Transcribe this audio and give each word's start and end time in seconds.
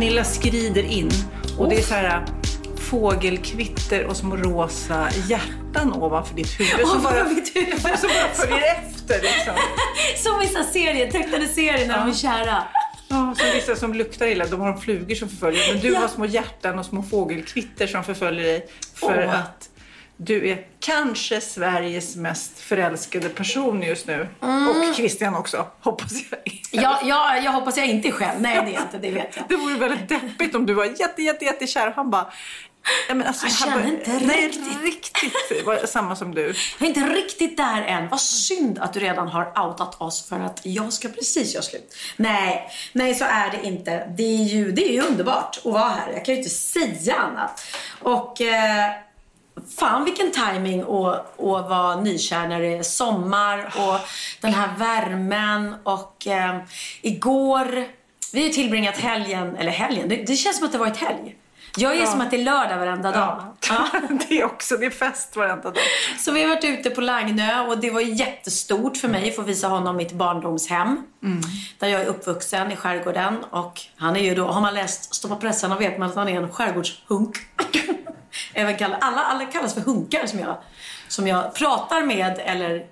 Pernilla 0.00 0.24
skrider 0.24 0.82
in 0.82 1.10
och 1.58 1.68
det 1.68 1.76
är 1.76 1.82
så 1.82 1.94
här 1.94 2.16
äh, 2.16 2.22
fågelkvitter 2.76 4.04
och 4.04 4.16
små 4.16 4.36
rosa 4.36 5.08
hjärtan 5.28 5.92
ovanför 5.92 6.34
ditt 6.34 6.60
huvud 6.60 6.88
som 6.88 7.02
bara, 7.02 7.24
mitt 7.24 7.56
huvud. 7.56 7.80
som 7.80 8.08
bara 8.08 8.34
följer 8.34 8.58
efter. 8.58 9.20
Liksom. 9.22 9.54
Som 10.16 10.40
vissa 10.40 10.64
serier, 10.64 11.10
tecknade 11.10 11.48
serier 11.48 11.88
när 11.88 11.98
de 11.98 12.08
är 12.08 12.14
kära. 12.14 12.62
Ja, 13.08 13.34
som 13.36 13.46
vissa 13.54 13.76
som 13.76 13.94
luktar 13.94 14.26
illa, 14.26 14.46
de 14.46 14.60
har 14.60 14.76
flugor 14.76 15.14
som 15.14 15.28
förföljer. 15.28 15.72
Men 15.72 15.82
du 15.82 15.94
har 15.94 16.08
små 16.08 16.26
hjärtan 16.26 16.78
och 16.78 16.86
små 16.86 17.02
fågelkvitter 17.02 17.86
som 17.86 18.04
förföljer 18.04 18.44
dig 18.44 18.66
för 18.94 19.24
Åh. 19.28 19.34
att 19.34 19.69
du 20.22 20.48
är 20.48 20.66
kanske 20.80 21.40
Sveriges 21.40 22.16
mest 22.16 22.58
förälskade 22.60 23.28
person 23.28 23.82
just 23.82 24.06
nu. 24.06 24.28
Och 24.40 24.94
Christian 24.96 25.34
också, 25.34 25.66
hoppas 25.80 26.12
jag. 26.30 26.40
Ja, 26.82 27.00
ja, 27.04 27.36
jag 27.36 27.52
hoppas 27.52 27.76
jag 27.76 27.86
inte 27.86 28.08
är 28.08 28.12
själv. 28.12 28.40
Nej, 28.40 28.54
det 28.66 28.74
är 28.76 28.80
inte. 28.82 28.98
Det 28.98 29.10
vet 29.10 29.36
jag. 29.36 29.44
Det 29.48 29.56
vore 29.56 29.74
väldigt 29.74 30.08
deppigt 30.08 30.54
om 30.54 30.66
du 30.66 30.74
var 30.74 30.84
jätte, 30.84 31.22
jätte, 31.22 31.44
jättekär. 31.44 31.92
Han 31.96 32.10
bara... 32.10 32.32
Ja, 33.08 33.14
men 33.14 33.26
alltså, 33.26 33.46
Jag 33.46 33.54
känner 33.54 33.72
bara- 33.76 33.84
inte 33.86 34.12
nej, 34.26 34.48
riktigt. 34.48 34.82
riktigt. 34.82 35.88
Samma 35.90 36.16
som 36.16 36.34
du. 36.34 36.42
Jag 36.78 36.82
är 36.82 36.86
inte 36.86 37.00
riktigt 37.00 37.56
där 37.56 37.82
än. 37.82 38.08
Vad 38.08 38.20
synd 38.20 38.78
att 38.78 38.92
du 38.92 39.00
redan 39.00 39.28
har 39.28 39.66
outat 39.66 40.00
oss 40.00 40.28
för 40.28 40.40
att 40.40 40.60
jag 40.62 40.92
ska 40.92 41.08
precis 41.08 41.54
göra 41.54 41.62
slut. 41.62 41.94
Nej, 42.16 42.70
nej 42.92 43.14
så 43.14 43.24
är 43.24 43.50
det 43.50 43.66
inte. 43.68 44.06
Det 44.16 44.22
är 44.22 44.44
ju, 44.44 44.72
det 44.72 44.88
är 44.88 44.92
ju 44.92 45.00
underbart 45.02 45.58
att 45.58 45.72
vara 45.72 45.88
här. 45.88 46.12
Jag 46.12 46.24
kan 46.24 46.34
ju 46.34 46.38
inte 46.40 46.50
säga 46.54 47.14
annat. 47.14 47.62
Och 48.00 48.40
eh, 48.40 48.90
fan 49.78 50.04
vilken 50.04 50.32
timing 50.32 50.80
att, 50.80 51.68
vara 51.68 52.00
nykär 52.00 52.48
när 52.48 52.60
det 52.60 52.76
är 52.76 52.82
sommar 52.82 53.72
och 53.76 54.00
den 54.40 54.54
här 54.54 54.68
värmen. 54.78 55.74
Och 55.82 56.26
eh, 56.26 56.56
igår, 57.02 57.84
vi 58.32 58.42
har 58.42 58.50
tillbringat 58.50 58.96
helgen, 58.96 59.56
eller 59.56 59.72
helgen, 59.72 60.08
det, 60.08 60.16
det 60.16 60.36
känns 60.36 60.56
som 60.56 60.66
att 60.66 60.72
det 60.72 60.78
varit 60.78 60.96
helg. 60.96 61.36
Jag 61.76 61.96
är 61.96 62.06
som 62.06 62.20
att 62.20 62.30
det 62.30 62.36
är 62.36 62.44
lördag 62.44 62.78
varenda 62.78 63.10
dag. 63.12 63.44
Ja. 63.68 63.88
Det 64.28 64.40
är 64.40 64.44
också, 64.44 64.76
det 64.76 64.86
är 64.86 64.90
fest 64.90 65.36
varenda 65.36 65.62
dag. 65.62 65.82
Så 66.18 66.32
vi 66.32 66.42
har 66.42 66.48
varit 66.48 66.64
ute 66.64 66.90
på 66.90 67.00
Lagnö 67.00 67.66
och 67.66 67.78
det 67.78 67.90
var 67.90 68.00
jättestort 68.00 68.96
för 68.96 69.08
mig 69.08 69.28
att 69.28 69.36
få 69.36 69.42
visa 69.42 69.68
honom 69.68 69.96
mitt 69.96 70.12
barndomshem. 70.12 71.02
Där 71.78 71.88
jag 71.88 72.00
är 72.00 72.06
uppvuxen 72.06 72.72
i 72.72 72.76
skärgården. 72.76 73.36
Och 73.50 73.80
han 73.96 74.16
är 74.16 74.20
ju 74.20 74.34
då, 74.34 74.46
har 74.46 74.60
man 74.60 74.74
läst 74.74 75.14
Stoppa 75.14 75.36
pressarna 75.36 75.78
vet 75.78 75.98
man 75.98 76.10
att 76.10 76.16
han 76.16 76.28
är 76.28 76.42
en 76.42 76.52
skärgårdshunk. 76.52 77.36
Även 78.54 78.76
kall, 78.76 78.94
alla, 79.00 79.20
alla 79.20 79.44
kallas 79.44 79.74
för 79.74 79.80
hunkar 79.80 80.26
som 80.26 80.38
jag, 80.38 80.56
som 81.08 81.26
jag 81.26 81.54
pratar 81.54 82.02
med 82.02 82.40
eller 82.44 82.86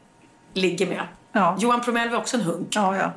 ligger 0.54 0.86
med. 0.86 1.02
Ja. 1.32 1.56
Johan 1.60 1.80
Promell 1.80 2.10
var 2.10 2.18
också 2.18 2.36
en 2.36 2.42
hunk. 2.42 2.68
Ja, 2.70 2.96
ja. 2.96 3.12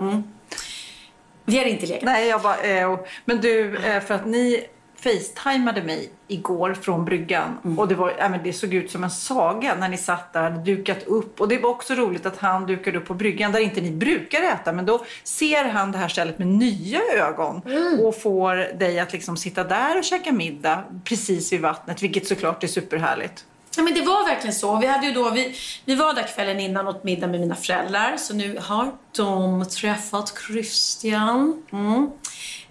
Vi 1.46 1.58
har 1.58 1.66
inte 1.66 1.86
legat. 1.86 2.04
Nej, 2.04 2.28
jag 2.28 2.42
bara... 2.42 2.58
Eh, 2.58 3.00
men 3.26 3.42
du, 3.42 3.78
eh, 3.78 4.04
för 4.04 4.14
att 4.14 4.26
ni 4.26 4.68
facetimade 5.04 5.84
mig 5.84 6.10
igår 6.28 6.74
från 6.74 7.06
bryggan. 7.06 7.58
Mm. 7.64 7.80
Och 7.80 7.88
det, 7.88 7.96
var, 7.96 8.14
ja, 8.20 8.30
men 8.30 8.40
det 8.44 8.54
såg 8.54 8.74
ut 8.74 8.92
som 8.92 9.04
en 9.04 9.12
saga 9.12 9.76
när 9.76 9.90
ni 9.90 9.98
satt 9.98 10.34
där, 10.34 10.52
dukat 10.52 11.04
upp. 11.04 11.42
Och 11.42 11.48
det 11.48 11.58
var 11.58 11.70
också 11.70 11.94
roligt 11.94 12.26
att 12.26 12.38
han 12.38 12.66
dukade 12.66 12.98
upp 12.98 13.06
på 13.06 13.14
bryggan 13.14 13.52
där 13.52 13.60
inte 13.60 13.82
ni 13.82 13.92
brukar 13.92 14.42
äta. 14.42 14.74
Men 14.74 14.86
då 14.86 15.06
ser 15.24 15.64
han 15.64 15.92
det 15.92 15.98
här 15.98 16.08
stället 16.08 16.40
med 16.40 16.48
nya 16.48 17.00
ögon. 17.18 17.62
Mm. 17.66 18.00
Och 18.00 18.22
får 18.22 18.78
dig 18.78 19.00
att 19.00 19.14
liksom 19.14 19.38
sitta 19.38 19.64
där 19.64 19.98
och 19.98 20.04
käka 20.04 20.32
middag 20.32 20.84
precis 21.04 21.54
vid 21.54 21.62
vattnet. 21.62 22.04
Vilket 22.04 22.28
såklart 22.28 22.64
är 22.64 22.68
superhärligt. 22.68 23.46
Ja, 23.78 23.84
men 23.84 23.94
det 23.94 24.02
var 24.02 24.26
verkligen 24.26 24.56
så. 24.56 24.78
Vi, 24.78 24.88
hade 24.88 25.06
ju 25.06 25.14
då, 25.14 25.30
vi, 25.30 25.56
vi 25.86 25.96
var 25.96 26.14
där 26.14 26.28
kvällen 26.36 26.60
innan 26.60 26.88
åt 26.88 27.04
middag 27.04 27.28
med 27.28 27.40
mina 27.40 27.56
föräldrar. 27.56 28.18
Så 28.18 28.34
nu 28.34 28.60
har 28.62 28.92
de 29.16 29.66
träffat 29.66 30.34
Christian. 30.48 31.64
Mm. 31.72 32.12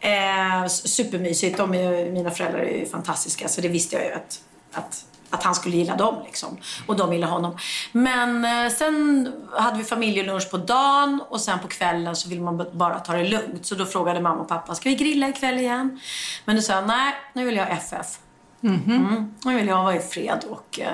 Eh, 0.00 0.68
supermysigt. 0.68 1.56
De 1.56 1.74
är, 1.74 2.10
mina 2.10 2.30
föräldrar 2.30 2.60
är 2.60 2.78
ju 2.78 2.86
fantastiska. 2.86 3.48
Så 3.48 3.60
det 3.60 3.68
visste 3.68 3.96
jag 3.96 4.04
ju 4.04 4.12
att, 4.12 4.40
att, 4.72 5.04
att 5.30 5.42
han 5.42 5.54
skulle 5.54 5.76
gilla 5.76 5.96
dem. 5.96 6.22
Liksom. 6.24 6.58
Och 6.86 6.96
de 6.96 7.12
gillade 7.12 7.32
honom. 7.32 7.58
Men 7.92 8.44
eh, 8.44 8.72
sen 8.72 9.32
hade 9.52 9.78
vi 9.78 9.84
familjelunch 9.84 10.50
på 10.50 10.56
dagen. 10.56 11.22
Och 11.28 11.40
sen 11.40 11.58
på 11.58 11.68
kvällen 11.68 12.16
så 12.16 12.28
vill 12.28 12.40
man 12.40 12.66
bara 12.72 12.98
ta 12.98 13.12
det 13.12 13.28
lugnt. 13.28 13.66
Så 13.66 13.74
då 13.74 13.86
frågade 13.86 14.20
mamma 14.20 14.42
och 14.42 14.48
pappa, 14.48 14.74
ska 14.74 14.88
vi 14.88 14.94
grilla 14.94 15.28
ikväll 15.28 15.58
igen? 15.58 16.00
Men 16.44 16.56
då 16.56 16.62
sa 16.62 16.72
jag, 16.72 16.86
nej, 16.86 17.14
nu 17.32 17.44
vill 17.44 17.56
jag 17.56 17.66
ha 17.66 17.72
FF. 17.72 18.18
Mm. 18.62 19.34
Nu 19.44 19.56
vill 19.56 19.66
jag 19.66 19.84
vara 19.84 19.96
i 19.96 20.00
fred 20.00 20.44
och 20.50 20.80
eh, 20.80 20.92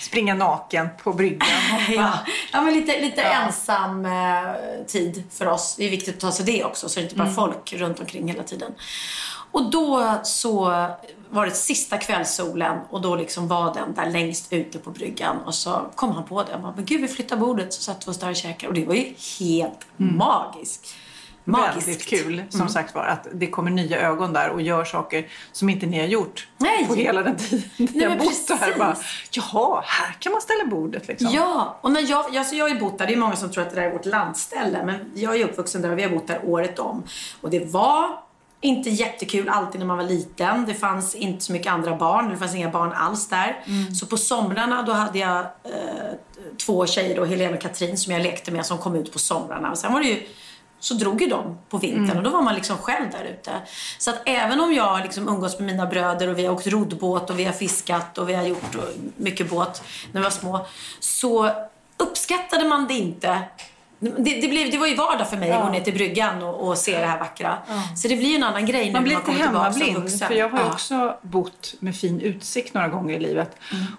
Springa 0.00 0.34
naken 0.34 0.88
på 1.02 1.12
bryggan. 1.12 1.48
ja, 1.88 2.12
ja, 2.52 2.60
men 2.60 2.74
lite, 2.74 3.00
lite 3.00 3.22
ensam 3.22 4.06
eh, 4.06 4.52
tid 4.86 5.22
för 5.30 5.46
oss. 5.46 5.74
Det 5.78 5.84
är 5.84 5.90
viktigt 5.90 6.14
att 6.14 6.20
ta 6.20 6.32
sig 6.32 6.46
det 6.46 6.64
också 6.64 6.88
så 6.88 6.94
det 6.94 7.00
är 7.00 7.04
inte 7.04 7.16
bara 7.16 7.30
folk 7.30 7.72
runt 7.72 8.00
omkring 8.00 8.28
hela 8.28 8.42
tiden. 8.42 8.72
Och 9.52 9.70
då 9.70 10.20
så 10.22 10.64
var 11.30 11.46
det 11.46 11.50
sista 11.50 11.98
kvällssolen 11.98 12.78
och 12.90 13.00
då 13.00 13.16
liksom 13.16 13.48
var 13.48 13.74
den 13.74 13.94
där 13.94 14.10
längst 14.10 14.52
ute 14.52 14.78
på 14.78 14.90
bryggan 14.90 15.36
och 15.46 15.54
så 15.54 15.90
kom 15.94 16.10
han 16.10 16.24
på 16.24 16.42
det. 16.42 16.52
Han 16.52 16.62
bara, 16.62 16.72
men 16.76 16.84
gud 16.84 17.00
vi 17.00 17.08
flyttar 17.08 17.36
bordet 17.36 17.74
så 17.74 17.82
satt 17.82 18.06
vi 18.08 18.10
oss 18.10 18.18
där 18.18 18.30
och 18.30 18.36
käkade 18.36 18.68
och 18.68 18.74
det 18.74 18.84
var 18.84 18.94
ju 18.94 19.14
helt 19.38 19.86
magiskt. 19.96 20.94
Magiskt. 21.44 21.88
Väldigt 21.88 22.06
kul, 22.06 22.42
som 22.50 22.60
Mm. 22.60 22.72
sagt 22.72 22.94
var, 22.94 23.04
att 23.04 23.26
det 23.32 23.46
kommer 23.46 23.70
nya 23.70 24.00
ögon 24.00 24.32
där 24.32 24.48
och 24.50 24.62
gör 24.62 24.84
saker 24.84 25.26
som 25.52 25.68
inte 25.68 25.86
ni 25.86 25.98
har 26.00 26.06
gjort 26.06 26.48
Nej. 26.58 26.86
på 26.88 26.94
hela 26.94 27.22
den 27.22 27.36
tiden 27.36 27.62
ni 27.76 28.04
har 28.04 28.16
bott 28.16 28.48
där. 28.48 28.56
precis. 28.58 28.78
Bara, 28.78 28.96
Jaha, 29.30 29.82
här 29.86 30.16
kan 30.18 30.32
man 30.32 30.40
ställa 30.40 30.64
bordet 30.66 31.08
liksom. 31.08 31.28
Ja, 31.32 31.78
och 31.80 31.92
när 31.92 32.10
jag, 32.10 32.36
alltså 32.36 32.54
jag 32.54 32.64
har 32.64 32.68
ju 32.74 32.80
bott 32.80 32.98
där, 32.98 33.06
det 33.06 33.12
är 33.12 33.16
många 33.16 33.36
som 33.36 33.50
tror 33.50 33.64
att 33.64 33.70
det 33.70 33.76
där 33.80 33.82
är 33.88 33.92
vårt 33.92 34.06
landställe, 34.06 34.84
men 34.84 35.10
jag 35.14 35.36
är 35.40 35.44
uppvuxen 35.44 35.82
där 35.82 35.92
och 35.92 35.98
vi 35.98 36.02
har 36.02 36.10
bott 36.10 36.26
där 36.26 36.40
året 36.44 36.78
om. 36.78 37.02
Och 37.40 37.50
det 37.50 37.72
var 37.72 38.18
inte 38.64 38.90
jättekul 38.90 39.48
alltid 39.48 39.78
när 39.78 39.86
man 39.86 39.96
var 39.96 40.04
liten. 40.04 40.64
Det 40.66 40.74
fanns 40.74 41.14
inte 41.14 41.44
så 41.44 41.52
mycket 41.52 41.72
andra 41.72 41.96
barn, 41.96 42.28
det 42.28 42.36
fanns 42.36 42.54
inga 42.54 42.70
barn 42.70 42.92
alls 42.92 43.28
där. 43.28 43.64
Så 43.94 44.06
på 44.06 44.16
somrarna 44.16 44.82
då 44.82 44.92
hade 44.92 45.18
jag 45.18 45.38
eh, 45.40 46.12
två 46.66 46.86
tjejer 46.86 47.16
då, 47.16 47.24
Helena 47.24 47.56
och 47.56 47.62
Katrin, 47.62 47.98
som 47.98 48.12
jag 48.12 48.22
lekte 48.22 48.50
med 48.50 48.66
som 48.66 48.78
kom 48.78 48.96
ut 48.96 49.12
på 49.12 49.18
somrarna. 49.18 49.70
Och 49.70 49.78
sen 49.78 49.92
var 49.92 50.00
det 50.00 50.06
ju 50.06 50.22
så 50.82 50.94
drog 50.94 51.22
ju 51.22 51.28
de 51.28 51.58
på 51.68 51.78
vintern 51.78 52.16
och 52.16 52.22
då 52.22 52.30
var 52.30 52.42
man 52.42 52.54
liksom 52.54 52.78
själv 52.78 53.10
där 53.10 53.24
ute. 53.24 53.50
Så 53.98 54.10
att 54.10 54.22
även 54.26 54.60
om 54.60 54.74
jag 54.74 55.02
liksom 55.02 55.28
umgås 55.28 55.58
med 55.58 55.66
mina 55.66 55.86
bröder 55.86 56.28
och 56.28 56.38
vi 56.38 56.46
har 56.46 56.54
åkt 56.54 56.66
roddbåt 56.66 57.30
och 57.30 57.38
vi 57.38 57.44
har 57.44 57.52
fiskat 57.52 58.18
och 58.18 58.28
vi 58.28 58.34
har 58.34 58.42
gjort 58.42 58.76
mycket 59.16 59.50
båt 59.50 59.82
när 60.12 60.20
vi 60.20 60.24
var 60.24 60.30
små. 60.30 60.66
Så 61.00 61.50
uppskattade 61.96 62.64
man 62.64 62.86
det 62.86 62.94
inte. 62.94 63.42
Det, 64.02 64.40
det, 64.40 64.48
blev, 64.48 64.70
det 64.70 64.78
var 64.78 64.86
ju 64.86 64.94
vardag 64.94 65.30
för 65.30 65.36
mig 65.36 65.50
att 65.52 65.66
gå 65.66 65.72
ner 65.72 65.80
till 65.80 65.94
bryggan 65.94 66.42
och, 66.42 66.68
och 66.68 66.78
se 66.78 66.98
det 66.98 67.06
här 67.06 67.18
vackra. 67.18 67.58
Så 67.96 68.08
det 68.08 68.16
blir 68.16 68.28
ju 68.28 68.34
en 68.36 68.42
annan 68.42 68.66
grej 68.66 68.86
nu 68.86 68.92
Man 68.92 69.04
blir 69.04 69.12
när 69.16 69.22
man 69.22 69.34
lite 69.34 69.44
hemmablind. 69.44 70.10
För 70.22 70.34
jag 70.34 70.48
har 70.48 70.58
ju 70.58 70.64
Ja. 70.64 70.72
också 70.72 71.16
bott 71.22 71.74
med 71.78 71.96
fin 71.96 72.20
utsikt 72.20 72.74
några 72.74 72.88
gånger 72.88 73.14
i 73.16 73.18
livet. 73.20 73.56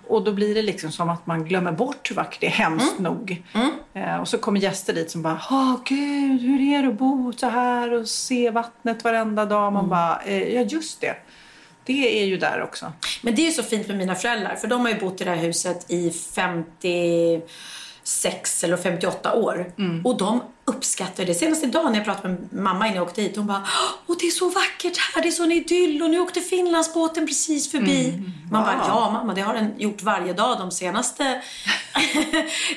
Och 0.08 0.24
då 0.24 0.32
blir 0.32 0.56
det 0.56 0.62
liksom 0.62 0.92
som 0.92 1.10
att 1.10 1.28
man 1.28 1.46
glömmer 1.46 1.72
bort 1.72 2.10
hur 2.10 2.16
vackert 2.16 2.40
det 2.42 2.48
är, 2.48 2.52
hemskt 2.52 3.00
nog. 3.00 3.44
Eh, 3.94 4.16
och 4.18 4.28
så 4.28 4.38
kommer 4.38 4.60
gäster 4.60 4.94
dit 4.94 5.12
som 5.12 5.22
bara, 5.22 5.42
åh 5.52 5.76
gud, 5.86 6.42
hur 6.42 6.62
är 6.76 6.82
det 6.84 6.88
att 6.90 6.98
bo 6.98 7.34
så 7.38 7.50
här 7.50 7.94
och 7.94 8.08
se 8.08 8.50
vattnet 8.50 9.04
varenda 9.04 9.46
dag? 9.46 9.74
Man 9.74 9.90
bara, 9.90 10.22
eh, 10.26 10.56
ja 10.56 10.62
just 10.62 11.02
det. 11.02 11.16
Det 11.86 12.22
är 12.22 12.26
ju 12.26 12.38
där 12.38 12.62
också. 12.64 12.92
Men 13.22 13.36
det 13.36 13.48
är 13.48 13.52
så 13.52 13.64
fint 13.64 13.88
med 13.88 13.98
mina 13.98 14.16
föräldrar 14.16 14.56
för 14.56 14.68
de 14.68 14.82
har 14.82 14.90
ju 14.90 15.00
bott 15.00 15.22
i 15.22 15.24
det 15.24 15.30
här 15.30 15.38
huset 15.38 15.92
i 15.92 16.12
56 18.04 18.64
eller 18.64 18.78
58 18.78 19.34
år. 19.34 19.74
Mm. 19.78 20.06
Och 20.06 20.18
de 20.18 20.42
uppskattar 20.66 21.26
det. 21.26 21.34
Senast 21.34 21.64
idag 21.64 21.92
när 21.92 21.96
jag 21.96 22.06
pratade 22.06 22.30
med 22.30 22.54
mamma 22.54 22.88
innan 22.88 22.96
jag 22.96 23.08
åkte 23.08 23.22
hit, 23.22 23.38
hon 23.38 23.48
bara 23.48 23.64
Åh, 24.08 24.16
det 24.20 24.28
är 24.28 24.32
så 24.32 24.50
vackert 24.50 24.98
här, 24.98 25.22
det 25.22 25.28
är 25.28 25.32
sån 25.32 25.52
idyll 25.52 26.04
och 26.04 26.10
nu 26.10 26.20
åkte 26.20 26.42
Finlandsbåten 26.42 27.28
precis 27.28 27.72
förbi. 27.72 28.10
Mm. 28.10 28.32
Man 28.52 28.64
bara, 28.64 28.86
ja 28.88 29.12
mamma, 29.12 29.34
det 29.34 29.42
har 29.42 29.54
den 29.54 29.74
gjort 29.78 30.02
varje 30.02 30.34
dag 30.34 30.58
de 30.58 30.72
senaste, 30.72 31.24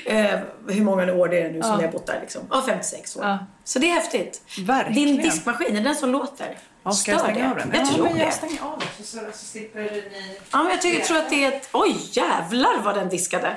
eh, 0.04 0.38
hur 0.68 0.84
många 0.84 1.12
år 1.12 1.28
det 1.28 1.40
är 1.40 1.50
nu 1.50 1.62
som 1.62 1.70
jag 1.70 1.86
har 1.86 1.92
bott 1.92 2.06
där 2.06 2.18
liksom. 2.20 2.42
Ja, 2.50 2.62
56 2.66 3.16
år. 3.16 3.24
Ja. 3.24 3.38
Så 3.64 3.78
det 3.78 3.90
är 3.90 3.94
häftigt. 3.94 4.42
Verkligen. 4.58 5.06
Din 5.06 5.16
diskmaskin, 5.16 5.76
är 5.76 5.80
den 5.80 5.96
som 5.96 6.10
låter? 6.10 6.58
Ja, 6.86 6.92
ska 6.92 7.10
jag 7.12 7.20
stänga 7.20 7.50
av 7.50 7.56
den? 7.56 7.70
Jag 7.72 7.82
ja, 7.82 7.86
tror 7.86 8.04
men 8.04 8.14
det. 8.18 8.24
jag 8.24 8.34
stänger 8.34 8.62
av 8.62 8.78
den 8.78 9.06
så, 9.06 9.18
så 9.32 9.46
slipper 9.46 9.80
ni... 9.80 10.38
Ja, 10.52 10.62
men 10.62 10.70
jag 10.72 10.82
tycker, 10.82 11.04
tror 11.04 11.16
att 11.16 11.30
det 11.30 11.44
är 11.44 11.52
ett... 11.52 11.68
Oj, 11.72 11.96
jävlar 12.12 12.82
vad 12.84 12.94
den 12.94 13.08
diskade. 13.08 13.56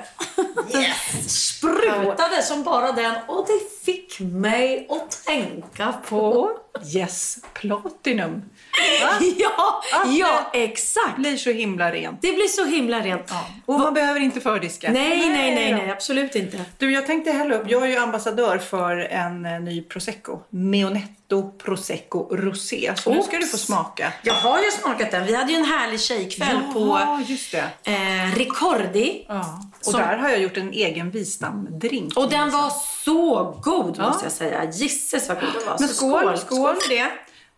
Den 0.72 0.84
sprutade 1.28 2.42
som 2.42 2.62
bara 2.62 2.92
den 2.92 3.14
och 3.26 3.46
det 3.46 3.84
fick 3.84 4.20
mig 4.20 4.86
att 4.90 5.24
tänka 5.24 5.94
på... 6.08 6.50
Yes, 6.94 7.38
Platinum. 7.52 8.42
Ja, 9.38 9.82
Att 9.92 10.14
ja, 10.16 10.50
det 10.52 10.64
exakt. 10.64 11.16
blir 11.16 11.36
så 11.36 11.50
himla 11.50 11.92
rent. 11.92 12.22
Det 12.22 12.32
blir 12.32 12.48
så 12.48 12.64
himla 12.64 13.00
rent. 13.00 13.32
Och 13.66 13.80
man 13.80 13.94
behöver 13.94 14.20
inte 14.20 14.40
fördiska. 14.40 14.92
Nej, 14.92 15.28
nej, 15.30 15.54
nej, 15.54 15.72
nej, 15.74 15.90
absolut 15.90 16.34
inte. 16.36 16.64
Du, 16.78 16.92
jag 16.92 17.06
tänkte 17.06 17.32
hälla 17.32 17.54
upp. 17.54 17.70
Jag 17.70 17.82
är 17.82 17.86
ju 17.86 17.96
ambassadör 17.96 18.58
för 18.58 18.96
en 18.96 19.46
eh, 19.46 19.60
ny 19.60 19.82
prosecco. 19.82 20.38
Meonetto 20.50 21.50
Prosecco 21.64 22.36
Rosé. 22.36 22.92
Så 22.96 23.14
nu 23.14 23.22
ska 23.22 23.36
Oops. 23.36 23.44
du 23.44 23.46
få 23.46 23.56
smaka. 23.58 24.12
Jag 24.22 24.34
har 24.34 24.58
ju 24.58 24.70
smakat 24.70 25.10
den. 25.10 25.26
Vi 25.26 25.34
hade 25.36 25.52
ju 25.52 25.58
en 25.58 25.64
härlig 25.64 26.00
tjejkväll 26.00 26.58
Ja, 26.74 27.20
just 27.26 27.52
det. 27.52 27.64
på 27.84 27.90
eh, 27.90 28.34
Ricordi. 28.38 29.24
Ja. 29.28 29.60
Och 29.78 29.84
Som- 29.84 30.00
där 30.00 30.16
har 30.16 30.28
jag 30.28 30.40
gjort 30.40 30.56
en 30.56 30.72
egen 30.72 31.10
vistamdrink. 31.10 32.16
Och 32.16 32.30
den 32.30 32.50
var 32.50 32.72
så 33.04 33.44
god 33.62 33.94
Ja. 33.98 34.06
måste 34.08 34.24
jag 34.24 34.32
säga. 34.32 34.64
Gisses 34.72 35.28
vad 35.28 35.40
god 35.40 35.48
den 35.58 35.66
var. 35.68 35.76
Men 35.80 35.88
skål, 35.88 36.20
skål. 36.22 36.38
skål 36.38 36.76
för 36.82 36.88
det. 36.88 37.10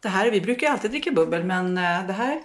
Det 0.03 0.09
här, 0.09 0.31
vi 0.31 0.41
brukar 0.41 0.71
alltid 0.71 0.91
dricka 0.91 1.11
bubbel, 1.11 1.45
men 1.45 1.79
eh, 1.79 2.07
det 2.07 2.13
här... 2.13 2.41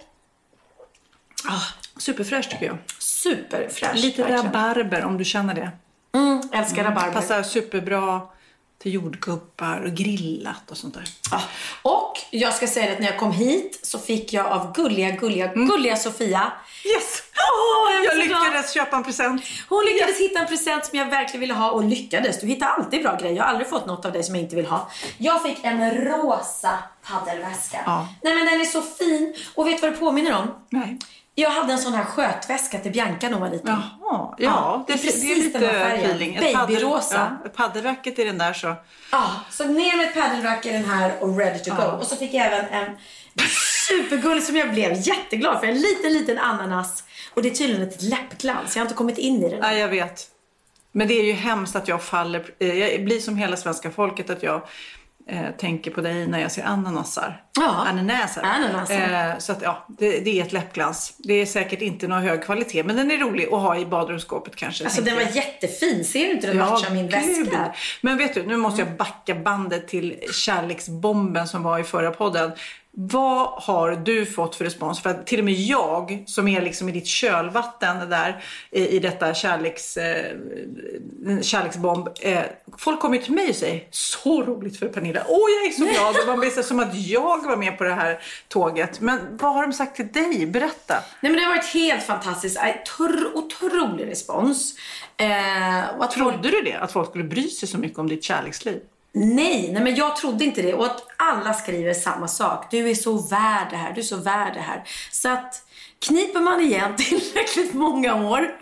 Ah, 1.48 1.62
superfräscht 1.96 2.50
tycker 2.50 2.66
jag. 2.66 2.78
Superfräsch. 2.98 3.94
Lite 3.94 4.22
verkligen. 4.22 4.44
rabarber 4.44 5.04
om 5.04 5.18
du 5.18 5.24
känner 5.24 5.54
det. 5.54 5.70
Mm, 6.12 6.42
älskar 6.52 6.84
rabarber. 6.84 7.12
Passar 7.12 7.42
superbra 7.42 8.22
till 8.78 8.94
jordgubbar 8.94 9.82
och 9.86 9.94
grillat 9.94 10.70
och 10.70 10.76
sånt 10.76 10.94
där. 10.94 11.04
Ja. 11.30 11.42
Och 11.82 12.18
jag 12.30 12.54
ska 12.54 12.66
säga 12.66 12.92
att 12.92 12.98
när 12.98 13.06
jag 13.06 13.18
kom 13.18 13.32
hit 13.32 13.80
så 13.82 13.98
fick 13.98 14.32
jag 14.32 14.46
av 14.46 14.72
gulliga, 14.74 15.10
gulliga, 15.10 15.46
gulliga 15.54 15.96
Sofia. 15.96 16.52
Yes! 16.84 17.22
Åh, 17.36 17.94
jag, 17.94 18.04
Jag 18.04 18.18
lyckades 18.18 18.72
köpa 18.72 18.96
en 18.96 19.04
present. 19.04 19.42
Hon 19.68 19.84
lyckades 19.84 20.18
hitta 20.20 20.40
en 20.40 20.46
present 20.46 20.86
som 20.86 20.98
jag 20.98 21.06
verkligen 21.06 21.40
ville 21.40 21.54
ha 21.54 21.70
och 21.70 21.84
lyckades. 21.84 22.40
Du 22.40 22.46
hittar 22.46 22.66
alltid 22.66 23.02
bra 23.02 23.16
grejer. 23.16 23.36
Jag 23.36 23.44
har 23.44 23.50
aldrig 23.50 23.68
fått 23.68 23.86
något 23.86 24.04
av 24.04 24.12
dig 24.12 24.22
som 24.24 24.34
jag 24.34 24.44
inte 24.44 24.56
vill 24.56 24.66
ha. 24.66 24.90
Jag 25.18 25.42
fick 25.42 25.58
en 25.62 25.90
rosa 25.94 26.78
paddelväska. 27.02 27.78
Ja. 27.86 28.08
Nej 28.22 28.34
men 28.34 28.46
den 28.46 28.60
är 28.60 28.64
så 28.64 28.82
fin. 28.82 29.34
Och 29.54 29.66
vet 29.66 29.76
du 29.76 29.80
vad 29.80 29.92
det 29.92 29.96
påminner 29.96 30.36
om? 30.36 30.54
Nej. 30.70 30.98
Jag 31.40 31.50
hade 31.50 31.72
en 31.72 31.78
sån 31.78 31.94
här 31.94 32.04
skötväska 32.04 32.78
till 32.78 32.92
Bianca 32.92 33.26
när 33.28 33.32
hon 33.32 33.40
var 33.40 33.50
liten. 33.50 33.70
Jaha, 33.70 33.84
ja, 34.00 34.34
Ja, 34.38 34.84
det, 34.86 34.92
precis 34.92 35.22
det 35.22 35.32
är 35.32 35.36
lite 35.36 35.70
feeling. 35.70 36.34
Ett 36.36 36.54
Babyrosa. 36.54 37.36
Ja, 37.44 37.50
paddelracket 37.50 38.18
i 38.18 38.24
den 38.24 38.38
där 38.38 38.52
så. 38.52 38.74
Ja, 39.12 39.30
så 39.50 39.64
ner 39.64 39.96
med 39.96 40.14
padelrack 40.14 40.66
i 40.66 40.72
den 40.72 40.84
här 40.84 41.12
och 41.20 41.38
ready 41.38 41.58
to 41.58 41.70
go. 41.70 41.76
Ja. 41.82 41.92
Och 41.92 42.06
så 42.06 42.16
fick 42.16 42.34
jag 42.34 42.46
även 42.46 42.64
en 42.66 42.96
supergullig 43.88 44.42
som 44.42 44.56
jag 44.56 44.70
blev 44.72 44.92
jätteglad 45.08 45.60
för. 45.60 45.66
En 45.66 45.80
liten, 45.80 46.12
liten 46.12 46.38
ananas. 46.38 47.04
Och 47.34 47.42
det 47.42 47.48
är 47.48 47.54
tydligen 47.54 47.82
ett 47.88 48.02
läppglans. 48.02 48.76
Jag 48.76 48.80
har 48.80 48.86
inte 48.86 48.94
kommit 48.96 49.18
in 49.18 49.44
i 49.44 49.48
den. 49.50 49.58
Ja, 49.62 49.72
jag 49.72 49.88
vet. 49.88 50.26
Men 50.92 51.08
det 51.08 51.14
är 51.14 51.24
ju 51.24 51.32
hemskt 51.32 51.76
att 51.76 51.88
jag 51.88 52.02
faller. 52.02 52.44
eh, 52.60 52.74
Jag 52.78 53.04
blir 53.04 53.20
som 53.20 53.36
hela 53.36 53.56
svenska 53.56 53.90
folket 53.90 54.30
att 54.30 54.42
jag 54.42 54.62
eh, 55.28 55.50
tänker 55.58 55.90
på 55.90 56.00
dig 56.00 56.26
när 56.26 56.38
jag 56.40 56.52
ser 56.52 56.62
ananasar. 56.62 57.42
Ja. 57.56 57.86
Ananaser. 57.88 58.42
Ananaser. 58.42 59.30
Eh, 59.30 59.38
så 59.38 59.52
att 59.52 59.62
ja, 59.62 59.86
det, 59.88 60.20
det 60.20 60.40
är 60.40 60.44
ett 60.44 60.52
läppglans. 60.52 61.14
Det 61.18 61.34
är 61.34 61.46
säkert 61.46 61.82
inte 61.82 62.08
någon 62.08 62.22
hög 62.22 62.44
kvalitet 62.44 62.82
men 62.84 62.96
den 62.96 63.10
är 63.10 63.18
rolig 63.18 63.44
att 63.44 63.50
ha 63.60 63.78
i 63.78 63.86
badrumsskåpet 63.86 64.56
kanske. 64.56 64.84
Alltså 64.84 65.02
den 65.02 65.14
var 65.14 65.22
jag. 65.22 65.36
jättefin. 65.36 66.04
Ser 66.04 66.24
du 66.24 66.30
inte 66.30 66.46
den 66.46 66.56
matchar 66.56 66.90
min 66.90 67.08
väska? 67.08 67.74
Men 68.00 68.16
vet 68.16 68.34
du, 68.34 68.46
nu 68.46 68.56
måste 68.56 68.82
jag 68.82 68.96
backa 68.96 69.34
bandet 69.34 69.88
till 69.88 70.16
kärleksbomben 70.32 71.48
som 71.48 71.62
var 71.62 71.78
i 71.78 71.84
förra 71.84 72.10
podden. 72.10 72.52
Vad 72.90 73.48
har 73.62 73.90
du 73.96 74.26
fått 74.26 74.56
för 74.56 74.64
respons? 74.64 75.02
För 75.02 75.10
att 75.10 75.26
till 75.26 75.38
och 75.38 75.44
med 75.44 75.54
jag, 75.54 76.24
som 76.26 76.48
är 76.48 76.62
liksom 76.62 76.88
i 76.88 76.92
ditt 76.92 77.06
kölvatten 77.06 78.10
där 78.10 78.44
i, 78.70 78.98
detta 78.98 79.34
kärleks, 79.34 79.96
eh, 79.96 80.36
kärleksbomb. 81.42 82.08
Eh, 82.20 82.42
folk 82.78 83.00
kommer 83.00 83.18
till 83.18 83.32
mig 83.32 83.48
och 83.48 83.54
säger 83.56 83.84
så 83.90 84.42
roligt 84.42 84.78
för 84.78 84.88
Pernilla. 84.88 85.22
Åh, 85.28 85.38
jag 85.50 85.66
är 85.66 85.70
så 85.78 85.84
glad. 85.84 86.16
Och 86.22 86.26
Man 86.26 86.40
blir 86.40 86.50
så 86.50 86.62
som 86.62 86.80
att 86.80 86.94
jag 86.94 87.46
var 87.46 87.56
med 87.56 87.78
på 87.78 87.84
det 87.84 87.94
här 87.94 88.22
tåget. 88.48 89.00
Men 89.00 89.20
vad 89.40 89.54
har 89.54 89.62
de 89.66 89.72
sagt 89.72 89.96
till 89.96 90.12
dig? 90.12 90.46
Berätta. 90.46 90.94
Nej 91.20 91.32
men 91.32 91.40
det 91.40 91.40
har 91.40 91.50
varit 91.56 91.74
helt 91.74 92.02
fantastiskt. 92.04 92.56
Äh, 92.56 92.64
Tor- 92.98 93.36
otrolig 93.36 94.06
respons. 94.06 94.74
Eh, 95.16 95.88
att 95.88 96.14
folk- 96.14 96.14
Trodde 96.32 96.50
du 96.50 96.60
det? 96.62 96.74
Att 96.74 96.92
folk 96.92 97.08
skulle 97.08 97.24
bry 97.24 97.48
sig 97.48 97.68
så 97.68 97.78
mycket 97.78 97.98
om 97.98 98.08
ditt 98.08 98.24
kärleksliv? 98.24 98.80
Nej, 99.12 99.70
nej 99.72 99.82
men 99.82 99.94
jag 99.94 100.16
trodde 100.16 100.44
inte 100.44 100.62
det. 100.62 100.74
Och 100.74 100.86
att 100.86 101.06
alla 101.16 101.54
skriver 101.54 101.94
samma 101.94 102.28
sak. 102.28 102.70
Du 102.70 102.90
är 102.90 102.94
så 102.94 103.28
värd 103.28 103.66
det 103.70 103.76
här, 103.76 103.92
du 103.92 104.00
är 104.00 104.04
så 104.04 104.16
värd 104.16 104.54
det 104.54 104.60
här. 104.60 104.84
Så 105.10 105.28
att 105.28 105.62
kniper 106.06 106.40
man 106.40 106.60
igen 106.60 106.96
tillräckligt 106.98 107.74
många 107.74 108.28
år 108.28 108.56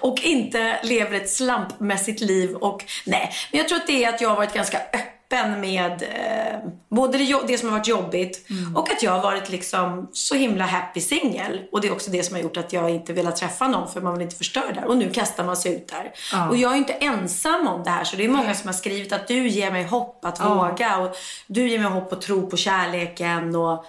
och 0.00 0.20
inte 0.20 0.80
lever 0.82 1.16
ett 1.16 1.30
slampmässigt 1.30 2.20
liv 2.20 2.54
och 2.54 2.84
nej. 3.06 3.32
Men 3.50 3.58
jag 3.58 3.68
tror 3.68 3.78
att 3.78 3.86
det 3.86 4.04
är 4.04 4.08
att 4.08 4.20
jag 4.20 4.28
har 4.28 4.36
varit 4.36 4.54
ganska 4.54 4.78
öppen 4.78 5.17
med 5.60 6.02
eh, 6.02 6.70
både 6.88 7.18
det, 7.18 7.40
det 7.46 7.58
som 7.58 7.68
har 7.68 7.78
varit 7.78 7.88
jobbigt 7.88 8.46
och 8.76 8.90
att 8.92 9.02
jag 9.02 9.12
har 9.12 9.22
varit 9.22 9.50
liksom 9.50 10.08
så 10.12 10.34
himla 10.34 10.64
happy 10.66 11.00
singel. 11.00 11.60
Och 11.72 11.80
det 11.80 11.88
är 11.88 11.92
också 11.92 12.10
det 12.10 12.22
som 12.22 12.34
har 12.36 12.42
gjort 12.42 12.56
att 12.56 12.72
jag 12.72 12.90
inte 12.90 13.12
velat 13.12 13.36
träffa 13.36 13.68
någon 13.68 13.88
för 13.88 14.00
man 14.00 14.12
vill 14.14 14.22
inte 14.22 14.36
förstöra 14.36 14.72
där. 14.72 14.84
Och 14.84 14.96
nu 14.96 15.10
kastar 15.10 15.44
man 15.44 15.56
sig 15.56 15.74
ut 15.74 15.88
där. 15.88 16.12
Och 16.48 16.56
jag 16.56 16.72
är 16.72 16.76
inte 16.76 16.92
ensam 16.92 17.66
om 17.68 17.82
det 17.84 17.90
här 17.90 18.04
så 18.04 18.16
det 18.16 18.24
är 18.24 18.28
många 18.28 18.54
som 18.54 18.68
har 18.68 18.74
skrivit 18.74 19.12
att 19.12 19.28
du 19.28 19.48
ger 19.48 19.70
mig 19.70 19.84
hopp 19.84 20.24
att 20.24 20.40
våga 20.56 20.98
och 20.98 21.16
du 21.46 21.68
ger 21.68 21.78
mig 21.78 21.88
hopp 21.88 22.12
att 22.12 22.22
tro 22.22 22.50
på 22.50 22.56
kärleken 22.56 23.56
och 23.56 23.84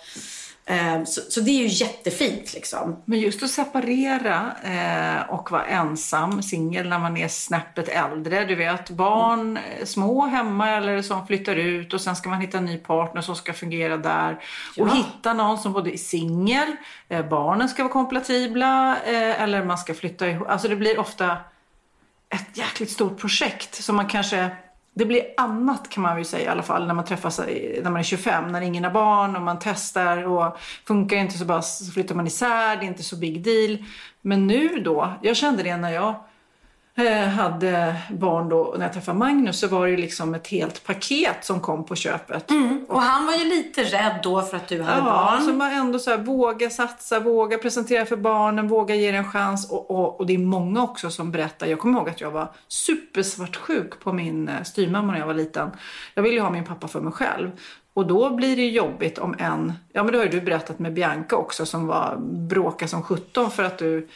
så, 1.06 1.22
så 1.30 1.42
det 1.42 1.52
är 1.52 1.62
ju 1.62 1.68
jättefint 1.68 2.54
liksom. 2.54 3.02
Men 3.06 3.20
just 3.20 3.44
att 3.44 3.50
separera 3.50 4.52
eh, 4.64 5.30
och 5.30 5.52
vara 5.52 5.66
ensam, 5.66 6.42
singel 6.42 6.90
när 6.90 7.00
man 7.00 7.18
är 7.18 7.28
snäppet 7.28 7.88
äldre. 7.90 8.46
Du 8.46 8.56
vet, 8.56 8.90
barn, 8.90 9.58
eh, 9.58 9.86
små 9.86 10.26
hemma 10.26 10.70
eller 10.70 11.02
som 11.02 11.28
flyttar 11.28 11.56
ut 11.56 11.94
och 11.94 12.02
sen 12.02 12.16
ska 12.16 12.30
man 12.30 12.42
hitta 12.42 12.58
en 12.58 12.66
ny 12.66 12.78
partner 12.78 13.22
som 13.22 13.36
ska 13.36 13.54
fungera 13.54 13.98
där. 13.98 14.44
Och 14.78 14.96
hitta 14.96 15.34
någon 15.34 15.58
som 15.58 15.74
både 15.74 15.94
är 15.94 15.98
singel, 15.98 16.76
eh, 17.10 17.26
barnen 17.26 17.70
ska 17.70 17.84
vara 17.84 17.94
kompatibla 17.94 18.98
eh, 19.06 19.42
eller 19.42 19.66
man 19.66 19.78
ska 19.78 19.94
flytta 19.94 20.28
ihop. 20.28 20.50
Alltså 20.50 20.68
det 20.68 20.76
blir 20.76 21.00
ofta 21.00 21.38
ett 22.30 22.58
jäkligt 22.58 22.92
stort 22.92 23.18
projekt 23.20 23.84
som 23.84 23.96
man 23.96 24.08
kanske 24.08 24.50
det 24.94 25.06
blir 25.06 25.22
annat 25.38 25.90
kan 25.90 26.04
man 26.04 26.18
ju 26.18 26.24
säga 26.26 26.46
i 26.46 26.48
alla 26.48 26.64
fall 26.64 26.88
när 26.88 26.94
man 26.94 27.06
träffas 27.06 27.40
i- 27.40 27.80
när 27.84 27.92
man 27.92 28.00
är 28.00 28.04
25, 28.04 28.52
när 28.52 28.62
ingen 28.62 28.84
har 28.84 28.92
barn 28.92 29.36
och 29.36 29.42
man 29.42 29.60
testar 29.62 30.28
och 30.28 30.58
funkar 30.88 31.18
inte 31.18 31.38
så 31.38 31.46
bara 31.46 31.62
så 31.62 31.92
flyttar 31.92 32.16
man 32.16 32.28
isär, 32.28 32.76
det 32.78 32.84
är 32.86 32.88
inte 32.88 33.04
så 33.04 33.16
big 33.16 33.44
deal. 33.44 33.78
Men 34.22 34.48
nu 34.48 34.80
då, 34.80 35.14
jag 35.22 35.36
kände 35.38 35.64
det 35.64 35.78
när 35.78 35.92
jag 35.92 36.16
hade 37.08 37.96
barn 38.12 38.50
då, 38.50 38.76
när 38.78 38.86
jag 38.86 38.94
träffade 38.94 39.18
Magnus 39.18 39.60
så 39.60 39.68
var 39.68 39.88
det 39.88 39.98
liksom 39.98 40.34
ett 40.36 40.48
helt 40.48 40.84
paket 40.86 41.46
som 41.46 41.60
kom 41.60 41.86
på 41.86 41.96
köpet. 41.96 42.52
Och 42.88 43.02
han 43.02 43.26
var 43.26 43.34
ju 43.34 43.46
lite 43.46 43.84
rädd 43.84 44.20
då 44.24 44.42
för 44.42 44.58
att 44.58 44.68
du 44.68 44.82
hade 44.82 44.98
Ja, 44.98 45.04
barn. 45.04 45.42
så 45.42 45.54
man 45.54 45.72
ändå 45.72 46.00
så 46.00 46.10
här, 46.10 46.18
våga 46.18 46.70
satsa, 46.70 47.20
våga 47.20 47.58
presentera 47.58 48.06
för 48.06 48.16
barnen, 48.18 48.68
våga 48.68 48.96
ge 48.96 49.12
det 49.12 49.18
en 49.18 49.32
chans. 49.32 49.72
Och, 49.72 49.92
och, 49.92 50.20
och 50.20 50.26
det 50.26 50.34
är 50.34 50.38
många 50.38 50.84
också 50.84 51.10
som 51.10 51.32
berättar. 51.32 51.68
Jag 51.68 51.80
kommer 51.80 52.00
ihåg 52.00 52.10
att 52.10 52.22
jag 52.22 52.32
var 52.32 52.48
supersvartsjuk 52.68 54.00
på 54.00 54.14
min 54.14 54.48
eh, 54.50 54.64
styvmamma 54.64 55.12
när 55.12 55.20
jag 55.20 55.28
var 55.28 55.34
liten. 55.34 55.70
Jag 56.14 56.24
ville 56.24 56.36
ju 56.36 56.42
ha 56.42 56.50
min 56.50 56.66
pappa 56.66 56.88
för 56.88 57.02
mig 57.02 57.14
själv. 57.14 57.52
Och 57.94 58.08
då 58.08 58.30
blir 58.36 58.56
det 58.56 58.68
jobbigt 58.68 59.18
om 59.18 59.36
en, 59.40 59.74
ja 59.94 60.04
men 60.04 60.12
det 60.12 60.18
har 60.18 60.26
ju 60.26 60.32
du 60.32 60.42
berättat 60.42 60.80
med 60.80 60.94
Bianca 60.94 61.36
också 61.36 61.66
som 61.66 61.88
var 61.88 62.18
bråka 62.50 62.88
som 62.88 63.04
17 63.04 63.52
för 63.52 63.64
att 63.64 63.78
du 63.78 64.08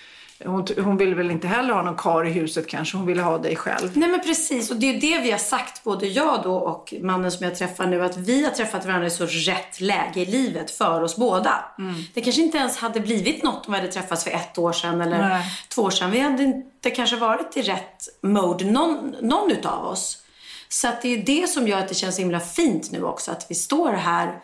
hon, 0.45 0.67
hon 0.77 0.97
ville 0.97 1.15
väl 1.15 1.31
inte 1.31 1.47
heller 1.47 1.73
ha 1.73 1.81
någon 1.81 1.95
kar 1.95 2.27
i 2.27 2.29
huset 2.29 2.67
kanske, 2.67 2.97
hon 2.97 3.05
ville 3.05 3.21
ha 3.21 3.37
dig 3.37 3.55
själv. 3.55 3.91
Nej 3.93 4.09
men 4.09 4.19
precis, 4.21 4.71
och 4.71 4.77
det 4.77 4.95
är 4.95 5.01
det 5.01 5.19
vi 5.19 5.31
har 5.31 5.37
sagt, 5.37 5.83
både 5.83 6.07
jag 6.07 6.43
då 6.43 6.55
och 6.55 6.93
mannen 7.01 7.31
som 7.31 7.45
jag 7.45 7.55
träffar 7.55 7.87
nu, 7.87 8.03
att 8.03 8.17
vi 8.17 8.43
har 8.43 8.51
träffat 8.51 8.85
varandra 8.85 9.07
i 9.07 9.09
så 9.09 9.25
rätt 9.25 9.81
läge 9.81 10.21
i 10.21 10.25
livet 10.25 10.71
för 10.71 11.01
oss 11.01 11.15
båda. 11.15 11.65
Det 12.13 12.21
kanske 12.21 12.41
inte 12.41 12.57
ens 12.57 12.77
hade 12.77 12.99
blivit 12.99 13.43
något 13.43 13.67
om 13.67 13.73
vi 13.73 13.79
hade 13.79 13.91
träffats 13.91 14.23
för 14.23 14.31
ett 14.31 14.57
år 14.57 14.73
sedan 14.73 15.01
eller 15.01 15.29
Nej. 15.29 15.45
två 15.69 15.81
år 15.81 15.89
sedan. 15.89 16.11
Vi 16.11 16.19
hade 16.19 16.43
inte 16.43 16.89
kanske 16.89 17.15
varit 17.15 17.57
i 17.57 17.61
rätt 17.61 18.07
mode, 18.21 18.65
någon, 18.65 19.15
någon 19.21 19.51
utav 19.51 19.85
oss. 19.85 20.23
Så 20.69 20.87
att 20.87 21.01
det 21.01 21.13
är 21.13 21.17
det 21.17 21.47
som 21.47 21.67
gör 21.67 21.79
att 21.79 21.87
det 21.87 21.95
känns 21.95 22.15
så 22.15 22.21
himla 22.21 22.39
fint 22.39 22.91
nu 22.91 23.03
också, 23.03 23.31
att 23.31 23.45
vi 23.49 23.55
står 23.55 23.93
här 23.93 24.39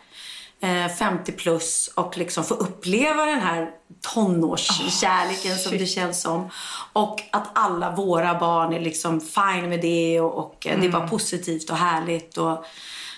50 0.98 1.32
plus 1.32 1.90
och 1.94 2.18
liksom 2.18 2.44
få 2.44 2.54
uppleva 2.54 3.26
den 3.26 3.40
här 3.40 3.70
tonårskärleken 4.14 5.56
som 5.58 5.78
det 5.78 5.86
känns 5.86 6.20
som. 6.22 6.50
Och 6.92 7.22
att 7.32 7.50
alla 7.54 7.90
våra 7.90 8.38
barn 8.38 8.72
är 8.72 8.80
liksom 8.80 9.20
fine 9.20 9.68
med 9.68 9.80
det 9.80 10.20
och, 10.20 10.38
och 10.38 10.66
eh, 10.66 10.80
det 10.80 10.86
är 10.86 10.90
bara 10.90 11.08
positivt 11.08 11.70
och 11.70 11.76
härligt. 11.76 12.38
Och 12.38 12.64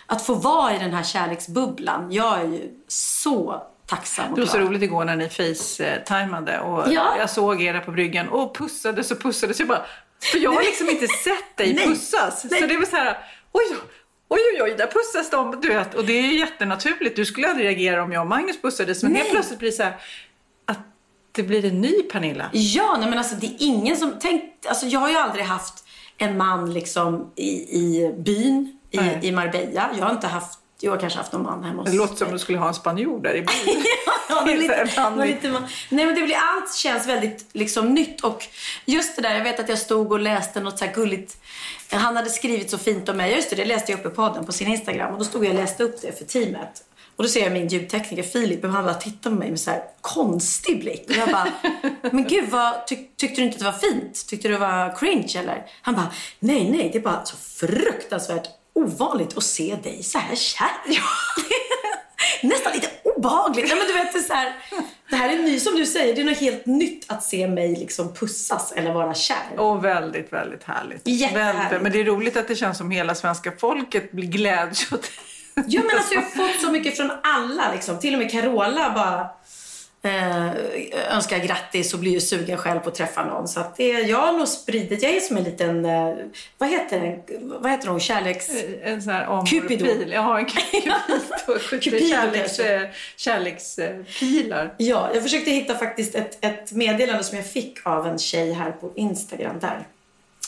att 0.07 0.23
få 0.27 0.35
vara 0.35 0.77
i 0.77 0.79
den 0.79 0.93
här 0.95 1.03
kärleksbubblan. 1.03 2.13
Jag 2.13 2.41
är 2.41 2.45
ju 2.45 2.71
så 2.89 3.63
tacksam 3.87 4.31
och 4.31 4.35
Det 4.35 4.41
var 4.41 4.49
så 4.49 4.57
glad. 4.59 4.69
roligt 4.69 4.83
igår 4.83 5.05
när 5.05 5.17
ni 5.17 5.29
facetimade 5.29 6.61
och 6.61 6.93
Ja. 6.93 7.15
jag 7.19 7.31
såg 7.31 7.63
er 7.63 7.81
på 7.81 7.91
bryggan 7.91 8.29
och 8.29 8.57
pussades 8.57 9.11
och 9.11 9.23
pussades. 9.23 9.59
Jag 9.59 9.69
bara, 9.69 9.83
för 10.23 10.39
jag 10.39 10.53
har 10.53 10.63
liksom 10.63 10.89
inte 10.89 11.07
sett 11.09 11.57
dig 11.57 11.77
pussas. 11.87 12.45
Nej. 12.51 12.61
Så 12.61 12.67
det 12.67 12.77
var 12.77 12.85
så 12.87 12.97
här, 12.97 13.19
oj 13.53 13.65
då. 13.71 13.77
Oj, 14.35 14.41
oj, 14.55 14.63
oj, 14.63 14.75
där 14.79 14.87
pussas 14.87 15.31
de. 15.31 15.61
Du 15.61 15.69
vet, 15.69 15.95
och 15.95 16.05
det 16.05 16.13
är 16.13 16.23
ju 16.23 16.39
jättenaturligt. 16.39 17.17
Du 17.17 17.25
skulle 17.25 17.49
aldrig 17.49 17.67
reagera 17.67 18.03
om 18.03 18.13
jag 18.13 18.21
och 18.21 18.29
Magnus 18.29 18.63
pussades. 18.63 19.03
Men 19.03 19.13
Nej. 19.13 19.23
helt 19.23 19.33
plötsligt 19.33 19.59
blir 19.59 19.71
det 19.71 19.77
så 19.77 19.83
här 19.83 19.97
att 20.65 20.79
det 21.33 21.43
blir 21.43 21.65
en 21.65 21.81
ny 21.81 22.03
Pernilla. 22.03 22.51
Ja, 22.53 22.97
nej 22.99 23.09
men 23.09 23.19
alltså 23.19 23.35
det 23.37 23.47
är 23.47 23.57
ingen 23.59 23.97
som... 23.97 24.15
Tänk, 24.21 24.45
alltså 24.67 24.87
jag 24.87 25.01
har 25.01 25.09
ju 25.11 25.17
aldrig 25.17 25.45
haft 25.45 25.85
en 26.19 26.37
man 26.37 26.73
liksom 26.73 27.33
i, 27.37 27.51
i 27.79 28.15
byn 28.19 28.79
i, 28.91 29.29
i 29.29 29.33
Marbella. 29.33 29.91
Jag 29.99 30.05
har 30.05 30.13
inte 30.13 30.27
haft... 30.27 30.59
Jag 30.83 30.91
har 30.93 30.99
kanske 30.99 31.19
haft 31.19 31.33
någon 31.33 31.43
man 31.43 31.65
hemma 31.65 31.83
hos... 31.83 31.91
Det 31.91 31.97
låter 31.97 32.17
som 32.17 32.33
du 32.33 32.39
skulle 32.39 32.59
ha 32.59 32.69
en 32.69 32.75
spanjor 32.75 33.21
där 33.23 33.35
i 33.35 33.41
bilen. 33.65 33.83
Ja, 34.29 34.41
det 34.45 34.57
lite, 35.27 35.51
man- 35.51 35.67
nej 35.89 36.07
men 36.07 36.15
det 36.15 36.23
blir, 36.23 36.37
allt 36.37 36.75
känns 36.75 37.07
väldigt 37.07 37.47
liksom 37.53 37.95
nytt 37.95 38.21
och 38.21 38.47
just 38.85 39.17
det 39.17 39.23
där, 39.23 39.35
jag 39.35 39.45
vet 39.45 39.61
att 39.61 39.69
jag 39.69 39.79
stod 39.79 40.13
och 40.13 40.21
läste 40.21 40.61
något 40.61 40.79
så 40.79 40.87
gulligt. 40.95 41.37
Han 41.91 42.17
hade 42.17 42.31
skrivit 42.31 42.71
så 42.71 42.79
fint 42.79 43.09
om 43.09 43.17
mig, 43.17 43.35
just 43.35 43.51
det, 43.51 43.57
det 43.57 43.65
läste 43.65 43.93
jag 43.93 44.01
upp 44.01 44.13
i 44.13 44.17
podden 44.17 44.47
på 44.47 44.53
sin 44.53 44.69
Instagram 44.69 45.13
och 45.13 45.19
då 45.19 45.25
stod 45.25 45.45
jag 45.45 45.51
och 45.51 45.57
läste 45.61 45.85
upp 45.85 46.03
det 46.03 46.19
för 46.19 46.25
teamet. 46.25 46.85
Och 47.17 47.23
då 47.23 47.29
ser 47.29 47.43
jag 47.43 47.53
min 47.53 47.69
ljudtekniker 47.69 48.23
Filip 48.23 48.65
och 48.65 48.71
han 48.71 48.85
bara 48.85 48.95
tittar 48.95 49.31
på 49.31 49.37
mig 49.37 49.51
med 49.51 49.61
så 49.61 49.71
här 49.71 49.83
konstig 50.01 50.81
blick. 50.81 51.05
Och 51.11 51.17
jag 51.17 51.29
bara, 51.31 51.49
men 52.13 52.25
gud 52.29 52.51
vad, 52.51 52.87
tyck, 52.87 53.17
tyckte 53.17 53.41
du 53.41 53.45
inte 53.45 53.55
att 53.55 53.59
det 53.59 53.65
var 53.65 53.91
fint? 53.93 54.27
Tyckte 54.29 54.49
du 54.49 54.55
det 54.55 54.61
var 54.61 54.97
cringe 54.99 55.33
eller? 55.39 55.67
Han 55.83 55.95
bara, 55.95 56.09
nej 56.39 56.71
nej, 56.71 56.91
det 56.93 56.99
är 56.99 57.03
bara 57.03 57.25
så 57.25 57.37
fruktansvärt 57.37 58.49
ovanligt 58.75 59.37
att 59.37 59.45
se 59.45 59.77
dig 59.83 60.03
så 60.03 60.19
här 60.19 60.37
kär. 60.37 60.69
Nästan 62.43 62.73
lite 62.73 62.89
obehagligt. 63.05 63.69
Nej, 63.69 63.79
men 63.79 63.87
du 63.87 63.93
vet, 63.93 64.13
det, 64.13 64.21
så 64.21 64.33
här, 64.33 64.53
det 65.11 65.17
här 65.17 65.33
är 65.33 65.43
ny, 65.43 65.61
som 65.61 65.75
du 65.75 65.87
säger, 65.87 66.15
det 66.15 66.21
är 66.21 66.25
något 66.25 66.39
helt 66.39 66.67
nytt 66.67 67.05
att 67.13 67.25
se 67.25 67.49
mig 67.49 67.77
liksom 67.77 68.15
pussas 68.15 68.73
eller 68.73 68.93
vara 68.93 69.15
kär. 69.15 69.59
Och 69.61 69.85
väldigt, 69.85 70.33
väldigt 70.33 70.65
härligt. 70.65 71.09
Väldigt, 71.37 71.83
men 71.83 71.93
det 71.93 72.01
är 72.01 72.05
roligt 72.05 72.37
att 72.37 72.49
det 72.49 72.57
känns 72.57 72.79
som 72.79 72.91
hela 72.91 73.15
svenska 73.15 73.53
folket 73.59 74.13
blir 74.13 74.27
glädjs 74.27 74.93
åt 74.93 75.11
Ja, 75.55 75.83
men 75.87 75.97
alltså, 75.97 76.15
jag 76.15 76.23
har 76.23 76.29
fått 76.29 76.61
så 76.61 76.71
mycket 76.71 76.97
från 76.97 77.11
alla. 77.23 77.73
Liksom. 77.73 77.99
Till 77.99 78.15
och 78.15 78.19
med 78.19 78.31
Carola 78.31 78.93
bara 78.95 79.29
eh, 80.03 80.51
önskar 81.17 81.39
grattis 81.39 81.95
och 81.95 82.01
blir 82.01 82.13
ju 82.13 82.21
sugen 82.21 82.59
själv 82.59 82.81
på 82.81 82.89
att 82.89 82.95
träffa 82.95 83.25
någon. 83.25 83.49
Så 83.49 83.61
att 83.61 83.77
det, 83.77 83.89
jag 83.89 84.19
har 84.19 84.33
nog 84.33 84.49
spridit, 84.49 85.03
jag 85.03 85.13
är 85.13 85.21
som 85.21 85.37
en 85.37 85.45
liten, 85.45 85.85
eh, 85.85 86.15
vad 86.59 86.69
heter 86.69 87.01
den, 87.01 87.53
vad 87.63 87.71
heter 87.71 87.89
hon, 87.89 88.01
kärleks... 88.01 88.51
En 88.83 89.03
sån 89.03 89.13
här 89.13 89.27
om 89.27 89.47
Cupido. 89.47 89.85
pil. 89.85 90.13
Ja, 90.13 90.39
en 90.39 90.47
Cupido 91.81 92.09
kärleks, 92.09 92.59
eh, 92.59 92.89
kärlekspilar. 93.17 94.75
Ja, 94.79 95.11
jag 95.15 95.23
försökte 95.23 95.51
hitta 95.51 95.75
faktiskt 95.75 96.15
ett, 96.15 96.45
ett 96.45 96.73
meddelande 96.73 97.25
som 97.25 97.37
jag 97.37 97.47
fick 97.47 97.87
av 97.87 98.07
en 98.07 98.19
tjej 98.19 98.53
här 98.53 98.71
på 98.71 98.93
Instagram 98.97 99.59
där. 99.61 99.87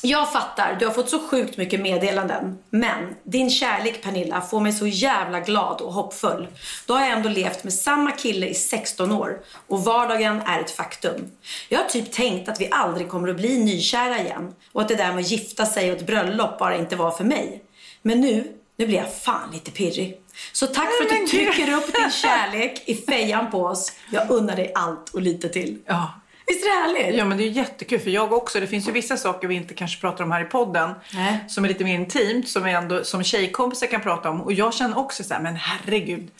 Jag 0.06 0.32
fattar, 0.32 0.76
du 0.80 0.87
har 0.87 0.92
fått 0.92 1.11
så 1.11 1.18
sjukt 1.28 1.56
mycket 1.56 1.80
meddelanden. 1.80 2.58
Men 2.70 3.14
din 3.23 3.50
kärlek 3.50 4.02
Pernilla 4.02 4.40
får 4.40 4.61
mig 4.61 4.73
så 4.73 4.87
jävla 4.87 5.40
glad 5.40 5.80
och 5.80 5.92
hoppfull. 5.92 6.49
Då 6.87 6.94
har 6.94 7.00
jag 7.00 7.11
ändå 7.11 7.28
levt 7.28 7.64
med 7.64 7.73
samma 7.73 8.11
kille 8.11 8.46
i 8.46 8.54
16 8.54 9.12
år 9.12 9.40
och 9.66 9.84
vardagen 9.84 10.40
är 10.46 10.61
ett 10.61 10.70
faktum. 10.70 11.30
Jag 11.68 11.78
har 11.78 11.87
typ 11.87 12.12
tänkt 12.12 12.49
att 12.49 12.61
vi 12.61 12.68
aldrig 12.70 13.08
kommer 13.08 13.28
att 13.28 13.37
bli 13.37 13.58
nykära 13.58 14.20
igen 14.20 14.54
och 14.73 14.80
att 14.82 14.88
det 14.88 14.94
där 14.94 15.12
med 15.12 15.18
att 15.18 15.30
gifta 15.30 15.66
sig 15.66 15.92
och 15.92 15.96
ett 15.96 16.06
bröllop 16.06 16.58
bara 16.58 16.76
inte 16.76 16.96
var 16.96 17.11
för 17.11 17.25
mig. 17.25 17.62
Men 18.02 18.20
nu, 18.20 18.52
nu 18.76 18.87
blir 18.87 18.99
jag 18.99 19.14
fan 19.14 19.50
lite 19.52 19.70
pirrig. 19.70 20.20
Så 20.52 20.66
tack 20.66 20.88
för 20.99 21.04
att 21.04 21.20
du 21.20 21.26
trycker 21.26 21.73
upp 21.73 21.94
din 21.94 22.11
kärlek 22.11 22.82
i 22.87 22.94
fejan 22.94 23.50
på 23.50 23.64
oss. 23.64 23.92
Jag 24.11 24.30
unnar 24.30 24.56
dig 24.56 24.73
allt 24.75 25.11
och 25.14 25.23
lite 25.23 25.49
till. 25.49 25.78
Ja. 25.87 26.12
Visst 26.54 26.66
är 26.66 26.70
det 26.70 27.02
härligt? 27.02 27.18
Ja 27.18 27.25
men 27.25 27.38
det 27.38 27.44
är 27.44 27.49
jättekul 27.49 28.00
för 28.00 28.11
jag 28.11 28.32
också. 28.32 28.61
Det 28.61 28.66
finns 28.66 28.88
ju 28.88 28.92
vissa 28.92 29.16
saker 29.16 29.49
vi 29.49 29.54
inte 29.54 29.75
kanske 29.75 30.00
pratar 30.00 30.25
om 30.25 30.32
här 30.32 30.42
i 30.42 30.44
podden. 30.44 30.90
Nej. 31.14 31.44
Som 31.49 31.64
är 31.64 31.68
lite 31.68 31.84
mer 31.84 31.94
intimt. 31.94 32.49
Som, 32.49 32.64
vi 32.64 32.70
ändå, 32.70 33.04
som 33.04 33.23
tjejkompisar 33.23 33.87
kan 33.87 34.00
prata 34.00 34.30
om. 34.30 34.40
Och 34.42 34.52
jag 34.52 34.75
känner 34.75 34.99
också 34.99 35.25
så 35.25 35.34
här, 35.34 35.40
men 35.40 35.56
herregud. 35.56 36.30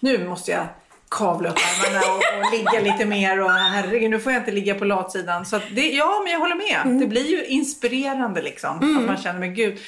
Nu 0.00 0.28
måste 0.28 0.50
jag 0.50 0.66
kavla 1.08 1.48
upp 1.48 1.58
armarna 1.58 2.00
och, 2.12 2.46
och 2.46 2.52
ligga 2.52 2.92
lite 2.92 3.04
mer. 3.04 3.40
Och 3.40 3.50
herregud, 3.50 4.10
nu 4.10 4.18
får 4.20 4.32
jag 4.32 4.42
inte 4.42 4.52
ligga 4.52 4.74
på 4.74 4.84
latsidan. 4.84 5.46
Så 5.46 5.60
det, 5.70 5.90
ja 5.90 6.20
men 6.24 6.32
jag 6.32 6.40
håller 6.40 6.54
med. 6.54 6.80
Mm. 6.84 7.00
Det 7.00 7.06
blir 7.06 7.30
ju 7.30 7.44
inspirerande 7.46 8.42
liksom. 8.42 8.98
Att 8.98 9.06
man 9.06 9.16
känner, 9.16 9.40
men 9.40 9.54
gud. 9.54 9.78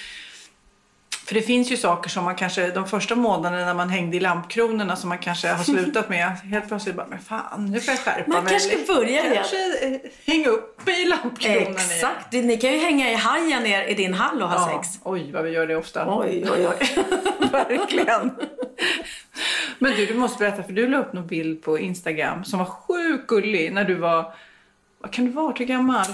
För 1.30 1.34
det 1.34 1.42
finns 1.42 1.72
ju 1.72 1.76
saker 1.76 2.10
som 2.10 2.24
man 2.24 2.34
kanske, 2.36 2.70
de 2.70 2.86
första 2.88 3.14
månaderna 3.14 3.64
när 3.64 3.74
man 3.74 3.88
hängde 3.90 4.16
i 4.16 4.20
lampkronorna 4.20 4.96
som 4.96 5.08
man 5.08 5.18
kanske 5.18 5.48
har 5.48 5.64
slutat 5.64 6.08
med. 6.08 6.28
Helt 6.30 6.68
plötsligt 6.68 6.94
bara, 6.94 7.06
men 7.06 7.18
fan 7.18 7.66
nu 7.66 7.80
får 7.80 7.92
jag 7.94 8.00
skärpa 8.00 8.32
Man 8.32 8.44
mig. 8.44 8.50
kanske 8.50 8.68
ska 8.84 8.94
börja 8.94 9.08
igen. 9.08 9.34
Kanske 9.34 9.86
eh, 9.86 10.00
hänga 10.26 10.48
upp 10.48 10.88
i 10.88 11.04
lampkronan 11.04 11.56
igen. 11.58 11.72
Exakt. 11.72 12.32
Ni 12.32 12.56
kan 12.56 12.72
ju 12.72 12.78
hänga 12.78 13.10
i 13.10 13.14
hajen 13.14 13.62
ner 13.62 13.84
i 13.84 13.94
din 13.94 14.14
hall 14.14 14.42
och 14.42 14.48
ha 14.48 14.70
Ja, 14.70 14.82
sex. 14.82 14.98
oj 15.04 15.30
vad 15.32 15.44
vi 15.44 15.50
gör 15.50 15.66
det 15.66 15.76
ofta. 15.76 16.18
Oj, 16.18 16.44
oj, 16.52 16.68
oj. 16.68 17.04
Verkligen. 17.52 18.30
Men 19.78 19.92
du, 19.96 20.06
du 20.06 20.14
måste 20.14 20.38
berätta 20.38 20.62
för 20.62 20.72
du 20.72 20.88
la 20.88 20.98
upp 20.98 21.12
någon 21.12 21.26
bild 21.26 21.62
på 21.62 21.78
Instagram 21.78 22.44
som 22.44 22.58
var 22.58 22.66
sjukt 22.66 23.26
gullig 23.26 23.72
när 23.72 23.84
du 23.84 23.94
var, 23.94 24.32
vad 25.00 25.12
kan 25.12 25.24
du 25.24 25.30
vara, 25.30 25.54
hur 25.58 25.64
gammal? 25.66 26.06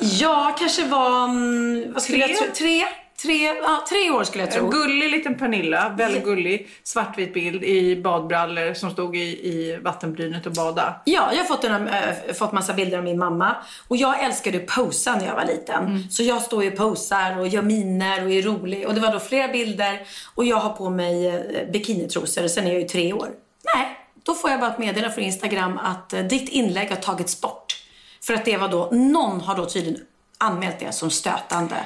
Jag 0.00 0.58
kanske 0.58 0.84
var, 0.84 1.24
mm, 1.24 1.92
vad 1.92 2.02
skulle 2.02 2.24
Tre? 2.26 2.34
jag? 2.46 2.54
Tre? 2.54 2.84
Tre, 3.22 3.46
ja, 3.46 3.84
tre 3.88 4.10
år 4.10 4.24
skulle 4.24 4.44
jag 4.44 4.52
En 4.52 4.58
tro. 4.58 4.68
gullig 4.70 5.10
liten 5.10 5.34
Pernilla, 5.38 5.88
väldigt 5.88 6.24
gullig, 6.24 6.68
svartvit 6.82 7.34
bild 7.34 7.64
i 7.64 7.96
badbrallor 7.96 8.74
som 8.74 8.90
stod 8.90 9.16
i, 9.16 9.20
i 9.20 9.78
vattenbrynet 9.82 10.46
och 10.46 10.52
bada. 10.52 11.00
Ja, 11.04 11.30
jag 11.32 11.38
har 11.38 11.44
fått, 11.44 11.64
en, 11.64 11.88
äh, 11.88 12.34
fått 12.38 12.52
massa 12.52 12.72
bilder 12.74 12.98
av 12.98 13.04
min 13.04 13.18
mamma. 13.18 13.56
Och 13.88 13.96
jag 13.96 14.24
älskade 14.24 14.58
att 14.58 14.66
posa 14.66 15.16
när 15.16 15.26
jag 15.26 15.34
var 15.34 15.44
liten. 15.44 15.86
Mm. 15.86 16.10
Så 16.10 16.22
jag 16.22 16.42
står 16.42 16.64
ju 16.64 16.70
och 16.70 16.76
posar 16.76 17.38
och 17.38 17.48
gör 17.48 17.62
miner 17.62 18.24
och 18.24 18.30
är 18.30 18.42
rolig. 18.42 18.86
Och 18.86 18.94
det 18.94 19.00
var 19.00 19.12
då 19.12 19.20
flera 19.20 19.48
bilder. 19.48 20.00
Och 20.34 20.44
jag 20.44 20.56
har 20.56 20.70
på 20.70 20.90
mig 20.90 21.26
eh, 21.26 21.70
bikinitrosor 21.72 22.44
och 22.44 22.50
sen 22.50 22.66
är 22.66 22.72
jag 22.72 22.80
ju 22.80 22.88
tre 22.88 23.12
år. 23.12 23.28
Nej, 23.74 23.98
då 24.22 24.34
får 24.34 24.50
jag 24.50 24.60
bara 24.60 24.70
ett 24.70 24.78
meddelande 24.78 25.14
från 25.14 25.24
Instagram 25.24 25.78
att 25.78 26.12
eh, 26.12 26.20
ditt 26.20 26.48
inlägg 26.48 26.88
har 26.88 26.96
tagits 26.96 27.40
bort. 27.40 27.82
För 28.22 28.34
att 28.34 28.44
det 28.44 28.56
var 28.56 28.68
då, 28.68 28.88
någon 28.92 29.40
har 29.40 29.56
då 29.56 29.66
tydligen 29.66 30.00
anmält 30.38 30.78
det 30.78 30.92
som 30.92 31.10
stötande. 31.10 31.76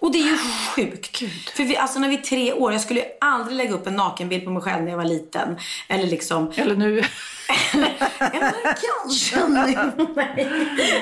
Och 0.00 0.12
det 0.12 0.18
är 0.18 0.22
ju 0.22 0.36
sjukt. 0.74 1.22
För 1.56 1.64
vi, 1.64 1.76
alltså 1.76 1.98
när 1.98 2.08
vi 2.08 2.16
är 2.16 2.22
tre 2.22 2.52
år, 2.52 2.72
jag 2.72 2.80
skulle 2.80 3.00
ju 3.00 3.06
aldrig 3.20 3.56
lägga 3.56 3.74
upp 3.74 3.86
en 3.86 3.96
nakenbild 3.96 4.44
på 4.44 4.50
mig 4.50 4.62
själv 4.62 4.82
när 4.84 4.90
jag 4.90 4.98
var 4.98 5.04
liten. 5.04 5.56
Eller 5.88 6.06
liksom 6.06 6.52
Eller 6.56 6.76
nu. 6.76 7.02
eller 7.74 7.92
kanske 8.62 9.48
nu. 9.48 10.14
Nej. 10.16 10.48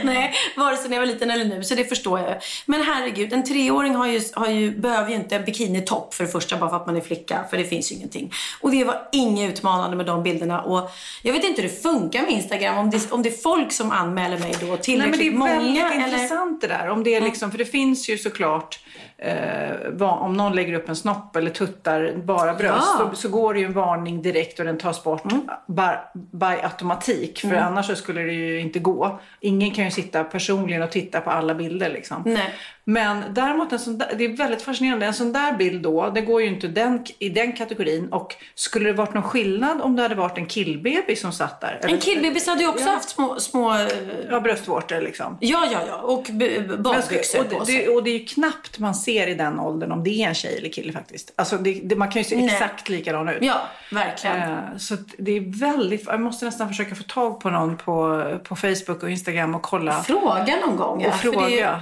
Nej, 0.05 0.35
vare 0.57 0.77
sig 0.77 0.89
när 0.89 0.97
jag 0.97 1.03
var 1.03 1.13
liten 1.13 1.31
eller 1.31 1.45
nu. 1.45 1.65
Så 1.65 1.75
det 1.75 1.85
förstår 1.85 2.21
jag. 2.21 2.35
Men 2.67 2.83
herregud, 2.83 3.33
en 3.33 3.45
treåring 3.45 3.95
har 3.95 4.07
ju, 4.07 4.21
har 4.33 4.49
ju, 4.49 4.71
behöver 4.71 5.11
ju 5.11 5.17
inte 5.17 5.37
en 5.37 5.45
bikinitopp 5.45 6.15
för 6.15 6.25
det 6.25 6.31
första 6.31 6.57
bara 6.57 6.71
för 6.71 6.77
att 6.77 6.87
man 6.87 6.97
är 6.97 7.01
flicka. 7.01 7.45
För 7.51 7.57
det 7.57 7.65
finns 7.65 7.93
ju 7.93 7.97
ingenting. 7.97 8.33
Och 8.61 8.71
det 8.71 8.85
var 8.85 9.09
inget 9.13 9.53
utmanande 9.53 9.97
med 9.97 10.07
de 10.07 10.23
bilderna. 10.23 10.63
Och 10.63 10.91
jag 11.23 11.33
vet 11.33 11.45
inte 11.45 11.63
hur 11.63 11.69
det 11.69 11.83
funkar 11.83 12.23
med 12.23 12.31
Instagram. 12.31 12.79
Om 12.79 12.91
det, 12.91 13.13
om 13.13 13.23
det 13.23 13.29
är 13.29 13.43
folk 13.43 13.73
som 13.73 13.91
anmäler 13.91 14.39
mig 14.39 14.55
då 14.61 14.67
Nej, 14.67 14.69
men 14.69 14.77
det 14.77 14.83
tillräckligt 14.83 15.33
är 15.33 15.37
många. 15.37 15.55
väldigt 15.55 15.85
eller... 15.85 16.05
intressant 16.05 16.61
det 16.61 16.67
där. 16.67 16.89
Om 16.89 17.05
det 17.05 17.15
är 17.15 17.21
liksom, 17.21 17.51
för 17.51 17.59
det 17.59 17.65
finns 17.65 18.09
ju 18.09 18.19
såklart, 18.19 18.81
eh, 19.19 20.03
om 20.03 20.37
någon 20.37 20.55
lägger 20.57 20.73
upp 20.75 20.89
en 20.89 20.97
snopp 20.97 21.37
eller 21.37 21.51
tuttar 21.51 22.13
bara 22.25 22.55
bröst, 22.55 22.87
Ja. 22.99 23.01
Mm. 23.03 23.15
så, 23.15 23.21
så 23.21 23.29
går 23.29 23.55
det 23.55 23.61
ju 23.61 23.67
en 23.67 23.73
varning 23.73 24.23
direkt 24.23 24.59
och 24.59 24.65
den 24.67 24.79
tas 24.79 25.05
bort 25.05 25.23
bar, 25.67 26.11
by 26.15 26.47
automatik. 26.63 27.41
För 27.41 27.55
annars 27.55 27.87
så 27.87 27.95
skulle 27.97 28.21
det 28.23 28.33
ju 28.33 28.61
inte 28.61 28.79
gå. 28.79 29.21
Ingen 29.41 29.71
kan 29.71 29.85
ju 29.85 29.91
sitta 29.91 30.25
personligen 30.25 30.83
och 30.83 30.91
titta 30.91 31.21
på 31.21 31.31
alla 31.31 31.55
bilder 31.55 31.91
liksom. 31.91 32.23
Nej. 32.27 32.55
Men 32.85 33.23
däremot, 33.31 33.73
en 33.73 33.79
sån 33.79 33.99
där, 33.99 34.09
det 34.19 34.25
är 34.25 34.37
väldigt 34.37 34.63
fascinerande. 34.63 35.07
En 35.07 35.15
sån 35.15 35.33
där 35.33 35.53
bild 35.53 35.83
då, 35.83 36.11
det 36.15 36.21
går 36.21 36.41
ju 36.43 36.49
inte 36.49 36.69
den, 36.69 37.05
i 37.19 37.29
den 37.29 37.53
kategorin. 37.53 38.09
Och 38.13 38.35
skulle 38.55 38.89
det 38.89 38.93
varit 38.93 39.15
någon 39.15 39.23
skillnad 39.23 39.81
om 39.83 39.97
det 39.97 40.03
hade 40.03 40.15
varit 40.15 40.39
en 40.39 40.47
killbaby 40.47 41.17
som 41.17 41.33
satt 41.33 41.61
där? 41.61 41.81
En 41.83 41.99
killbebis 41.99 42.47
hade 42.47 42.63
ju 42.63 42.69
också 42.69 42.85
Ja. 42.85 42.91
haft 42.93 43.09
små, 43.09 43.41
små... 43.41 43.75
eh, 43.75 43.87
Ja, 44.31 44.41
bröstvårtor 44.41 45.01
liksom. 45.01 45.37
Ja, 45.41 45.67
ja, 45.73 45.79
ja. 45.89 45.97
Och 45.97 46.23
b- 46.23 46.33
b- 46.33 46.61
Men 46.69 46.83
badbyxor 46.83 47.41
och, 47.41 47.51
på 47.51 47.65
sig. 47.65 47.77
det, 47.77 47.89
och 47.89 48.05
det 48.05 48.11
är 48.11 48.19
ju 48.19 48.25
knappt 48.25 48.79
man 48.79 48.95
ser 48.95 49.08
i 49.13 49.35
den 49.35 49.61
åldern 49.61 49.93
om 49.93 50.05
det 50.05 50.11
är 50.11 50.29
en 50.29 50.35
tjej 50.35 50.59
eller 50.59 50.69
kille 50.69 50.93
faktiskt. 50.93 51.33
Alltså 51.37 51.57
det, 51.57 51.81
det, 51.85 51.97
man 51.97 52.11
kan 52.11 52.23
ju 52.23 52.29
se 52.29 52.37
Nej. 52.37 52.45
exakt 52.47 52.89
likadan 52.89 53.29
ut. 53.29 53.39
Ja, 53.41 53.61
verkligen. 53.93 54.37
Eh, 54.37 54.77
så 54.79 54.97
det 55.19 55.37
är 55.37 55.61
väldigt, 55.61 56.07
jag 56.07 56.21
måste 56.21 56.45
nästan 56.45 56.69
försöka 56.69 56.95
få 56.95 57.03
tag 57.03 57.41
på 57.41 57.51
någon 57.51 57.77
på, 57.77 58.25
på 58.45 58.57
Facebook 58.57 59.03
och 59.03 59.11
Instagram 59.11 59.55
och 59.55 59.63
kolla. 59.63 60.03
Fråga 60.03 60.57
någon 60.67 60.77
gång. 60.77 61.03
Ja. 61.03 61.09
Och 61.09 61.25
ju, 61.25 61.33
fråga. 61.33 61.81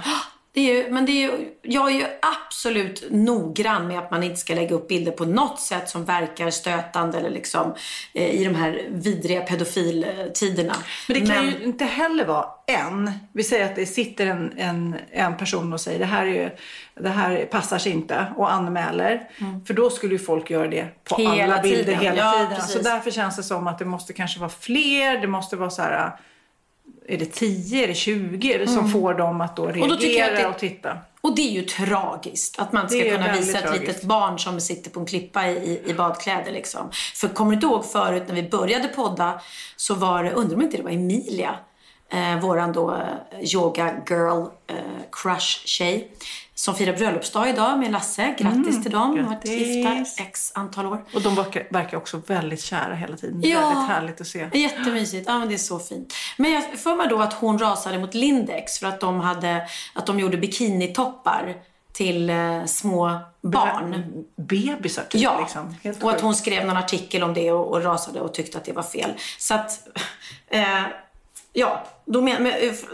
Det 0.57 0.71
är 0.71 0.75
ju, 0.83 0.91
men 0.91 1.05
det 1.05 1.11
är 1.11 1.31
ju, 1.31 1.49
jag 1.61 1.91
är 1.91 1.95
ju 1.95 2.05
absolut 2.45 3.03
noggrann 3.09 3.87
med 3.87 3.99
att 3.99 4.11
man 4.11 4.23
inte 4.23 4.35
ska 4.35 4.55
lägga 4.55 4.75
upp 4.75 4.87
bilder 4.87 5.11
på 5.11 5.25
något 5.25 5.59
sätt 5.59 5.89
som 5.89 6.05
verkar 6.05 6.49
stötande 6.49 7.17
eller 7.17 7.29
liksom 7.29 7.75
eh, 8.13 8.29
i 8.29 8.45
de 8.45 8.55
här 8.55 8.87
vidriga 8.89 9.41
pedofiltiderna. 9.41 10.75
Men 11.07 11.19
det 11.19 11.33
kan 11.33 11.45
ju 11.45 11.63
inte 11.63 11.85
heller 11.85 12.25
vara 12.25 12.45
en. 12.67 13.11
Vi 13.33 13.43
säger 13.43 13.65
att 13.65 13.75
det 13.75 13.85
sitter 13.85 14.27
en, 14.27 14.53
en, 14.57 14.95
en 15.11 15.37
person 15.37 15.73
och 15.73 15.81
säger 15.81 15.99
det 15.99 16.05
här, 16.05 16.25
är, 16.25 16.53
det 16.99 17.09
här 17.09 17.45
passar 17.45 17.77
sig 17.77 17.91
inte 17.91 18.25
och 18.35 18.53
anmäler. 18.53 19.29
För 19.67 19.73
då 19.73 19.89
skulle 19.89 20.13
ju 20.13 20.19
folk 20.19 20.49
göra 20.49 20.67
det 20.67 20.85
på 21.03 21.15
Hela 21.15 21.43
alla 21.53 21.61
bilder 21.61 21.83
tiden. 21.83 21.99
hela 21.99 22.17
Ja, 22.17 22.33
tiden. 22.33 22.55
precis. 22.55 22.73
Så 22.73 22.81
därför 22.81 23.11
känns 23.11 23.35
det 23.35 23.43
som 23.43 23.67
att 23.67 23.79
det 23.79 23.85
måste 23.85 24.13
kanske 24.13 24.39
vara 24.39 24.49
fler. 24.49 25.19
Det 25.21 25.27
måste 25.27 25.55
vara 25.55 25.69
så 25.69 25.81
här. 25.81 26.11
Är 27.07 27.17
det 27.17 27.25
10? 27.25 27.83
Är 27.83 27.87
det 27.87 27.93
20? 27.93 28.67
Som 28.67 28.89
får 28.91 29.13
dem 29.13 29.41
att 29.41 29.55
då 29.55 29.65
reagera 29.65 30.27
Mm. 30.27 30.41
då 30.41 30.47
och, 30.47 30.49
att 30.55 30.59
det- 30.59 30.69
titta. 30.69 30.97
Och 31.21 31.35
det 31.35 31.41
är 31.41 31.51
ju 31.51 31.61
tragiskt 31.61 32.59
att 32.59 32.73
man 32.73 32.89
ska 32.89 33.01
kunna 33.01 33.33
visa 33.33 33.57
ett 33.57 33.63
tragiskt. 33.63 33.87
litet 33.87 34.03
barn 34.03 34.39
som 34.39 34.61
sitter 34.61 34.91
på 34.91 34.99
en 34.99 35.05
klippa 35.05 35.47
i, 35.47 35.51
i, 35.85 35.89
i 35.89 35.93
badkläder 35.93 36.51
liksom. 36.51 36.89
För 37.15 37.27
kommer 37.27 37.51
du 37.51 37.55
inte 37.55 37.67
ihåg 37.67 37.85
förut 37.85 38.23
när 38.27 38.35
vi 38.35 38.43
började 38.43 38.87
podda 38.87 39.41
så 39.75 39.93
var 39.95 40.23
det, 40.23 40.31
undrar 40.31 40.55
om 40.55 40.61
inte 40.61 40.77
det 40.77 40.83
var 40.83 40.91
Emilia, 40.91 41.55
eh, 42.11 42.39
våran 42.39 42.73
då 42.73 42.91
eh, 42.93 43.55
yoga 43.55 43.93
girl 44.09 44.41
eh, 44.67 44.75
crush 45.11 45.65
tjej 45.65 46.11
som 46.59 46.75
firar 46.75 46.93
bröllopsdag 46.93 47.49
idag 47.49 47.79
med 47.79 47.91
Lasse. 47.91 48.35
Grattis 48.37 48.83
till 48.83 48.91
dem. 48.91 49.15
De 49.15 49.23
har 49.23 49.35
varit 49.35 49.45
gifta 49.45 50.21
x 50.23 50.51
antal 50.55 50.85
år. 50.85 51.05
Och 51.13 51.21
de 51.21 51.35
verkar, 51.35 51.67
verkar 51.69 51.97
också 51.97 52.21
väldigt 52.27 52.61
kära 52.61 52.95
hela 52.95 53.17
tiden. 53.17 53.41
Ja. 53.43 53.61
Väldigt 53.61 53.87
härligt 53.87 54.21
att 54.21 54.27
se. 54.27 54.49
Jättemysigt. 54.53 55.27
Ja, 55.27 55.39
men 55.39 55.47
det 55.47 55.53
är 55.53 55.57
så 55.57 55.79
fint. 55.79 56.13
Men 56.37 56.51
jag 56.51 56.63
för 56.63 56.95
mig 56.95 57.07
då 57.07 57.19
att 57.19 57.33
hon 57.33 57.59
rasade 57.59 57.99
mot 57.99 58.13
Lindex 58.13 58.79
för 58.79 58.87
att 58.87 58.99
de, 58.99 59.19
hade, 59.19 59.67
att 59.93 60.05
de 60.05 60.19
gjorde 60.19 60.37
bikinitoppar 60.37 61.55
till 61.93 62.29
eh, 62.29 62.65
små 62.65 63.19
barn. 63.41 64.25
Bebisar 64.35 65.03
typ. 65.03 65.21
Ja, 65.21 65.39
Liksom. 65.39 65.75
Helt 65.83 66.03
och 66.03 66.11
att 66.11 66.21
hon 66.21 66.35
skrev 66.35 66.65
någon 66.65 66.77
artikel 66.77 67.23
om 67.23 67.33
det 67.33 67.51
och, 67.51 67.71
och 67.71 67.83
rasade 67.83 68.19
och 68.19 68.33
tyckte 68.33 68.57
att 68.57 68.65
det 68.65 68.73
var 68.73 68.83
fel. 68.83 69.13
Så 69.39 69.53
att, 69.53 69.87
eh, 70.47 70.83
ja, 71.53 71.83
de, 72.05 72.25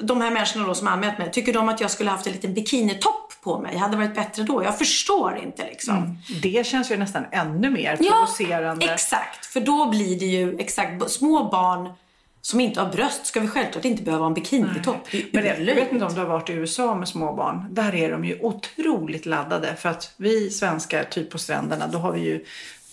de 0.01 0.22
här 0.22 0.32
människorna 0.32 0.67
då 0.67 0.75
som 0.75 0.88
anmält 0.88 1.17
mig, 1.17 1.32
tycker 1.32 1.53
de 1.53 1.70
att 1.70 1.82
jag 1.82 1.91
skulle 1.91 2.10
haft 2.10 2.27
en 2.27 2.34
liten 2.34 2.53
bikinitopp 2.53 3.23
på 3.44 3.60
mig? 3.60 3.78
Hade 3.78 3.98
varit 3.98 4.16
bättre 4.16 4.44
då? 4.44 4.64
Jag 4.64 4.78
förstår 4.78 5.38
inte 5.38 5.64
liksom. 5.66 6.18
Det 6.42 6.66
känns 6.66 6.92
ju 6.92 6.98
nästan 6.98 7.26
ännu 7.32 7.70
mer 7.70 7.98
Ja, 8.00 8.12
provocerande. 8.12 8.94
exakt. 8.94 9.46
För 9.46 9.60
då 9.60 9.90
blir 9.90 10.20
det 10.20 10.26
ju 10.26 10.58
exakt, 10.60 11.12
små 11.12 11.50
barn 11.50 11.94
som 12.42 12.60
inte 12.60 12.82
har 12.82 12.92
bröst 12.92 13.26
ska 13.26 13.40
vi 13.40 13.48
självklart 13.48 13.86
inte 13.86 14.04
behöva 14.04 14.22
ha 14.24 14.28
en 14.28 14.34
bikinitopp. 14.34 15.08
Men 15.32 15.46
jag, 15.46 15.56
vet 15.56 15.92
inte 15.92 16.06
om 16.06 16.14
du 16.14 16.20
har 16.20 16.28
varit 16.28 16.50
i 16.50 16.54
USA 16.54 16.96
med 16.96 17.08
småbarn. 17.08 17.68
Där 17.72 17.96
är 17.96 18.12
de 18.12 18.26
ju 18.26 18.40
otroligt 18.42 19.26
laddade. 19.26 19.76
För 19.76 19.90
att 19.90 20.14
vi 20.18 20.50
svenskar, 20.50 21.04
typ 21.04 21.30
på 21.30 21.38
stränderna, 21.38 21.88
då 21.88 21.98
har 21.98 22.12
vi 22.12 22.20
ju 22.22 22.46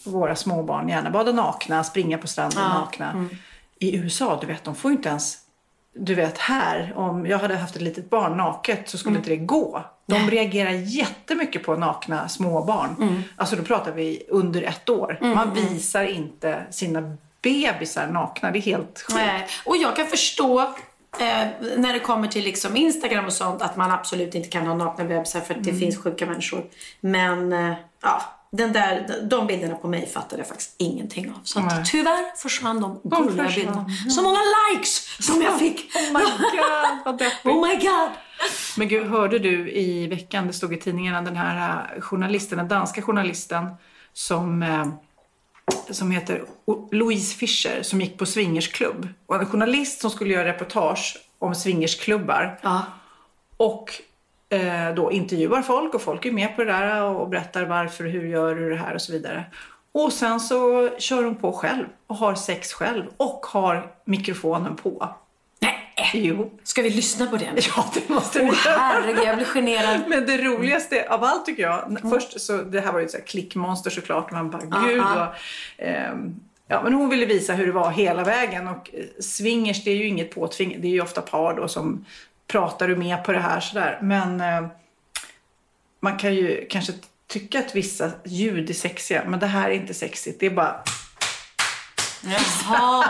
våra 0.04 0.36
småbarn 0.36 0.88
gärna 0.88 1.10
bada 1.10 1.32
nakna, 1.32 1.84
springa 1.84 2.18
på 2.18 2.26
stranden 2.26 2.62
nakna. 2.62 3.10
Mm. 3.10 3.28
I 3.78 3.96
USA, 3.96 4.38
du 4.40 4.46
vet, 4.46 4.64
de 4.64 4.74
får 4.74 4.90
ju 4.90 4.96
inte 4.96 5.08
ens... 5.08 5.38
Du 5.94 6.14
vet 6.14 6.38
här, 6.38 6.92
om 6.96 7.26
jag 7.26 7.38
hade 7.38 7.56
haft 7.56 7.76
ett 7.76 7.82
litet 7.82 8.10
barn 8.10 8.36
naket 8.36 8.88
så 8.88 8.94
Mm. 8.96 9.00
skulle 9.00 9.16
inte 9.16 9.30
det 9.30 9.36
gå. 9.36 9.84
De 10.06 10.30
reagerar 10.30 10.70
jättemycket 10.70 11.62
på 11.62 11.76
nakna 11.76 12.28
småbarn. 12.28 12.96
Mm. 13.00 13.22
Alltså 13.36 13.56
då 13.56 13.62
pratar 13.62 13.92
vi 13.92 14.22
under 14.28 14.62
ett 14.62 14.88
år. 14.90 15.18
Man 15.20 15.54
visar 15.54 16.04
inte 16.04 16.62
sina 16.70 17.16
bebisar 17.42 18.06
nakna. 18.06 18.50
Det 18.50 18.58
är 18.58 18.62
helt 18.62 19.00
sjukt. 19.02 19.14
Nej. 19.14 19.46
Och 19.64 19.76
jag 19.76 19.96
kan 19.96 20.06
förstå 20.06 20.60
eh, 20.60 21.46
när 21.76 21.92
det 21.92 21.98
kommer 21.98 22.28
till 22.28 22.44
liksom 22.44 22.76
Instagram 22.76 23.24
och 23.26 23.32
sånt 23.32 23.62
att 23.62 23.76
man 23.76 23.90
absolut 23.90 24.34
inte 24.34 24.48
kan 24.48 24.66
ha 24.66 24.74
nakna 24.74 25.04
bebisar 25.04 25.40
för 25.40 25.54
att 25.54 25.64
det 25.64 25.74
finns 25.74 25.98
sjuka 25.98 26.26
människor. 26.26 26.64
Men 27.00 27.52
eh, 27.52 27.72
ja, 28.02 28.22
den 28.52 28.72
där, 28.72 29.20
de 29.22 29.46
bilderna 29.46 29.74
på 29.74 29.88
mig 29.88 30.06
fattade 30.06 30.42
jag 30.42 30.48
faktiskt 30.48 30.74
ingenting 30.78 31.30
av. 31.30 31.40
Så 31.44 31.60
att, 31.60 31.84
tyvärr 31.86 32.36
försvann 32.36 32.80
de 32.80 33.00
gulliga 33.04 33.44
försvann, 33.44 33.54
bilderna. 33.54 34.10
Så 34.10 34.22
många 34.22 34.38
likes 34.72 35.26
som 35.26 35.42
jag 35.42 35.58
fick! 35.58 35.96
Oh 35.96 36.02
my 36.02 36.24
god, 36.24 36.98
vad 37.04 37.18
deppigt. 37.18 37.44
Oh 37.44 37.68
my 37.68 37.74
god! 37.74 38.10
Men 38.76 38.88
gud, 38.88 39.06
hörde 39.06 39.38
du 39.38 39.70
i 39.70 40.06
veckan, 40.06 40.46
det 40.46 40.52
stod 40.52 40.74
i 40.74 40.76
tidningarna, 40.76 41.22
den 41.22 41.36
här 41.36 41.86
eh, 41.94 42.00
journalisten, 42.00 42.58
den 42.58 42.68
danska 42.68 43.02
journalisten 43.02 43.70
som, 44.12 44.62
eh, 44.62 44.86
som 45.90 46.10
heter 46.10 46.44
Louise 46.90 47.36
Fischer, 47.36 47.82
som 47.82 48.00
gick 48.00 48.18
på 48.18 48.26
swingersklubb. 48.26 49.08
Och 49.26 49.34
en 49.36 49.46
journalist 49.46 50.00
som 50.00 50.10
skulle 50.10 50.34
göra 50.34 50.48
reportage 50.48 51.18
om 51.38 51.54
swingersklubbar. 51.54 52.60
Ja. 52.62 52.82
Och 53.56 54.02
eh, 54.50 54.94
då 54.94 55.12
intervjuar 55.12 55.62
folk 55.62 55.94
och 55.94 56.02
folk 56.02 56.26
är 56.26 56.32
med 56.32 56.56
på 56.56 56.64
det 56.64 56.72
där 56.72 57.02
och 57.02 57.28
berättar 57.28 57.64
varför, 57.64 58.04
hur 58.04 58.26
gör 58.26 58.54
du 58.54 58.70
det 58.70 58.76
här 58.76 58.94
och 58.94 59.02
så 59.02 59.12
vidare. 59.12 59.44
Och 59.92 60.12
sen 60.12 60.40
så 60.40 60.90
kör 60.98 61.24
hon 61.24 61.36
på 61.36 61.52
själv 61.52 61.84
och 62.06 62.16
har 62.16 62.34
sex 62.34 62.72
själv 62.72 63.04
och 63.16 63.46
har 63.46 63.92
mikrofonen 64.04 64.76
på. 64.76 65.08
Nej, 65.60 65.76
Jo. 66.14 66.58
ska 66.62 66.82
vi 66.82 66.90
lyssna 66.90 67.26
på 67.26 67.36
det 67.36 67.52
nu? 67.52 67.60
Ja, 67.76 67.92
det 67.94 68.08
måste 68.08 68.38
vi 68.38 68.44
göra. 68.44 68.54
herregud, 68.64 69.24
jag 69.24 69.36
blir 69.36 69.46
generad. 69.46 70.00
Men 70.08 70.26
det 70.26 70.38
roligaste 70.38 71.06
av 71.10 71.24
allt 71.24 71.46
tycker 71.46 71.62
jag, 71.62 71.98
först 72.10 72.40
så, 72.40 72.56
det 72.56 72.80
här 72.80 72.92
var 72.92 73.00
ju 73.00 73.04
ett 73.04 73.10
så 73.10 73.18
här 73.18 73.24
klickmonster 73.24 73.90
såklart, 73.90 74.30
man 74.30 74.50
bara 74.50 74.62
gud 74.62 74.98
ja. 74.98 75.14
vad, 75.16 75.28
ehm, 75.88 76.40
Ja, 76.72 76.82
men 76.82 76.94
hon 76.94 77.08
ville 77.08 77.26
visa 77.26 77.52
hur 77.52 77.66
det 77.66 77.72
var 77.72 77.90
hela 77.90 78.24
vägen 78.24 78.68
och 78.68 78.90
eh, 78.94 79.04
swingers 79.20 79.84
det 79.84 79.90
är 79.90 79.96
ju 79.96 80.06
inget 80.06 80.34
påtving, 80.34 80.76
det 80.80 80.88
är 80.88 80.92
ju 80.92 81.00
ofta 81.00 81.20
par 81.20 81.54
då 81.54 81.68
som 81.68 82.04
pratar 82.50 82.88
du 82.88 82.96
med 82.96 83.24
på 83.24 83.32
det 83.32 83.38
här 83.38 83.60
sådär. 83.60 83.98
Men 84.02 84.40
eh, 84.40 84.66
man 86.00 86.18
kan 86.18 86.34
ju 86.34 86.66
kanske 86.70 86.92
tycka 87.26 87.58
att 87.58 87.76
vissa 87.76 88.10
ljud 88.24 88.70
är 88.70 88.74
sexiga, 88.74 89.24
men 89.26 89.40
det 89.40 89.46
här 89.46 89.70
är 89.70 89.74
inte 89.74 89.94
sexigt. 89.94 90.40
Det 90.40 90.46
är 90.46 90.50
bara, 90.50 90.82
Jaha. 92.22 93.04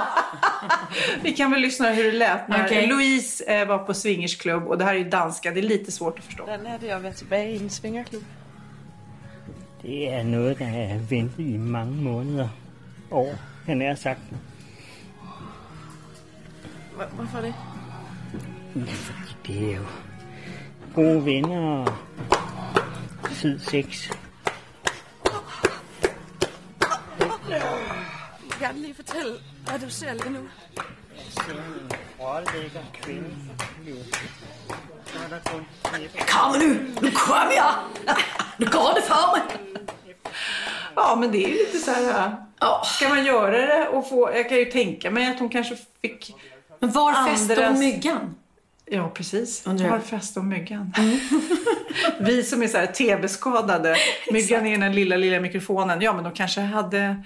vi 1.23 1.33
kan 1.33 1.51
väl 1.51 1.61
lyssna 1.61 1.91
hur 1.91 2.05
det 2.05 2.19
lät 2.19 2.49
när 2.49 2.65
Okej. 2.65 2.87
Louise 2.87 3.45
eh, 3.45 3.69
var 3.69 3.79
på 3.79 3.95
swingersklubb 3.95 4.67
och 4.69 4.79
det 4.79 4.85
här 4.85 4.95
är 4.95 4.99
ju 4.99 5.09
danska, 5.09 5.51
det 5.51 5.61
är 5.61 5.63
lite 5.63 5.93
svårt 5.93 6.19
att 6.19 6.25
förstå. 6.25 6.49
Er 6.49 6.79
det 6.81 6.91
at 6.97 7.03
være 7.03 7.13
tilbage 7.13 7.49
i 7.49 7.57
en 7.57 7.71
svingerklub? 7.71 8.25
Det 9.83 10.09
er 10.09 10.23
noget, 10.23 10.59
der 10.59 10.67
er 10.67 10.99
ventet 10.99 11.39
i 11.39 11.57
mange 11.57 12.03
måneder. 12.03 12.49
År, 13.11 13.35
han 13.67 13.83
er 13.83 13.95
sagt. 13.95 14.21
Hvorfor 16.97 17.41
det? 17.41 17.55
Ja, 19.49 19.53
fordi 19.53 19.65
det 19.65 19.73
er 19.73 19.77
jo 19.77 19.85
gode 20.95 21.25
venner 21.25 21.85
og 23.23 23.31
fed 23.31 23.59
sex. 23.59 24.11
Jeg 27.49 27.61
vil 28.43 28.53
gerne 28.61 28.79
lige 28.79 28.95
fortælle, 28.95 29.33
hvad 29.67 29.79
du 29.79 29.91
ser 29.91 30.13
lige 30.13 30.31
nu. 30.31 30.41
Kvinde. 32.93 33.31
Er 35.15 35.97
et 35.97 36.29
Kom 36.29 36.59
nu, 36.59 36.69
nu 37.03 37.11
kommer 37.15 37.53
jag! 37.53 37.75
Nu 38.59 38.67
går 38.67 38.95
det 38.95 39.03
för 39.03 39.37
mig! 39.37 39.43
Ja, 40.97 41.15
men 41.15 41.33
det 41.33 41.45
är 41.45 41.49
ju 41.49 41.55
lite 41.55 41.79
så 41.79 41.91
här... 41.91 42.37
Ja. 42.61 42.83
Ska 42.85 43.09
man 43.09 43.25
göra 43.25 43.51
det 43.67 43.89
och 43.89 44.09
få... 44.09 44.31
Jag 44.35 44.49
kan 44.49 44.59
ju 44.59 44.65
tänka 44.65 45.11
mig 45.11 45.27
att 45.31 45.39
hon 45.39 45.49
kanske 45.49 45.77
fick... 46.03 46.35
Men 46.79 46.91
var 46.91 47.29
fäste 47.29 47.55
Andras- 47.55 47.69
hon 47.69 47.79
myggan? 47.79 48.35
Ja, 48.93 49.09
precis. 49.15 49.67
Undrar. 49.67 49.89
Har 49.89 49.99
fäst 49.99 50.37
om 50.37 50.49
myggan. 50.49 50.93
Vi 52.21 52.43
som 52.43 52.63
är 52.63 52.67
så 52.69 52.79
här 52.79 52.87
tv-skadade. 52.87 53.97
Myggan 54.33 54.67
är 54.67 54.79
den 54.79 54.95
lilla, 54.95 55.17
lilla 55.17 55.41
mikrofonen. 55.41 56.01
Ja, 56.01 56.13
men 56.13 56.25
de 56.25 56.33
kanske 56.33 56.61
hade 56.61 57.17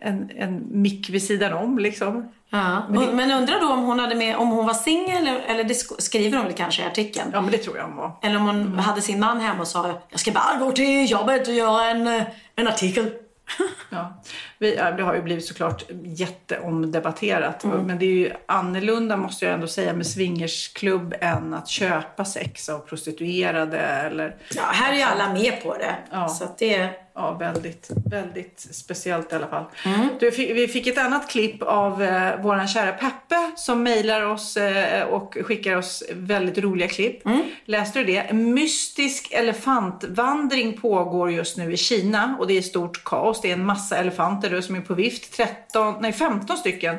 en, 0.00 0.30
en 0.36 0.82
mick 0.82 1.10
vid 1.10 1.22
sidan 1.22 1.52
om 1.52 1.78
liksom. 1.78 2.32
Ja. 2.50 2.82
Men, 2.90 3.16
men 3.16 3.30
undrar 3.30 3.60
då 3.60 3.72
om 3.72 3.82
hon, 3.82 3.98
hade 3.98 4.14
med, 4.14 4.36
om 4.36 4.48
hon 4.48 4.66
var 4.66 4.74
singel, 4.74 5.16
eller, 5.26 5.40
eller 5.40 5.64
det 5.64 5.74
sk- 5.74 6.00
skriver 6.00 6.36
hon 6.38 6.46
väl 6.46 6.54
kanske 6.56 6.82
i 6.82 6.86
artikeln. 6.86 7.30
Ja, 7.32 7.40
men 7.40 7.50
det 7.52 7.58
tror 7.58 7.76
jag 7.76 7.84
hon 7.84 7.96
var. 7.96 8.12
Eller 8.22 8.36
om 8.36 8.46
hon 8.46 8.78
hade 8.78 9.02
sin 9.02 9.20
man 9.20 9.40
hemma 9.40 9.60
och 9.60 9.68
sa 9.68 10.00
jag 10.10 10.20
ska 10.20 10.30
bara 10.32 10.56
gå 10.58 10.72
till 10.72 11.10
jobbet 11.10 11.48
och 11.48 11.54
göra 11.54 11.90
en, 11.90 12.06
eh, 12.06 12.22
en 12.56 12.68
artikel. 12.68 13.10
Ja. 13.90 14.22
Vi, 14.58 14.76
det 14.76 15.02
har 15.02 15.14
ju 15.14 15.22
blivit 15.22 15.44
såklart 15.44 15.84
jätteomdebatterat. 16.04 17.64
Mm. 17.64 17.86
Men 17.86 17.98
det 17.98 18.04
är 18.04 18.10
ju 18.10 18.32
annorlunda 18.46 19.16
måste 19.16 19.44
jag 19.44 19.54
ändå 19.54 19.66
säga 19.66 19.92
med 19.92 20.06
swingersklubb 20.06 21.14
än 21.20 21.54
att 21.54 21.68
köpa 21.68 22.24
sex 22.24 22.68
av 22.68 22.78
prostituerade 22.78 23.78
eller 23.78 24.36
Ja, 24.54 24.62
här 24.62 24.92
är 24.92 24.96
ju 24.96 25.02
alla 25.02 25.32
med 25.32 25.62
på 25.62 25.76
det. 25.76 25.96
Ja. 26.10 26.28
Så 26.28 26.44
det... 26.58 27.03
Ja, 27.16 27.32
väldigt, 27.32 27.90
väldigt 28.06 28.66
speciellt 28.70 29.32
i 29.32 29.34
alla 29.36 29.46
fall. 29.46 29.64
Mm. 29.84 30.08
Du, 30.20 30.30
vi 30.30 30.68
fick 30.68 30.86
ett 30.86 30.98
annat 30.98 31.30
klipp 31.30 31.62
av 31.62 32.02
eh, 32.02 32.40
våran 32.40 32.68
kära 32.68 32.92
Peppe 32.92 33.50
som 33.56 33.82
mejlar 33.82 34.22
oss 34.26 34.56
eh, 34.56 35.06
och 35.06 35.36
skickar 35.42 35.76
oss 35.76 36.02
väldigt 36.12 36.58
roliga 36.58 36.88
klipp. 36.88 37.26
Mm. 37.26 37.42
Läste 37.64 37.98
du 37.98 38.04
det? 38.04 38.18
En 38.18 38.54
mystisk 38.54 39.32
elefantvandring 39.32 40.80
pågår 40.80 41.30
just 41.30 41.56
nu 41.56 41.72
i 41.72 41.76
Kina 41.76 42.36
och 42.38 42.46
det 42.46 42.58
är 42.58 42.62
stort 42.62 43.04
kaos. 43.04 43.40
Det 43.40 43.48
är 43.48 43.52
en 43.52 43.66
massa 43.66 43.96
elefanter 43.96 44.60
som 44.60 44.74
är 44.74 44.80
på 44.80 44.94
vift. 44.94 45.36
13, 45.36 45.94
nej, 46.00 46.12
15 46.12 46.56
stycken 46.56 46.96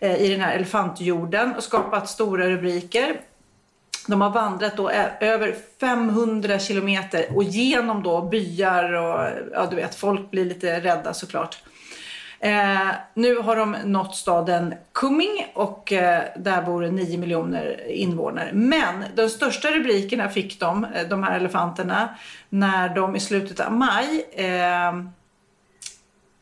eh, 0.00 0.22
i 0.22 0.28
den 0.28 0.40
här 0.40 0.56
elefantjorden 0.56 1.54
och 1.54 1.62
skapat 1.62 2.08
stora 2.08 2.48
rubriker. 2.48 3.20
De 4.08 4.20
har 4.20 4.30
vandrat 4.30 4.76
då 4.76 4.90
över 5.20 5.54
500 5.80 6.58
kilometer 6.58 7.26
och 7.34 7.42
genom 7.42 8.02
då 8.02 8.22
byar 8.22 8.92
och 8.92 9.28
ja, 9.52 9.66
du 9.70 9.76
vet, 9.76 9.94
folk 9.94 10.30
blir 10.30 10.44
lite 10.44 10.80
rädda 10.80 11.14
såklart. 11.14 11.58
Eh, 12.40 12.88
nu 13.14 13.36
har 13.36 13.56
de 13.56 13.76
nått 13.84 14.16
staden 14.16 14.74
Kunming 14.92 15.46
och 15.54 15.92
eh, 15.92 16.22
där 16.36 16.62
bor 16.62 16.82
det 16.82 16.90
9 16.90 17.18
miljoner 17.18 17.90
invånare. 17.90 18.50
Men 18.52 19.04
de 19.14 19.28
största 19.28 19.68
rubrikerna 19.68 20.28
fick 20.28 20.60
de, 20.60 20.84
eh, 20.84 21.08
de 21.08 21.22
här 21.22 21.36
elefanterna, 21.36 22.08
när 22.48 22.94
de 22.94 23.16
i 23.16 23.20
slutet 23.20 23.60
av 23.60 23.72
maj 23.72 24.26
eh, 24.32 24.92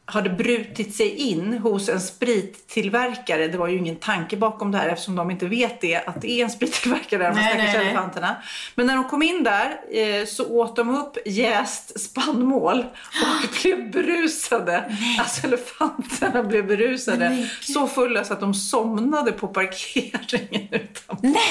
hade 0.09 0.31
brutit 0.31 0.95
sig 0.95 1.09
in 1.17 1.59
hos 1.59 1.89
en 1.89 2.01
sprittillverkare. 2.01 3.49
Det 3.49 3.59
var 3.59 3.69
ju 3.69 3.79
ingen 3.79 3.97
tanke 3.97 4.37
bakom 4.37 4.73
det 4.73 4.79
här 4.79 4.89
eftersom 4.89 5.17
de 5.17 5.31
inte 5.31 5.47
vet 5.47 5.81
det, 5.81 5.97
att 5.97 6.23
det 6.23 6.31
är 6.31 6.45
en 6.45 6.51
sprittillverkare 6.51 7.23
där, 7.23 7.31
de 7.31 7.35
Nej, 7.35 7.45
stackars 7.45 7.67
nej, 7.67 7.77
nej. 7.77 7.87
elefanterna. 7.87 8.37
Men 8.75 8.87
när 8.87 8.95
de 8.95 9.09
kom 9.09 9.23
in 9.23 9.45
där 9.45 9.81
eh, 9.93 10.27
så 10.27 10.49
åt 10.49 10.77
de 10.77 10.97
upp 10.97 11.19
jäst 11.27 12.01
spannmål 12.01 12.79
och 12.79 13.49
blev 13.63 13.91
berusade. 13.91 14.97
Alltså 15.19 15.47
elefanterna 15.47 16.43
blev 16.43 16.67
berusade. 16.67 17.49
Så 17.61 17.87
fulla 17.87 18.25
så 18.25 18.33
att 18.33 18.41
de 18.41 18.55
somnade 18.55 19.33
på 19.33 19.49
parkeringen 19.49 20.69
utanför. 20.71 21.19
Nej, 21.23 21.43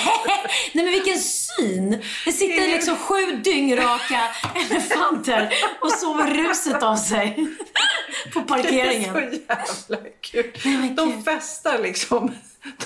nej 0.73 0.85
men 0.85 0.93
vilken 0.93 1.19
syn! 1.19 2.01
Det 2.25 2.31
sitter 2.31 2.67
liksom 2.67 2.95
sju 2.95 3.41
dyngraka 3.43 4.21
elefanter 4.55 5.53
och 5.81 5.91
sover 5.91 6.33
ruset 6.33 6.83
av 6.83 6.95
sig 6.95 7.47
på 8.33 8.44
parkeringen. 8.47 9.13
Det 9.13 9.19
är 9.47 9.65
så 9.65 9.93
jävla 9.93 10.09
kul. 10.21 10.51
Nej, 10.65 10.89
De 10.89 11.23
festar 11.23 11.79
liksom. 11.79 12.31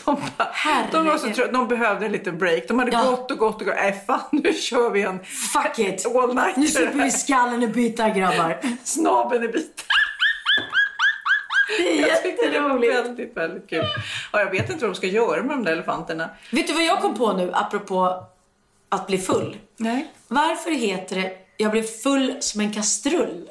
De, 0.05 0.21
bara, 0.37 0.87
de 0.91 1.05
var 1.05 1.17
så 1.17 1.29
trötta. 1.29 1.51
De 1.51 1.67
behövde 1.67 2.05
en 2.05 2.11
liten 2.11 2.37
break. 2.37 2.67
De 2.67 2.79
hade 2.79 2.91
Ja. 2.91 3.03
gått 3.09 3.31
och 3.31 3.37
gått 3.37 3.59
och 3.61 3.65
gått. 3.67 3.75
Nej 3.75 4.03
fan, 4.07 4.19
nu 4.31 4.53
kör 4.53 4.89
vi 4.89 5.01
en 5.01 5.19
Fuck 5.25 5.79
it! 5.79 6.05
all 6.15 6.35
night. 6.35 6.55
Nu 6.57 6.67
super 6.67 7.03
vi 7.03 7.11
skallen 7.11 7.63
i 7.63 7.67
bitar 7.67 8.09
grabbar. 8.09 8.57
Snabeln 8.83 9.43
i 9.43 9.47
bitar. 9.47 9.85
Det 11.77 11.99
är 12.01 12.01
Jag 12.09 12.23
tyckte 12.23 12.49
det 12.49 12.59
var 12.59 12.69
jätteroligt. 12.69 12.93
väldigt, 12.93 13.37
väldigt 13.37 13.69
kul. 13.69 13.85
Ja, 14.33 14.39
jag 14.39 14.51
vet 14.51 14.69
inte 14.69 14.81
vad 14.85 14.91
de 14.93 14.95
ska 14.95 15.07
göra 15.07 15.43
med 15.43 15.55
de 15.55 15.63
där 15.63 15.71
elefanterna. 15.71 16.29
Vet 16.51 16.67
du 16.67 16.73
vad 16.73 16.83
jag 16.83 17.01
kom 17.01 17.17
på 17.17 17.33
nu 17.33 17.51
apropå 17.53 18.23
att 18.89 19.07
bli 19.07 19.17
full? 19.17 19.57
Nej. 19.77 20.13
Varför 20.27 20.71
heter 20.71 21.15
det 21.15 21.31
jag 21.57 21.71
blev 21.71 21.83
full 21.83 22.35
som 22.39 22.61
en 22.61 22.73
kastrull? 22.73 23.49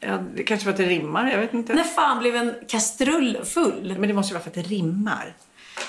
Ja, 0.00 0.18
det 0.34 0.42
kanske 0.42 0.64
för 0.64 0.70
att 0.70 0.76
det 0.76 0.86
rimmar. 0.86 1.30
Jag 1.30 1.38
vet 1.38 1.54
inte. 1.54 1.74
När 1.74 1.84
fan 1.84 2.18
blev 2.18 2.36
en 2.36 2.54
kastrull 2.68 3.38
full? 3.44 3.96
Men 3.98 4.08
det 4.08 4.14
måste 4.14 4.30
ju 4.30 4.34
vara 4.34 4.42
för 4.42 4.50
att 4.50 4.54
det 4.68 4.74
rimmar. 4.74 5.34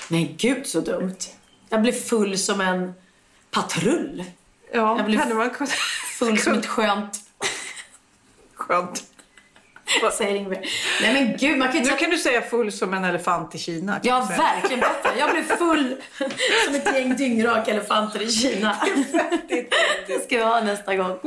Men 0.08 0.36
gud 0.36 0.66
så 0.66 0.80
dumt. 0.80 1.16
Jag 1.68 1.82
blev 1.82 1.92
full 1.92 2.38
som 2.38 2.60
en 2.60 2.92
patrull. 3.50 4.24
Ja, 4.72 4.96
Jag 4.96 5.06
blev 5.06 5.20
hade 5.20 5.34
man 5.34 5.50
kunnat... 5.50 5.70
Full 6.18 6.38
som 6.38 6.52
ett 6.52 6.66
skönt... 6.66 7.20
Skönt. 8.54 9.11
Säger 10.18 10.34
inget. 10.34 10.60
Nej 11.02 11.12
men 11.14 11.36
gud, 11.36 11.58
man 11.58 11.68
kan 11.72 11.82
ju 11.82 11.90
Nu 11.90 11.96
kan 11.96 12.10
du 12.10 12.18
säga 12.18 12.42
full 12.42 12.72
som 12.72 12.94
en 12.94 13.04
elefant 13.04 13.54
i 13.54 13.58
Kina. 13.58 14.00
Ja, 14.02 14.28
verkligen 14.38 14.80
bättre. 14.80 15.10
Jag 15.18 15.30
blev 15.30 15.42
full 15.42 15.96
som 16.66 16.74
ett 16.74 16.94
gäng 16.94 17.16
dyngraka 17.16 17.70
elefanter 17.70 18.22
i 18.22 18.30
Kina. 18.30 18.76
Det 20.06 20.24
ska 20.24 20.36
vi 20.36 20.42
ha 20.42 20.60
nästa 20.60 20.96
gång. 20.96 21.18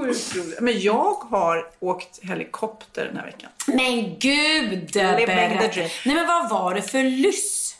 Men 0.60 0.80
jag 0.82 1.13
har 1.30 1.67
åkt 1.80 2.19
helikopter 2.23 3.06
den 3.06 3.17
här 3.17 3.25
veckan. 3.25 3.49
Men 3.67 4.19
gud, 4.19 4.89
berätta. 4.93 5.82
Nej 6.06 6.15
men 6.15 6.28
vad 6.28 6.49
var 6.49 6.73
det 6.73 6.82
för 6.82 7.04
lyss? 7.04 7.78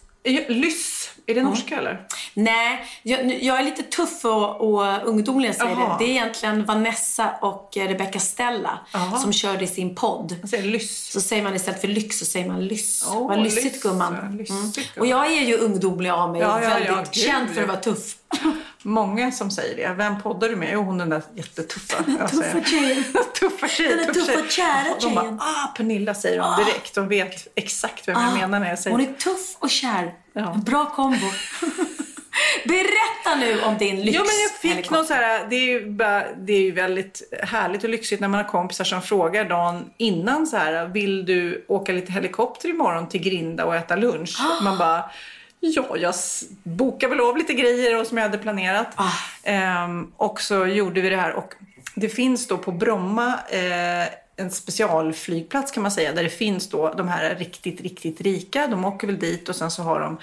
Lyss, 0.48 1.05
är 1.28 1.36
det 1.36 1.44
norska 1.44 1.78
eller? 1.78 2.08
Nej, 2.34 2.86
jag, 3.04 3.44
jag 3.44 3.60
är 3.60 3.64
lite 3.64 3.84
tuff 3.84 4.26
och, 4.26 4.62
och 4.62 5.08
ungdomlig 5.08 5.50
jag 5.50 5.56
säger 5.56 5.72
Jaha. 5.72 5.98
det. 5.98 6.06
Det 6.06 6.12
är 6.12 6.12
egentligen 6.12 6.66
Vanessa 6.66 7.30
och 7.42 7.78
eh, 7.78 7.88
Rebecca 7.88 8.20
Stella 8.20 8.80
Jaha. 8.94 9.18
som 9.18 9.34
körde 9.34 9.64
i 9.64 9.68
sin 9.68 9.96
podd. 9.96 10.36
Jag 10.42 10.50
säger 10.50 10.64
lyss. 10.64 11.12
Så 11.12 11.22
säger 11.22 11.44
man 11.44 11.56
istället 11.56 11.82
för 11.82 11.88
lyx 11.88 12.20
så 12.20 12.26
säger 12.26 12.48
man 12.48 12.68
lyss. 12.68 13.06
Åh, 13.10 13.28
Vad 13.28 13.44
lyssigt 13.44 13.74
lyss, 13.74 13.84
gumman. 13.84 14.16
Mm. 14.16 14.44
Och 15.00 15.06
jag 15.08 15.32
är 15.32 15.42
ju 15.42 15.58
ungdomlig 15.58 16.10
av 16.10 16.32
mig 16.32 16.42
Ja, 16.42 16.56
och 16.56 16.62
väldigt 16.62 16.90
ja, 16.90 17.06
känd 17.12 17.50
för 17.50 17.62
att 17.62 17.68
vara 17.68 17.78
tuff. 17.78 18.16
Många 18.88 19.32
som 19.32 19.52
säger 19.52 19.76
det. 19.76 19.94
Vem 19.94 20.22
poddar 20.22 20.50
du 20.50 20.56
med? 20.56 20.70
Jo, 20.74 20.82
hon 20.82 20.98
den 20.98 21.10
där 21.10 21.22
jättetuffa. 21.36 22.04
Jag 22.20 22.32
Tuffa 22.32 22.64
tjejen. 22.64 23.04
tuffa 23.40 23.68
tjejen. 23.68 23.98
Den 23.98 24.08
där 24.08 24.14
tuffa, 24.14 24.32
tjej. 24.32 24.50
kära 24.50 24.96
De 25.02 25.16
bara, 25.16 25.22
tjejen. 25.24 25.40
ah, 25.42 25.68
Pernilla 25.78 26.14
säger 26.14 26.40
de 26.40 26.64
direkt. 26.66 26.96
De 26.96 27.08
vet 27.08 27.48
exakt 27.56 28.08
vem 28.08 28.22
jag 28.22 28.34
menar 28.34 28.60
när 28.60 28.70
jag 28.70 28.80
säger 28.80 28.98
Hon 28.98 29.08
är 29.08 29.14
tuff 29.14 29.56
och 29.60 29.70
kär. 29.70 30.14
Ja. 30.34 30.54
En 30.54 30.64
bra 30.64 30.86
kombo. 30.86 31.26
Berätta 32.66 33.36
nu 33.40 33.62
om 33.62 33.78
din 33.78 34.02
lyx. 34.02 34.18
Jo, 34.18 34.24
men 34.24 34.72
jag 34.72 34.76
fick 34.76 34.90
någon 34.90 35.06
så 35.06 35.14
här, 35.14 35.48
det 35.50 35.56
är, 35.56 35.66
ju 35.66 35.92
bara, 35.92 36.24
det 36.38 36.54
är 36.54 36.62
ju 36.62 36.72
väldigt 36.72 37.22
härligt 37.44 37.84
och 37.84 37.90
lyxigt 37.90 38.22
när 38.22 38.28
man 38.28 38.38
har 38.44 38.50
kompisar 38.50 38.84
som 38.86 39.02
frågar 39.02 39.46
dagen 39.46 39.90
innan 39.98 40.48
så 40.48 40.58
här, 40.58 40.86
vill 40.88 41.26
du 41.26 41.66
åka 41.68 41.92
lite 41.92 42.12
helikopter 42.12 42.70
imorgon 42.70 43.10
till 43.10 43.22
Grinda 43.22 43.66
och 43.66 43.76
äta 43.76 43.96
lunch? 43.96 44.38
Man 44.64 44.78
bara, 44.78 45.04
ja, 45.76 45.98
jag 45.98 46.14
bokar 46.64 47.10
väl 47.10 47.20
av 47.20 47.38
lite 47.38 47.54
grejer 47.54 48.00
och 48.00 48.08
som 48.08 48.18
jag 48.18 48.26
hade 48.26 48.38
planerat. 48.38 48.88
Ehm, 49.44 50.12
och 50.18 50.42
så 50.42 50.66
gjorde 50.66 51.02
vi 51.02 51.10
det 51.10 51.18
här 51.18 51.34
och 51.34 51.54
det 51.96 52.10
finns 52.10 52.48
då 52.48 52.58
på 52.58 52.72
Bromma 52.72 53.40
eh, 53.50 54.08
en 54.38 54.52
specialflygplats 54.52 55.72
kan 55.72 55.84
man 55.84 55.92
säga 55.92 56.14
där 56.14 56.24
det 56.24 56.30
finns 56.30 56.70
då 56.70 56.94
de 56.94 57.08
här 57.08 57.36
riktigt, 57.36 57.82
riktigt 57.82 58.22
rika. 58.22 58.68
De 58.68 58.86
åker 58.86 59.08
väl 59.08 59.20
dit 59.20 59.50
och 59.50 59.56
sen 59.56 59.72
så 59.72 59.84
har 59.84 60.00
de 60.00 60.18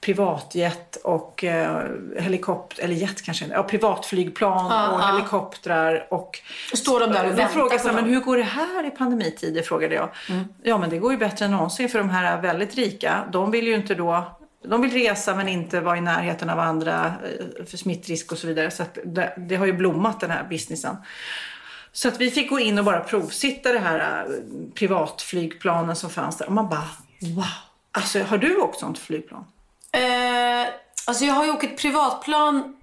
privatjet 0.00 0.96
och 0.96 1.44
eh, 1.44 1.82
helikopter, 2.18 2.84
eller 2.84 2.94
jet 2.94 3.22
kanske, 3.22 3.46
ja 3.46 3.62
privatflygplan 3.62 4.92
och 4.92 5.02
helikoptrar 5.02 6.06
och 6.10 6.40
står 6.74 7.00
de 7.00 7.12
där 7.12 7.24
och 7.24 7.38
väntar 7.38 7.78
så 7.78 7.88
här, 7.88 7.94
men 7.94 8.04
hur 8.04 8.20
går 8.20 8.36
det 8.36 8.42
här 8.42 8.86
i 8.86 8.90
pandemitider? 8.90 9.62
frågade 9.62 9.94
jag. 9.94 10.08
Ja 10.62 10.78
men 10.78 10.90
det 10.90 10.98
går 10.98 11.12
ju 11.12 11.18
bättre 11.18 11.44
än 11.44 11.50
någonsin 11.50 11.88
för 11.88 11.98
de 11.98 12.10
här 12.10 12.42
väldigt 12.42 12.74
rika, 12.74 13.24
de 13.32 13.50
vill 13.50 13.66
ju 13.66 13.74
inte 13.74 13.94
då 13.94 14.36
de 14.64 14.82
vill 14.82 14.92
resa 14.92 15.34
men 15.34 15.48
inte 15.48 15.80
vara 15.80 15.96
i 15.96 16.00
närheten 16.00 16.50
av 16.50 16.58
andra 16.58 17.06
eh, 17.06 17.64
för 17.66 17.76
smittrisk 17.76 18.32
och 18.32 18.38
så 18.38 18.46
vidare. 18.46 18.70
Så 18.70 18.82
att 18.82 18.98
det, 19.04 19.34
det 19.36 19.56
har 19.56 19.66
ju 19.66 19.72
blommat 19.72 20.20
den 20.20 20.30
här 20.30 20.44
businessen. 20.44 20.96
Så 21.92 22.08
att 22.08 22.20
vi 22.20 22.30
fick 22.30 22.50
gå 22.50 22.60
in 22.60 22.78
och 22.78 22.84
bara 22.84 23.00
provsitta 23.00 23.72
det 23.72 23.78
här 23.78 23.98
eh, 23.98 24.74
privatflygplanen 24.74 25.96
som 25.96 26.10
fanns 26.10 26.38
där. 26.38 26.46
Och 26.46 26.52
man 26.52 26.68
bara 26.68 26.88
wow. 27.20 27.44
Alltså 27.92 28.22
har 28.22 28.38
du 28.38 28.56
åkt 28.56 28.80
sånt 28.80 28.98
flygplan? 28.98 29.44
Eh, 29.92 30.72
alltså 31.06 31.24
jag 31.24 31.34
har 31.34 31.44
ju 31.44 31.50
åkt 31.50 31.64
ett 31.64 31.78
privatplan 31.78 32.76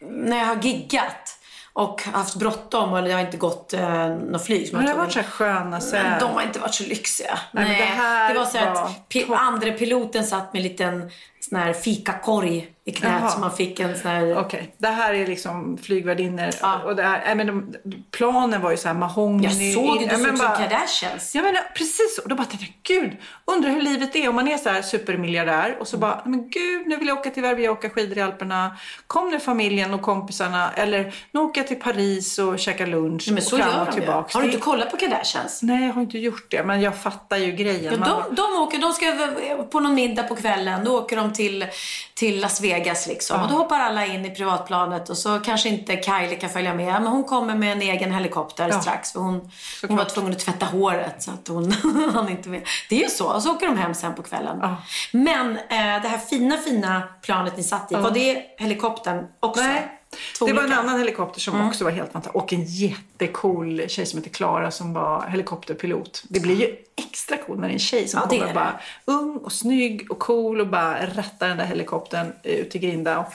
när 0.00 0.38
jag 0.38 0.46
har 0.46 0.62
giggat 0.62 1.33
och 1.76 2.02
haft 2.02 2.34
bråttom 2.34 2.94
eller 2.94 3.08
jag 3.10 3.16
har 3.16 3.24
inte 3.24 3.36
gått 3.36 3.72
eh, 3.72 4.08
något 4.08 4.44
flyg. 4.46 4.68
som 4.68 4.76
Men 4.78 4.86
det 4.86 4.92
har 4.92 4.98
varit 4.98 5.12
så 5.12 5.22
sköna 5.22 5.80
här, 5.96 6.20
De 6.20 6.30
har 6.34 6.42
inte 6.42 6.58
varit 6.58 6.74
så 6.74 6.84
lyxiga. 6.84 7.38
Nej, 7.52 7.64
men 7.68 7.78
det 7.78 7.84
här 7.84 8.32
det 8.34 8.38
var 8.38 8.46
så 8.46 8.58
var 8.58 8.66
att 8.66 9.08
pi- 9.08 9.34
andra 9.34 9.72
piloten 9.72 10.24
satt 10.24 10.52
med 10.52 10.60
en 10.60 10.68
liten 10.68 11.10
sån 11.48 11.58
här 11.58 11.72
fikakorg 11.72 12.74
i 12.86 12.92
knät 12.92 13.12
Jaha. 13.20 13.30
så 13.30 13.40
man 13.40 13.56
fick 13.56 13.80
en 13.80 13.98
sån 13.98 14.10
här... 14.10 14.38
Okej, 14.38 14.74
det 14.78 14.88
här 14.88 15.14
är 15.14 15.26
liksom 15.26 15.78
flygvärdinnor. 15.78 16.50
Ja. 16.60 16.82
Och 16.84 16.96
det 16.96 17.02
här, 17.02 17.22
nej, 17.26 17.34
men 17.34 17.46
de, 17.46 17.72
planen 18.10 18.62
var 18.62 18.70
ju 18.70 18.76
så 18.76 18.88
här 18.88 18.94
mahogny. 18.94 19.44
Jag 19.44 19.74
såg 19.74 19.98
det 19.98 20.04
ja, 20.04 20.18
såg 20.18 20.28
ut 20.28 20.38
som 20.38 20.48
Kardashians. 20.56 21.34
Ja 21.34 21.42
men 21.42 21.54
precis, 21.74 22.20
och 22.22 22.28
då 22.28 22.34
bara 22.34 22.44
tänkte 22.44 22.66
jag, 22.66 23.02
gud, 23.02 23.16
undrar 23.44 23.70
hur 23.70 23.82
livet 23.82 24.16
är 24.16 24.28
om 24.28 24.34
man 24.34 24.48
är 24.48 24.56
så 24.56 24.68
här 24.68 24.82
supermiljardär 24.82 25.76
och 25.80 25.88
så 25.88 25.96
bara, 25.96 26.22
men 26.24 26.50
gud, 26.50 26.86
nu 26.86 26.96
vill 26.96 27.08
jag 27.08 27.18
åka 27.18 27.30
till 27.30 27.42
Verbier 27.42 27.70
och 27.70 27.78
åka 27.78 27.90
skidor 27.90 28.18
i 28.18 28.20
Alperna. 28.20 28.76
Kom 29.06 29.30
nu 29.30 29.40
familjen 29.40 29.94
och 29.94 30.02
kompisarna, 30.02 30.72
eller 30.72 31.14
nu 31.32 31.40
åker 31.40 31.60
jag 31.60 31.68
till 31.68 31.80
Paris 31.80 32.38
och 32.38 32.58
käkar 32.58 32.86
lunch 32.86 33.28
men 33.32 33.42
så 33.42 33.56
och 33.56 33.62
fram 33.62 33.88
och 33.88 33.94
tillbaks. 33.94 34.34
Har 34.34 34.40
du 34.40 34.46
inte 34.46 34.60
kollat 34.60 34.90
på 34.90 34.96
Kardashians? 34.96 35.62
Nej, 35.62 35.86
jag 35.86 35.94
har 35.94 36.02
inte 36.02 36.18
gjort 36.18 36.50
det, 36.50 36.64
men 36.64 36.80
jag 36.80 36.96
fattar 36.96 37.36
ju 37.36 37.52
grejen. 37.52 37.92
Ja, 37.92 37.98
Man 37.98 38.08
de, 38.08 38.34
de 38.34 38.62
åker, 38.62 38.78
de 38.78 38.92
ska 38.92 39.66
på 39.70 39.80
någon 39.80 39.94
middag 39.94 40.22
på 40.22 40.36
kvällen, 40.36 40.84
då 40.84 40.98
åker 40.98 41.16
de 41.16 41.32
till, 41.34 41.66
till 42.14 42.40
Las 42.40 42.60
Vegas 42.60 43.06
liksom. 43.06 43.42
Och 43.42 43.48
då 43.48 43.54
hoppar 43.54 43.80
alla 43.80 44.06
in 44.06 44.24
i 44.24 44.30
privatplanet 44.30 45.08
och 45.08 45.18
så 45.18 45.40
kanske 45.40 45.68
inte 45.68 46.02
Kylie 46.02 46.36
kan 46.36 46.50
följa 46.50 46.74
med. 46.74 46.86
Men 46.86 47.06
hon 47.06 47.24
kommer 47.24 47.54
med 47.54 47.72
en 47.72 47.82
egen 47.82 48.12
helikopter 48.12 48.70
strax 48.70 49.12
för 49.12 49.20
hon, 49.20 49.50
hon 49.88 49.96
var 49.96 50.04
tvungen 50.04 50.32
att 50.32 50.38
tvätta 50.38 50.66
håret 50.66 51.22
så 51.22 51.30
att 51.30 51.48
hon 51.48 51.72
hann 52.14 52.28
inte 52.28 52.48
med. 52.48 52.68
Det 52.88 52.96
är 52.96 53.02
ju 53.02 53.10
så. 53.10 53.32
Och 53.32 53.42
så 53.42 53.52
åker 53.54 53.66
de 53.66 53.78
hem 53.78 53.94
sen 53.94 54.14
på 54.14 54.22
kvällen. 54.22 54.76
Men 55.12 55.56
eh, 55.56 56.02
det 56.02 56.08
här 56.08 56.18
fina, 56.18 56.56
fina 56.56 57.02
planet 57.22 57.56
ni 57.56 57.62
satt 57.62 57.92
i, 57.92 57.94
var 57.94 58.10
det 58.10 58.42
helikoptern 58.58 59.26
också? 59.40 59.62
Nej. 59.62 60.00
Två 60.38 60.46
det 60.46 60.52
var 60.52 60.62
en 60.62 60.72
annan 60.72 60.98
helikopter 60.98 61.40
som 61.40 61.54
Mm. 61.54 61.66
också 61.68 61.84
var 61.84 61.90
helt 61.90 62.12
fantastisk. 62.12 62.34
Och 62.34 62.52
en 62.52 62.64
jättecool 62.64 63.82
tjej 63.88 64.06
som 64.06 64.18
heter 64.18 64.30
Klara 64.30 64.70
som 64.70 64.92
var 64.94 65.26
helikopterpilot. 65.28 66.22
Det 66.28 66.40
blir 66.40 66.54
ju 66.60 66.76
extra 66.96 67.36
cool 67.36 67.56
när 67.60 67.68
det 67.68 67.72
är 67.72 67.74
en 67.74 67.78
tjej 67.78 68.08
som 68.08 68.20
Ja, 68.22 68.28
kommer 68.28 68.46
det. 68.46 68.54
bara 68.54 68.80
ung 69.04 69.36
och 69.36 69.52
snygg 69.52 70.10
och 70.10 70.18
cool 70.18 70.60
och 70.60 70.66
bara 70.68 71.06
rattar 71.06 71.48
den 71.48 71.56
där 71.56 71.64
helikoptern 71.66 72.32
ut 72.42 72.74
i 72.74 72.78
Grinda. 72.78 73.18
Och 73.18 73.34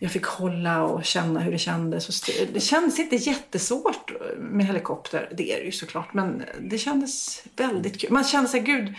jag 0.00 0.10
fick 0.12 0.24
hålla 0.24 0.82
och 0.82 1.04
känna 1.04 1.40
hur 1.40 1.52
det 1.52 1.58
kändes. 1.58 2.08
Och 2.08 2.34
det 2.52 2.60
kändes 2.60 2.98
inte 2.98 3.16
jättesvårt 3.16 4.12
med 4.38 4.66
helikopter. 4.66 5.28
Det 5.36 5.52
är 5.52 5.56
det 5.58 5.64
ju 5.64 5.72
såklart. 5.72 6.14
Men 6.14 6.42
det 6.60 6.78
kändes 6.78 7.42
väldigt 7.56 8.00
kul. 8.00 8.12
Man 8.12 8.24
kände 8.24 8.48
sig, 8.48 8.60
gud, 8.60 8.94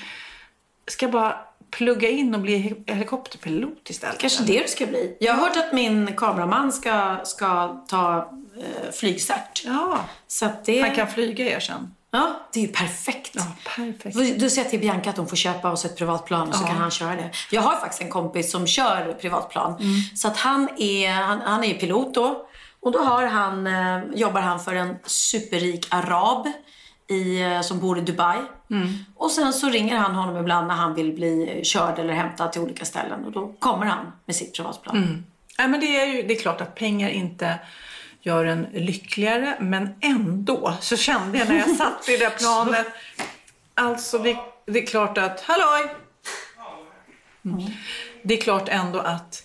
ska 0.87 1.05
jag 1.05 1.13
bara 1.13 1.39
plugga 1.71 2.09
in 2.09 2.35
och 2.35 2.41
bli 2.41 2.57
he- 2.57 2.93
helikopterpilot 2.93 3.89
istället. 3.89 4.17
Kanske 4.19 4.43
det 4.43 4.61
du 4.61 4.67
ska 4.67 4.85
bli. 4.85 5.17
Jag 5.19 5.33
har 5.33 5.41
hört 5.41 5.57
att 5.57 5.73
min 5.73 6.15
kameraman 6.15 6.71
ska, 6.71 7.17
ska 7.23 7.81
ta 7.87 8.17
eh, 8.57 8.91
flygcert. 8.93 9.63
Ja, 9.65 9.99
Så 10.27 10.45
att 10.45 10.65
det... 10.65 10.81
han 10.81 10.95
kan 10.95 11.07
flyga 11.07 11.45
er 11.55 11.59
sen. 11.59 11.93
Ja, 12.11 12.33
det 12.53 12.59
är 12.59 12.67
ju 12.67 12.73
perfekt. 12.73 13.31
Ja, 13.35 13.43
perfekt. 13.75 14.39
Du, 14.39 14.49
säger 14.49 14.69
till 14.69 14.79
Bianca 14.79 15.09
att 15.09 15.17
hon 15.17 15.27
får 15.27 15.35
köpa 15.35 15.71
oss 15.71 15.85
ett 15.85 15.97
privatplan 15.97 16.49
och 16.49 16.55
så 16.55 16.63
kan 16.65 16.75
han 16.75 16.91
köra 16.91 17.15
det. 17.15 17.29
Jag 17.51 17.61
har 17.61 17.79
faktiskt 17.79 18.01
en 18.01 18.09
kompis 18.09 18.51
som 18.51 18.67
kör 18.67 19.13
privatplan. 19.21 19.73
Mm. 19.73 20.01
Så 20.15 20.27
att 20.27 20.37
han 20.37 20.69
är, 20.77 21.11
han, 21.11 21.41
han 21.41 21.63
är 21.63 21.73
pilot 21.73 22.13
då. 22.13 22.47
Och 22.79 22.91
då 22.91 22.99
har 22.99 23.25
han, 23.25 23.67
eh, 23.67 23.99
jobbar 24.15 24.41
han 24.41 24.59
för 24.59 24.75
en 24.75 24.95
superrik 25.05 25.87
arab 25.89 26.47
i, 27.07 27.41
eh, 27.41 27.61
som 27.61 27.79
bor 27.79 27.97
i 27.97 28.01
Dubai. 28.01 28.37
Mm. 28.71 28.87
Och 29.15 29.31
sen 29.31 29.53
så 29.53 29.69
ringer 29.69 29.97
han 29.97 30.15
honom 30.15 30.37
ibland 30.37 30.67
när 30.67 30.75
han 30.75 30.93
vill 30.93 31.13
bli 31.13 31.61
körd 31.63 31.99
eller 31.99 32.13
hämtad 32.13 32.51
till 32.51 32.61
olika 32.61 32.85
ställen. 32.85 33.25
Och 33.25 33.31
då 33.31 33.53
kommer 33.59 33.85
han 33.85 34.11
med 34.25 34.35
sitt 34.35 34.55
privatplan. 34.55 34.97
Mm. 34.97 35.25
Nej, 35.57 35.67
men 35.67 35.79
det 35.79 35.99
är 35.99 36.05
ju 36.05 36.23
det 36.23 36.33
är 36.33 36.39
klart 36.39 36.61
att 36.61 36.75
pengar 36.75 37.09
inte 37.09 37.59
gör 38.21 38.45
en 38.45 38.67
lyckligare, 38.73 39.57
men 39.59 39.89
ändå 40.01 40.73
så 40.81 40.97
kände 40.97 41.37
jag 41.37 41.49
när 41.49 41.57
jag 41.57 41.69
satt 41.77 42.09
i 42.09 42.17
det 42.17 42.29
planet. 42.29 42.87
Alltså, 43.73 44.17
det, 44.17 44.37
det 44.65 44.83
är 44.83 44.85
klart 44.85 45.17
att... 45.17 45.41
Halloj! 45.41 45.95
Mm. 47.45 47.71
Det 48.23 48.33
är 48.33 48.41
klart 48.41 48.69
ändå 48.69 48.99
att, 48.99 49.43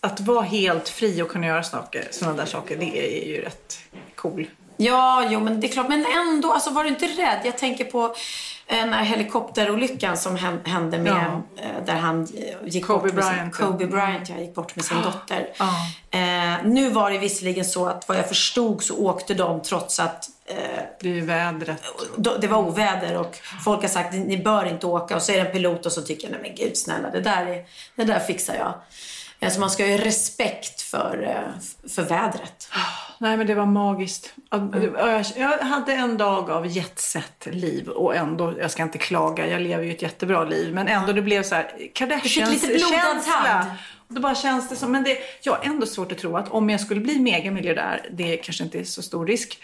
att 0.00 0.20
vara 0.20 0.42
helt 0.42 0.88
fri 0.88 1.22
och 1.22 1.28
kunna 1.28 1.46
göra 1.46 1.62
saker, 1.62 2.08
sådana 2.10 2.36
där 2.36 2.46
saker, 2.46 2.76
det 2.76 3.22
är 3.22 3.28
ju 3.28 3.40
rätt 3.40 3.78
cool. 4.14 4.46
Ja, 4.76 5.26
jo 5.30 5.40
men 5.40 5.60
det 5.60 5.66
är 5.66 5.72
klart. 5.72 5.88
Men 5.88 6.06
ändå, 6.06 6.52
alltså 6.52 6.70
var 6.70 6.82
du 6.84 6.88
inte 6.88 7.06
rädd? 7.06 7.40
Jag 7.44 7.58
tänker 7.58 7.84
på 7.84 8.04
eh, 8.66 8.76
den 8.76 8.92
här 8.92 9.04
helikopterolyckan 9.04 10.16
som 10.16 10.36
hän- 10.36 10.64
hände 10.64 10.98
med, 10.98 11.12
Ja. 11.56 11.62
eh, 11.62 11.84
där 11.86 11.94
han 11.94 12.22
eh, 12.22 12.68
gick 12.68 12.86
Kobe 12.86 13.02
bort 13.02 13.14
med 13.14 13.24
Bryant, 13.24 13.56
sin. 13.56 13.66
Kobe 13.66 13.86
Bryant, 13.86 14.28
ja, 14.28 14.36
gick 14.38 14.54
bort 14.54 14.76
med 14.76 14.84
sin 14.84 15.02
dotter. 15.02 15.48
Ja. 15.58 15.68
Eh, 16.18 16.64
nu 16.64 16.90
var 16.90 17.10
det 17.10 17.18
visserligen 17.18 17.64
så 17.64 17.86
att 17.86 18.08
vad 18.08 18.18
jag 18.18 18.28
förstod 18.28 18.82
så 18.82 18.96
åkte 18.98 19.34
de 19.34 19.62
trots 19.62 20.00
att 20.00 20.28
eh, 20.46 20.56
Det 21.00 21.18
är 21.18 21.22
vädret. 21.22 21.82
det 22.40 22.46
var 22.48 22.58
oväder 22.58 23.16
och 23.16 23.38
folk 23.64 23.82
har 23.82 23.88
sagt 23.88 24.12
ni 24.14 24.38
bör 24.38 24.64
inte 24.64 24.86
åka 24.86 25.16
och 25.16 25.22
så 25.22 25.32
är 25.32 25.36
det 25.36 25.46
en 25.46 25.52
pilot 25.52 25.86
och 25.86 25.92
så 25.92 26.02
tycker 26.02 26.30
nej 26.30 26.38
men 26.42 26.54
gud 26.54 26.76
snälla 26.76 27.10
det 27.10 27.20
där, 27.20 27.46
är, 27.46 27.64
det 27.96 28.04
där 28.04 28.18
fixar 28.20 28.54
jag. 28.54 28.74
Alltså 29.40 29.60
man 29.60 29.70
ska 29.70 29.86
ju 29.86 29.96
ha 29.98 30.04
respekt 30.04 30.82
för, 30.82 31.42
för 31.94 32.02
vädret. 32.02 32.68
Nej, 33.18 33.36
men 33.36 33.46
det 33.46 33.54
var 33.54 33.66
magiskt. 33.66 34.34
Jag, 34.50 35.24
jag 35.36 35.58
hade 35.58 35.92
en 35.92 36.16
dag 36.16 36.50
av 36.50 36.66
jetset-liv 36.66 37.88
och 37.88 38.16
ändå, 38.16 38.54
jag 38.58 38.70
ska 38.70 38.82
inte 38.82 38.98
klaga, 38.98 39.46
jag 39.48 39.62
lever 39.62 39.84
ju 39.84 39.90
ett 39.90 40.02
jättebra 40.02 40.44
liv, 40.44 40.74
men 40.74 40.88
ändå 40.88 41.12
det 41.12 41.22
blev 41.22 41.42
så 41.42 41.54
här 41.54 41.70
Kardashians 41.94 42.50
lite 42.62 42.66
blodad 42.66 43.00
känsla. 43.02 43.32
hand. 43.32 43.70
Och 44.08 44.14
då 44.14 44.20
bara 44.20 44.34
känns 44.34 44.68
det 44.68 44.76
som, 44.76 44.92
men 44.92 45.04
det, 45.04 45.18
jag 45.42 45.52
har 45.52 45.64
ändå 45.64 45.86
svårt 45.86 46.12
att 46.12 46.18
tro 46.18 46.36
att 46.36 46.48
om 46.48 46.70
jag 46.70 46.80
skulle 46.80 47.00
bli 47.00 47.18
megamiljardär, 47.18 48.08
det 48.12 48.36
kanske 48.36 48.64
inte 48.64 48.80
är 48.80 48.84
så 48.84 49.02
stor 49.02 49.26
risk. 49.26 49.58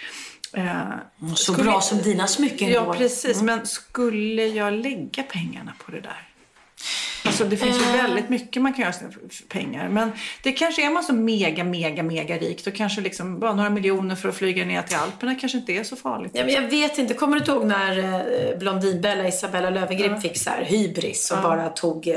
Eh, 0.53 0.75
Så 1.35 1.53
bra 1.53 1.81
som 1.81 1.99
dina 1.99 2.27
smycken 2.27 2.69
Ja, 2.69 2.85
går. 2.85 2.95
precis. 2.95 3.43
Men 3.43 3.67
skulle 3.67 4.47
jag 4.47 4.73
lägga 4.73 5.23
pengarna 5.23 5.73
på 5.85 5.91
det 5.91 6.01
där? 6.01 6.29
Alltså 7.25 7.45
det 7.45 7.57
finns 7.57 7.77
ju 7.77 7.93
väldigt 7.97 8.29
mycket 8.29 8.63
man 8.63 8.73
kan 8.73 8.83
göra 8.83 8.93
för 8.93 9.49
pengar. 9.49 9.89
Men 9.89 10.13
det 10.43 10.53
kanske 10.53 10.87
är 10.87 10.91
man 10.91 11.05
så 11.05 11.13
mega, 11.13 11.65
mega, 11.65 12.03
mega 12.03 12.39
rik. 12.39 12.65
Då 12.65 12.71
kanske 12.71 13.01
liksom 13.01 13.39
bara 13.39 13.55
några 13.55 13.71
miljoner 13.71 14.15
för 14.15 14.29
att 14.29 14.35
flyga 14.35 14.65
ner 14.65 14.83
till 14.83 14.97
Alperna 14.97 15.35
kanske 15.35 15.59
inte 15.59 15.73
är 15.73 15.85
så 15.85 15.97
farligt. 15.97 16.33
Ja, 16.35 16.45
men 16.45 16.55
jag 16.55 16.63
vet 16.71 16.99
inte, 16.99 17.15
kommer 17.15 17.41
du 17.41 17.53
ihåg 17.53 17.67
när 17.67 17.99
eh, 17.99 18.59
Blondinbella, 18.59 19.29
Isabella 19.29 19.71
Löwengrip 19.71 20.23
fick 20.23 20.39
så 20.39 20.51
här 20.51 20.65
hybris 20.65 21.31
och 21.31 21.43
bara 21.43 21.69
tog 21.69 22.09
eh, 22.09 22.17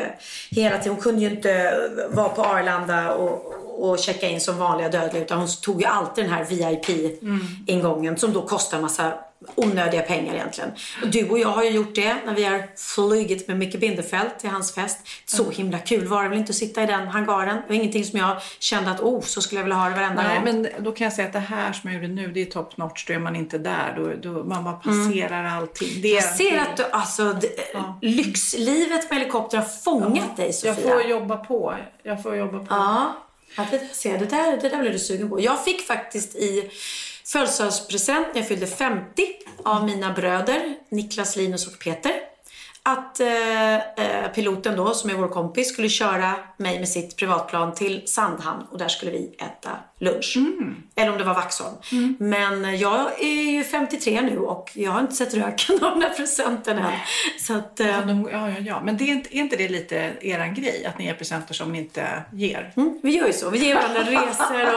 hela 0.49 0.77
tiden. 0.77 0.93
Hon 0.93 1.01
kunde 1.01 1.21
ju 1.21 1.29
inte 1.29 1.51
eh, 1.51 2.15
vara 2.15 2.29
på 2.29 2.43
Arlanda 2.43 3.13
och, 3.13 3.53
och 3.79 3.99
checka 3.99 4.27
in 4.29 4.41
som 4.41 4.57
vanliga 4.57 4.89
dödliga 4.89 5.23
utan 5.23 5.37
hon 5.39 5.47
tog 5.61 5.81
ju 5.81 5.87
alltid 5.87 6.23
den 6.23 6.33
här 6.33 6.45
VIP-ingången 6.45 8.17
som 8.17 8.33
då 8.33 8.41
kostar 8.41 8.81
massa 8.81 9.13
onödiga 9.55 10.01
pengar 10.01 10.33
egentligen. 10.33 10.71
Och 11.01 11.07
du 11.07 11.29
och 11.29 11.39
jag 11.39 11.47
har 11.47 11.63
ju 11.63 11.69
gjort 11.69 11.95
det 11.95 12.15
när 12.25 12.35
vi 12.35 12.43
har 12.43 12.63
flugit 12.95 13.47
med 13.47 13.57
Micke 13.57 13.79
Bindefeld 13.79 14.39
till 14.39 14.49
hans 14.49 14.75
fest. 14.75 14.99
Så 15.25 15.49
himla 15.49 15.79
kul 15.79 16.07
var 16.07 16.23
det 16.23 16.29
väl 16.29 16.37
inte 16.37 16.49
att 16.49 16.55
sitta 16.55 16.83
i 16.83 16.85
den 16.85 17.07
hangaren. 17.07 17.55
Det 17.55 17.63
var 17.67 17.75
ingenting 17.75 18.05
som 18.05 18.19
jag 18.19 18.41
kände 18.59 18.91
att 18.91 19.01
oh, 19.01 19.21
så 19.21 19.41
skulle 19.41 19.59
jag 19.59 19.63
vilja 19.63 19.77
ha 19.77 19.89
det 19.89 19.95
varenda 19.95 20.23
Nej, 20.23 20.35
gång. 20.35 20.43
men 20.43 20.83
då 20.83 20.91
kan 20.91 21.05
jag 21.05 21.13
säga 21.13 21.27
att 21.27 21.33
det 21.33 21.39
här 21.39 21.73
som 21.73 21.91
jag 21.91 22.01
gjorde 22.01 22.13
nu, 22.13 22.31
det 22.31 22.41
är 22.41 22.45
top 22.45 22.77
notch. 22.77 23.05
Då 23.07 23.13
är 23.13 23.19
man 23.19 23.35
inte 23.35 23.57
där. 23.57 23.93
Då, 23.97 24.29
då 24.29 24.43
man 24.43 24.63
bara 24.63 24.73
passerar 24.73 25.43
allting. 25.43 26.01
Det, 26.01 26.07
Jag 26.07 26.23
ser 26.23 26.57
att 26.57 26.77
du, 26.77 26.83
alltså, 26.83 27.33
det, 27.33 27.49
lyxlivet 28.01 29.09
med 29.09 29.19
helikopter 29.19 29.57
har 29.57 29.65
fångat 29.65 30.37
dig 30.37 30.53
Sofia. 30.53 30.73
Jag 30.73 30.93
får 30.93 31.01
jobba 31.09 31.37
på. 31.37 31.75
Jag 32.03 32.23
får 32.23 32.35
jobba 32.35 32.59
på. 32.59 32.65
Ja, 32.69 33.15
ja 33.57 33.67
det, 33.71 33.95
ser, 33.95 34.17
det, 34.17 34.25
där, 34.25 34.57
det 34.61 34.69
där 34.69 34.81
blev 34.81 34.93
du 34.93 34.99
sugen 34.99 35.29
på. 35.29 35.41
Jag 35.41 35.63
fick 35.65 35.87
faktiskt 35.87 36.35
i 36.35 36.69
födelsedagspresent. 37.27 38.27
När 38.33 38.41
jag 38.41 38.47
fyllde 38.47 38.67
50 38.67 39.27
av 39.63 39.85
mina 39.85 40.13
bröder, 40.13 40.75
Niklas, 40.89 41.35
Linus 41.35 41.67
och 41.67 41.79
Peter, 41.79 42.11
att 42.87 43.19
eh, 43.19 43.75
eh, 43.75 44.31
piloten 44.35 44.75
då, 44.77 44.93
som 44.93 45.09
är 45.09 45.13
vår 45.13 45.27
kompis, 45.27 45.69
skulle 45.69 45.89
köra 45.89 46.33
mig 46.57 46.79
med 46.79 46.89
sitt 46.89 47.17
privatplan 47.17 47.73
till 47.73 48.01
Sandhamn 48.05 48.63
och 48.71 48.77
där 48.77 48.87
skulle 48.87 49.11
vi 49.11 49.35
äta 49.39 49.69
lunch. 49.99 50.37
Eller 50.95 51.11
om 51.11 51.17
det 51.17 51.23
var 51.23 51.33
Vaxholm. 51.33 51.75
Men 52.19 52.79
jag 52.79 53.21
är 53.23 53.51
ju 53.51 53.63
53 53.63 54.21
nu 54.21 54.37
och 54.39 54.71
jag 54.73 54.91
har 54.91 55.01
inte 55.01 55.15
sett 55.15 55.33
röken 55.33 55.83
av 55.83 55.91
den 55.91 56.01
här 56.01 56.09
presenten 56.09 56.77
än. 56.77 56.91
Så 57.39 57.53
att, 57.53 57.79
eh, 57.79 57.87
Ja, 57.87 58.01
de, 58.01 58.29
ja, 58.31 58.49
ja, 58.49 58.55
ja. 58.59 58.81
Men 58.83 58.97
det 58.97 59.03
är, 59.03 59.07
inte, 59.13 59.37
är 59.37 59.39
inte 59.39 59.55
det 59.55 59.67
lite 59.69 60.13
eran 60.21 60.53
grej? 60.53 60.85
Att 60.85 60.97
ni 60.99 61.05
ger 61.05 61.13
presenter 61.13 61.53
som 61.53 61.71
ni 61.71 61.77
inte 61.77 62.23
ger? 62.33 62.73
Mm, 62.77 62.99
vi 63.03 63.17
gör 63.17 63.27
ju 63.27 63.33
så. 63.33 63.49
Vi 63.49 63.65
ger 63.65 63.75
varandra 63.75 64.01
resor 64.01 64.75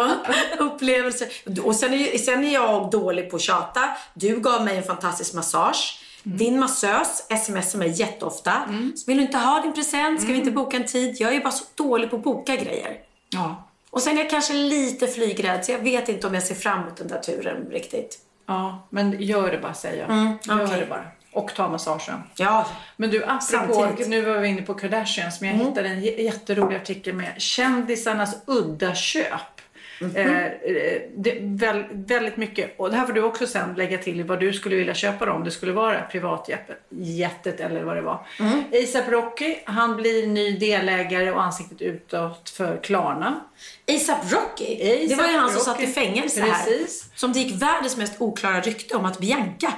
och 0.58 0.66
upplevelser. 0.66 1.28
Och 1.64 1.76
sen 1.76 1.94
är, 1.94 2.18
sen 2.18 2.44
är 2.44 2.54
jag 2.54 2.90
dålig 2.90 3.30
på 3.30 3.36
att 3.36 3.42
tjata. 3.42 3.80
Du 4.14 4.40
gav 4.40 4.64
mig 4.64 4.76
en 4.76 4.82
fantastisk 4.82 5.34
massage. 5.34 6.04
Din 6.22 6.58
massös 6.60 7.26
smsar 7.44 7.78
mig 7.78 7.88
jätteofta. 7.90 8.52
Så 8.96 9.04
vill 9.06 9.16
du 9.16 9.22
inte 9.22 9.38
ha 9.38 9.60
din 9.60 9.72
present? 9.72 10.20
Ska 10.22 10.32
vi 10.32 10.38
inte 10.38 10.50
boka 10.50 10.76
en 10.76 10.86
tid? 10.86 11.16
Jag 11.18 11.34
är 11.34 11.40
bara 11.40 11.50
så 11.50 11.64
dålig 11.74 12.10
på 12.10 12.16
att 12.16 12.22
boka 12.22 12.56
grejer. 12.56 12.96
Ja. 13.30 13.64
Och 13.90 14.02
sen 14.02 14.18
är 14.18 14.22
jag 14.22 14.30
kanske 14.30 14.52
lite 14.54 15.06
flygrädd 15.06 15.64
så 15.64 15.72
jag 15.72 15.78
vet 15.78 16.08
inte 16.08 16.26
om 16.26 16.34
jag 16.34 16.42
ser 16.42 16.54
fram 16.54 16.80
emot 16.82 16.96
den 16.96 17.08
där 17.08 17.18
turen 17.18 17.66
riktigt. 17.70 18.18
ja. 18.46 18.86
Men 18.90 19.22
gör 19.22 19.50
det 19.52 19.58
bara, 19.58 19.74
säger 19.74 20.00
jag. 20.08 20.10
Gör 20.16 20.22
Mm, 20.52 20.66
okej. 20.66 20.80
det 20.80 20.86
bara. 20.86 21.04
Och 21.32 21.54
ta 21.54 21.68
massagen. 21.68 22.22
Ja, 22.36 22.66
Men 22.96 23.10
du, 23.10 23.24
apropå, 23.24 23.40
Samtidigt. 23.40 24.06
Mm. 24.06 24.10
nu 24.10 24.22
var 24.32 24.38
vi 24.38 24.48
inne 24.48 24.62
på 24.62 24.74
Kardashians, 24.74 25.40
men 25.40 25.50
jag 25.58 25.66
hittade 25.66 25.88
en 25.88 26.02
jätterolig 26.02 26.76
artikel 26.76 27.14
med 27.14 27.34
kändisarnas 27.38 28.36
udda 28.46 28.94
köp. 28.94 29.57
Eh, 30.00 30.26
är 30.26 31.58
väl, 31.58 31.84
väldigt 31.90 32.36
mycket, 32.36 32.74
och 32.76 32.90
det 32.90 32.96
här 32.96 33.06
får 33.06 33.12
du 33.12 33.22
också 33.22 33.46
sen 33.46 33.74
lägga 33.74 33.98
till 33.98 34.20
i 34.20 34.22
vad 34.22 34.40
du 34.40 34.52
skulle 34.52 34.76
vilja 34.76 34.94
köpa 34.94 35.26
då, 35.26 35.32
om 35.32 35.44
det 35.44 35.50
skulle 35.50 35.72
vara 35.72 36.00
privatjättet 36.00 37.60
eller 37.60 37.82
vad 37.82 37.96
det 37.96 38.02
var. 38.02 38.26
Mm. 38.40 38.64
ASAP 38.82 39.08
Rocky, 39.08 39.56
han 39.64 39.96
blir 39.96 40.26
ny 40.26 40.56
delägare 40.58 41.32
och 41.32 41.42
ansiktet 41.42 41.82
utåt 41.82 42.50
för 42.50 42.76
Klarna. 42.82 43.40
ASAP 43.88 44.32
Rocky. 44.32 45.06
det 45.08 45.14
var 45.14 45.28
ju 45.28 45.38
han 45.38 45.50
som 45.50 45.60
satt 45.60 45.76
Rocky. 45.76 45.90
i 45.90 45.92
fängelse 45.92 46.40
Precis. 46.42 47.08
här. 47.10 47.18
Som 47.18 47.32
det 47.32 47.38
gick 47.38 47.62
världens 47.62 47.96
mest 47.96 48.20
oklara 48.20 48.60
rykte 48.60 48.96
om 48.96 49.04
att 49.04 49.18
Bianca 49.18 49.72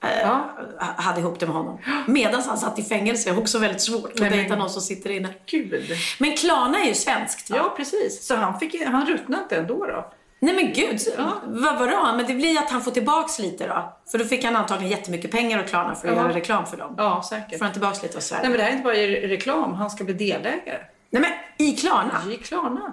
Ja. 0.00 0.50
hade 0.96 1.20
ihop 1.20 1.40
det 1.40 1.46
med 1.46 1.54
honom. 1.54 1.78
Medan 2.06 2.42
han 2.42 2.58
satt 2.58 2.78
i 2.78 2.82
fängelse. 2.82 3.36
Också 3.36 3.58
väldigt 3.58 3.80
svårt 3.82 4.10
att 4.12 4.16
dejta 4.30 4.56
någon 4.56 4.70
som 4.70 4.82
sitter 4.82 5.10
inne. 5.10 5.28
Gud. 5.46 5.90
Men 6.18 6.36
Klarna 6.36 6.78
är 6.80 6.84
ju 6.88 6.94
svenskt 6.94 7.50
va? 7.50 7.56
Ja, 7.56 7.74
precis. 7.76 8.26
Så 8.26 8.36
han, 8.36 8.58
fick, 8.58 8.84
han 8.86 9.06
ruttnade 9.06 9.42
inte 9.42 9.56
ändå 9.56 9.86
då. 9.86 10.12
Nej 10.40 10.54
men 10.54 10.72
gud, 10.72 11.00
vad 11.46 11.78
vadå? 11.78 12.12
Men 12.16 12.26
det 12.26 12.34
blir 12.34 12.58
att 12.58 12.70
han 12.70 12.82
får 12.82 12.90
tillbaks 12.90 13.38
lite 13.38 13.66
då. 13.66 13.92
För 14.10 14.18
då 14.18 14.24
fick 14.24 14.44
han 14.44 14.56
antagligen 14.56 14.90
jättemycket 14.90 15.30
pengar 15.30 15.58
av 15.58 15.62
Klarna 15.62 15.94
för 15.94 16.08
att 16.08 16.16
Ja. 16.16 16.22
göra 16.22 16.34
reklam 16.34 16.66
för 16.66 16.76
dem. 16.76 16.94
Ja, 16.98 17.22
säkert. 17.28 17.58
Får 17.58 17.64
han 17.64 17.72
tillbaks 17.72 18.02
lite 18.02 18.16
av 18.16 18.20
Sverige. 18.20 18.42
Nej, 18.42 18.50
men 18.50 18.58
det 18.58 18.64
här 18.64 18.70
är 18.70 18.74
inte 18.74 18.84
bara 18.84 18.94
reklam, 19.34 19.74
han 19.74 19.90
ska 19.90 20.04
bli 20.04 20.14
delägare. 20.14 20.78
Nej 21.10 21.22
men 21.22 21.30
i 21.68 21.72
Klarna? 21.76 22.22
I 22.32 22.36
Klarna. 22.36 22.92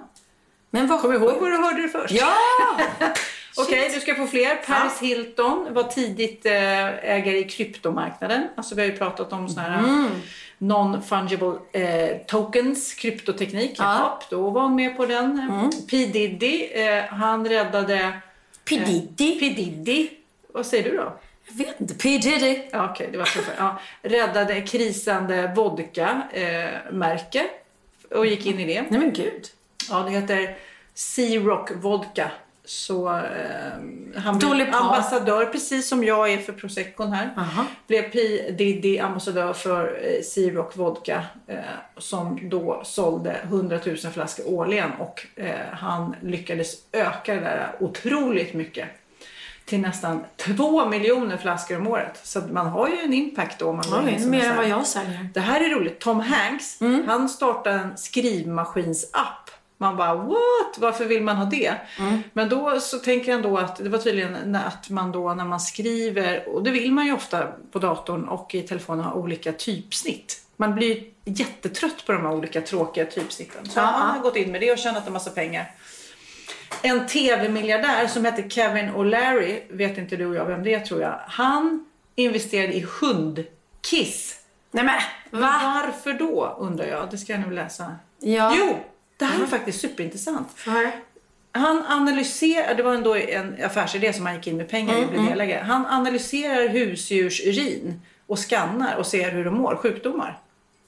Men 0.70 0.86
vad 0.88 1.00
Kom 1.00 1.12
ihåg 1.12 1.40
var 1.40 1.50
du 1.50 1.56
hörde 1.56 1.82
det 1.82 1.88
först. 1.88 2.14
Ja! 2.14 2.32
Okej, 3.58 3.90
du 3.94 4.00
ska 4.00 4.14
få 4.14 4.26
fler. 4.26 4.56
Paris 4.56 4.98
Hilton 5.00 5.68
var 5.70 5.82
tidigt 5.82 6.46
eh, 6.46 6.86
ägare 6.86 7.38
i 7.38 7.44
kryptomarknaden. 7.44 8.48
Alltså 8.56 8.74
vi 8.74 8.80
har 8.82 8.88
ju 8.88 8.96
pratat 8.96 9.32
om 9.32 9.48
sådana 9.48 9.68
här 9.68 9.78
Mm. 9.84 10.10
non-fungible 10.58 11.58
eh, 11.72 12.16
tokens, 12.26 12.94
kryptoteknik. 12.94 13.74
Ja. 13.78 13.84
Mm. 13.84 14.00
Ja. 14.02 14.20
Då 14.30 14.50
var 14.50 14.60
han 14.62 14.74
med 14.74 14.96
på 14.96 15.06
den. 15.06 15.70
P 15.90 16.06
Diddy, 16.06 16.62
eh, 16.72 17.04
han 17.04 17.48
räddade... 17.48 18.12
P 18.68 18.76
Diddy? 18.86 19.40
P 19.40 19.48
Diddy. 19.48 20.08
Vad 20.52 20.66
säger 20.66 20.90
du 20.90 20.96
då? 20.96 21.18
Jag 21.48 21.54
vet 21.66 21.80
inte. 21.80 21.94
P 21.94 22.18
Diddy? 22.18 22.58
Ja, 22.70 22.90
Okej, 22.90 23.08
det 23.12 23.18
var 23.18 23.24
så. 23.24 23.38
Ja, 23.58 23.80
räddade 24.02 24.60
krisande 24.60 25.52
vodka-märke 25.56 27.46
och 28.10 28.26
gick 28.26 28.46
in 28.46 28.60
i 28.60 28.64
det. 28.74 28.82
Nej 28.90 29.00
men 29.00 29.12
gud. 29.12 29.46
Ja, 29.90 29.98
det 29.98 30.10
heter 30.10 30.56
Sea 30.94 31.40
Rock 31.40 31.70
Vodka 31.74 32.30
så 32.66 33.08
eh, 33.08 33.22
han 34.16 34.38
Dolly 34.38 34.64
blev 34.64 34.74
ambassadör, 34.74 35.44
precis 35.46 35.88
som 35.88 36.04
jag 36.04 36.32
är 36.32 36.38
för 36.38 36.52
Proseccon 36.52 37.12
här. 37.12 37.30
Blev 37.86 38.02
P. 38.02 38.18
Diddy 38.50 38.98
ambassadör 38.98 39.52
för 39.52 39.98
eh, 40.02 40.22
Sea 40.22 40.50
Rock 40.54 40.76
Vodka 40.76 41.24
eh, 41.46 41.56
som 41.98 42.48
då 42.48 42.80
sålde 42.84 43.30
100 43.42 43.78
000 43.86 43.96
flaskor 43.96 44.48
årligen 44.48 44.90
och 44.98 45.26
eh, 45.36 45.54
han 45.72 46.16
lyckades 46.22 46.74
öka 46.92 47.34
det 47.34 47.40
där 47.40 47.72
otroligt 47.80 48.54
mycket 48.54 48.88
till 49.64 49.80
nästan 49.80 50.24
2 50.36 50.88
miljoner 50.88 51.36
flaskor 51.36 51.76
om 51.76 51.86
året. 51.86 52.20
Så 52.22 52.40
man 52.40 52.66
har 52.66 52.88
ju 52.88 52.98
en 52.98 53.12
impact 53.12 53.58
då. 53.58 53.68
om 53.68 53.76
Man 53.76 54.08
in 54.08 54.20
som 54.20 54.30
mer 54.30 54.50
än 54.50 54.56
vad 54.56 54.68
jag 54.68 54.86
säljer. 54.86 55.28
det 55.34 55.40
här 55.40 55.60
är 55.60 55.68
roligt. 55.74 55.98
Tom 56.00 56.20
Hanks, 56.20 56.80
Mm. 56.80 57.08
han 57.08 57.28
startade 57.28 57.76
en 57.76 57.96
skrivmaskinsapp. 57.96 59.45
Man 59.78 59.96
bara 59.96 60.14
what? 60.14 60.78
Varför 60.78 61.04
vill 61.04 61.22
man 61.22 61.36
ha 61.36 61.44
det? 61.44 61.74
Mm. 61.98 62.22
Men 62.32 62.48
då 62.48 62.80
så 62.80 62.98
tänker 62.98 63.32
han 63.32 63.42
då 63.42 63.58
att 63.58 63.76
det 63.76 63.88
var 63.88 63.98
tydligen 63.98 64.54
att 64.56 64.90
man 64.90 65.12
då 65.12 65.34
när 65.34 65.44
man 65.44 65.60
skriver, 65.60 66.48
och 66.48 66.62
det 66.62 66.70
vill 66.70 66.92
man 66.92 67.06
ju 67.06 67.12
ofta 67.12 67.46
på 67.72 67.78
datorn 67.78 68.24
och 68.28 68.54
i 68.54 68.62
telefonen 68.62 69.04
ha 69.04 69.12
olika 69.12 69.52
typsnitt. 69.52 70.42
Man 70.56 70.74
blir 70.74 71.04
jättetrött 71.24 72.06
på 72.06 72.12
de 72.12 72.22
här 72.22 72.32
olika 72.32 72.60
tråkiga 72.60 73.04
typsnitten. 73.04 73.66
Så 73.68 73.78
Ja. 73.80 73.82
han 73.84 74.10
har 74.16 74.22
gått 74.22 74.36
in 74.36 74.52
med 74.52 74.60
det 74.60 74.72
och 74.72 74.78
tjänat 74.78 75.06
en 75.06 75.12
massa 75.12 75.30
pengar. 75.30 75.70
En 76.82 77.06
tv-miljardär 77.06 78.06
som 78.06 78.24
heter 78.24 78.48
Kevin 78.48 78.90
O'Leary, 78.90 79.60
vet 79.76 79.98
inte 79.98 80.16
du 80.16 80.26
och 80.26 80.34
jag 80.34 80.44
vem 80.44 80.62
det 80.62 80.74
är 80.74 80.80
tror 80.80 81.00
jag. 81.00 81.20
Han 81.26 81.84
investerade 82.14 82.72
i 82.72 82.86
hundkiss. 83.00 84.40
Nej 84.70 84.84
men, 84.84 85.40
va? 85.40 85.60
Varför 85.84 86.12
då 86.12 86.56
undrar 86.58 86.86
jag. 86.86 87.08
Det 87.10 87.18
ska 87.18 87.32
jag 87.32 87.40
nu 87.48 87.50
läsa. 87.54 87.96
Ja. 88.20 88.54
Jo, 88.58 88.76
det 89.16 89.24
här 89.24 89.38
var 89.38 89.46
faktiskt 89.46 89.80
superintressant. 89.80 90.48
Han 91.52 91.86
analyserar, 91.86 92.74
det 92.74 92.82
var 92.82 92.94
ändå 92.94 93.16
en 93.16 93.64
affärsidé 93.64 94.12
som 94.12 94.26
han 94.26 94.34
gick 94.34 94.46
in 94.46 94.56
med 94.56 94.68
pengar 94.68 95.02
i 95.02 95.04
och 95.04 95.08
blev 95.08 95.24
delägare. 95.24 95.62
Han 95.62 95.86
analyserar 95.86 96.68
husdjurs 96.68 97.40
urin 97.40 98.00
och 98.26 98.38
skannar 98.38 98.96
och 98.96 99.06
ser 99.06 99.30
hur 99.30 99.44
de 99.44 99.54
mår, 99.54 99.76
sjukdomar. 99.76 100.38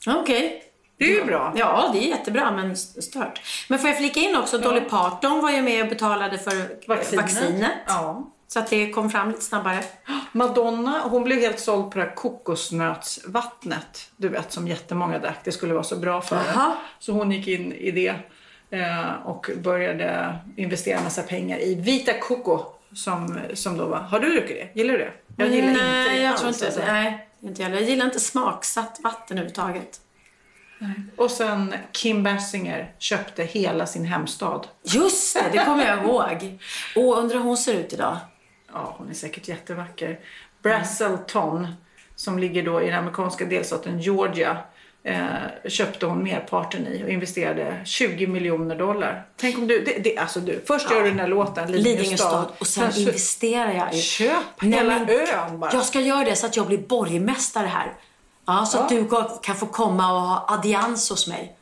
Okej. 0.07 0.64
Det 0.99 1.05
är 1.05 1.09
ju 1.09 1.25
bra. 1.25 1.53
Ja, 1.57 1.91
det 1.93 1.99
är 1.99 2.09
jättebra 2.09 2.51
men 2.51 2.77
stört. 2.77 3.41
Men 3.69 3.79
får 3.79 3.91
jag 3.91 3.99
flika 3.99 4.21
in 4.21 4.37
också, 4.37 4.59
Dolly 4.59 4.81
Parton 4.81 5.43
var 5.43 5.51
ju 5.51 5.62
med 5.62 5.83
och 5.83 5.88
betalade 5.88 6.38
för 6.38 6.88
vaccinet. 6.88 7.25
vaccinet. 7.25 7.73
Ja. 7.87 8.31
Så 8.48 8.58
att 8.58 8.70
det 8.70 8.90
kom 8.90 9.11
fram 9.11 9.28
lite 9.28 9.40
snabbare. 9.40 9.84
Madonna, 10.32 11.00
hon 11.00 11.24
blev 11.24 11.38
helt 11.38 11.61
såld 11.61 11.90
på 11.90 11.98
det 11.98 12.04
här 12.04 12.14
kokosnötsvattnet. 12.14 14.11
Du 14.16 14.28
vet, 14.28 14.52
som 14.52 14.68
jättemånga 14.68 15.18
drack. 15.18 15.38
Det 15.44 15.52
skulle 15.52 15.74
vara 15.74 15.84
så 15.84 15.96
bra 15.96 16.20
för 16.20 16.37
henne. 16.37 16.74
Så 16.98 17.12
hon 17.12 17.32
gick 17.32 17.48
in 17.48 17.72
i 17.72 17.90
det 17.90 18.14
eh, 18.70 19.12
och 19.24 19.50
började 19.62 20.38
investera 20.56 21.00
massa 21.00 21.22
pengar 21.22 21.58
i 21.58 21.74
Vita 21.74 22.12
Coco. 22.20 22.64
Som, 22.94 23.40
som 23.54 23.76
då 23.76 23.87
var, 23.87 23.98
har 23.98 24.20
du 24.20 24.30
druckit 24.30 24.56
det? 24.56 24.80
Gillar 24.80 24.92
du 24.92 24.98
det? 24.98 25.12
Jag 25.37 25.48
gillar 25.48 25.68
inte 25.68 25.84
nej, 25.84 26.08
det 26.11 26.22
jag 26.22 26.30
alls, 26.30 26.40
tror 26.40 26.52
inte 26.52 26.66
alltså. 26.66 26.80
Nej, 26.87 27.28
inte 27.40 27.62
jag. 27.62 27.72
Jag 27.72 27.82
gillar 27.82 28.04
inte 28.06 28.20
smaksatt 28.20 29.00
vatten 29.02 29.38
överhuvudtaget. 29.38 30.00
Och 31.16 31.30
sen 31.30 31.74
Kim 31.92 32.22
Basinger 32.22 32.92
köpte 32.98 33.44
hela 33.44 33.87
sin 33.87 34.04
hemstad. 34.04 34.66
Just 34.82 35.37
det, 35.37 35.44
det 35.52 35.64
kommer 35.64 35.87
jag 35.87 36.04
ihåg. 36.04 36.58
Och 36.96 37.18
undrar 37.18 37.37
hur 37.37 37.44
hon 37.44 37.56
ser 37.56 37.74
ut 37.74 37.92
idag. 37.92 38.16
Ja, 38.72 38.94
hon 38.98 39.11
är 39.11 39.14
säkert 39.14 39.48
jättevacker. 39.48 40.18
Brazelton, 40.62 41.68
som 42.16 42.38
ligger 42.38 42.62
då 42.62 42.83
i 42.83 42.87
den 42.87 42.98
amerikanska 42.98 43.44
delstaten 43.44 44.00
Georgia, 44.00 44.57
eh, 45.02 45.26
köpte 45.68 46.07
hon 46.07 46.22
merparten 46.22 46.87
i 46.87 47.04
och 47.04 47.09
investerade 47.09 47.81
20 47.85 48.26
miljoner 48.26 48.76
dollar. 48.76 49.26
Tänk 49.37 49.59
om 49.59 49.66
du, 49.66 49.85
det, 49.85 49.98
det, 50.04 50.18
alltså 50.18 50.40
du, 50.40 50.62
först 50.66 50.90
gör 50.90 51.02
du 51.02 51.11
den 51.11 51.18
här 51.18 51.28
låten, 51.28 51.72
Lidingö 51.72 52.16
stad. 52.16 52.52
Och 52.59 52.66
sen 52.66 52.92
så- 52.92 53.00
investerar 53.00 53.72
jag 53.72 53.94
i... 53.94 54.00
Köp 54.02 54.44
Nej, 54.61 54.72
hela 54.72 54.98
men 54.98 55.09
ön 55.11 55.61
bara. 55.61 55.70
Jag 55.72 55.85
ska 55.85 56.00
göra 56.00 56.24
det 56.24 56.37
så 56.37 56.46
att 56.46 56.57
jag 56.57 56.66
blir 56.66 56.78
borgmästare 56.78 57.66
här. 57.66 57.92
Ja, 58.46 58.66
så 58.66 58.78
att 58.78 58.88
du 58.88 59.09
kan 59.42 59.57
få 59.57 59.66
komma 59.66 60.12
och 60.12 60.20
ha 60.20 60.46
audiens 60.48 61.11
hos 61.11 61.28
mig. 61.28 61.58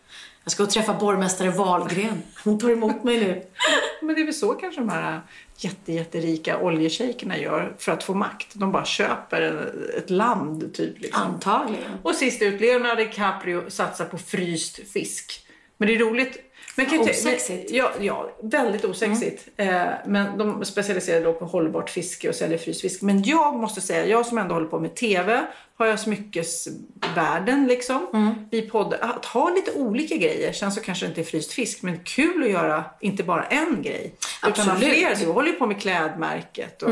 Jag 0.47 0.53
ska 0.53 0.67
träffa 0.67 0.95
borgmästare 0.95 1.51
Wahlgren. 1.51 2.23
Hon 2.45 2.59
tar 2.59 2.71
emot 2.71 3.05
mig 3.05 3.21
nu. 3.21 3.43
Men 4.03 4.15
det 4.15 4.21
är 4.21 4.25
väl 4.25 4.35
så 4.35 4.55
kanske 4.55 4.81
de 4.81 4.89
här 4.89 5.21
jätte, 5.57 5.93
jätterika 5.93 6.59
oljeshejkerna 6.59 7.39
gör 7.39 7.75
för 7.79 7.93
att 7.93 8.05
få 8.05 8.15
makt. 8.15 8.49
De 8.53 8.73
bara 8.73 8.85
köper 8.85 9.73
ett 9.99 10.11
land 10.11 10.75
typ. 10.75 11.01
Liksom. 11.01 11.23
Antagligen. 11.23 11.91
Och 12.03 12.15
sist 12.15 12.43
ut, 12.43 12.61
Leonardo 12.61 13.05
DiCaprio 13.05 13.71
satsar 13.71 14.05
på 14.05 14.19
fryst 14.19 14.81
fisk. 14.93 15.47
Men 15.77 15.89
det 15.89 15.95
är 15.95 15.99
roligt. 15.99 16.46
Men 16.77 16.87
kan 16.87 17.01
Osexigt. 17.01 17.71
Ja, 17.71 17.93
ja, 18.01 18.31
väldigt 18.43 18.85
osexigt. 18.85 19.49
Eh, 19.57 19.85
men 20.07 20.39
de 20.39 20.65
specialiserar 20.65 21.25
då 21.25 21.33
på 21.33 21.45
hållbart 21.45 21.91
fiske 21.91 22.29
och 22.29 22.35
säljer 22.35 22.59
fryst 22.59 22.81
fisk. 22.81 23.03
Men 23.03 23.23
jag 23.23 23.55
måste 23.55 23.81
säga, 23.81 24.07
jag 24.07 24.27
som 24.27 24.39
ändå 24.39 24.55
håller 24.55 24.67
på 24.67 24.81
med 24.81 24.95
TV, 24.95 25.47
har 25.77 25.87
jag 25.87 26.01
smyckesvärlden 26.01 27.67
liksom. 27.67 28.07
Vi 28.51 28.63
poddar, 28.63 28.99
att 28.99 29.25
ha 29.25 29.51
lite 29.51 29.73
olika 29.73 30.17
grejer. 30.17 30.53
Sen 30.53 30.73
så 30.73 30.81
kanske 30.81 31.07
det 31.07 31.09
inte 31.09 31.21
är 31.21 31.25
fryst 31.25 31.53
fisk, 31.53 31.83
men 31.83 31.99
kul 32.05 32.43
att 32.43 32.51
göra 32.51 32.85
inte 33.01 33.23
bara 33.23 33.45
en 33.45 33.83
grej. 33.83 34.15
Utan 34.47 34.67
ha 34.67 34.73
Absolut. 34.73 34.95
fler. 34.95 35.17
Du 35.17 35.27
håller 35.33 35.49
ju 35.49 35.55
på 35.55 35.67
med 35.67 35.81
klädmärket 35.81 36.83
och 36.83 36.91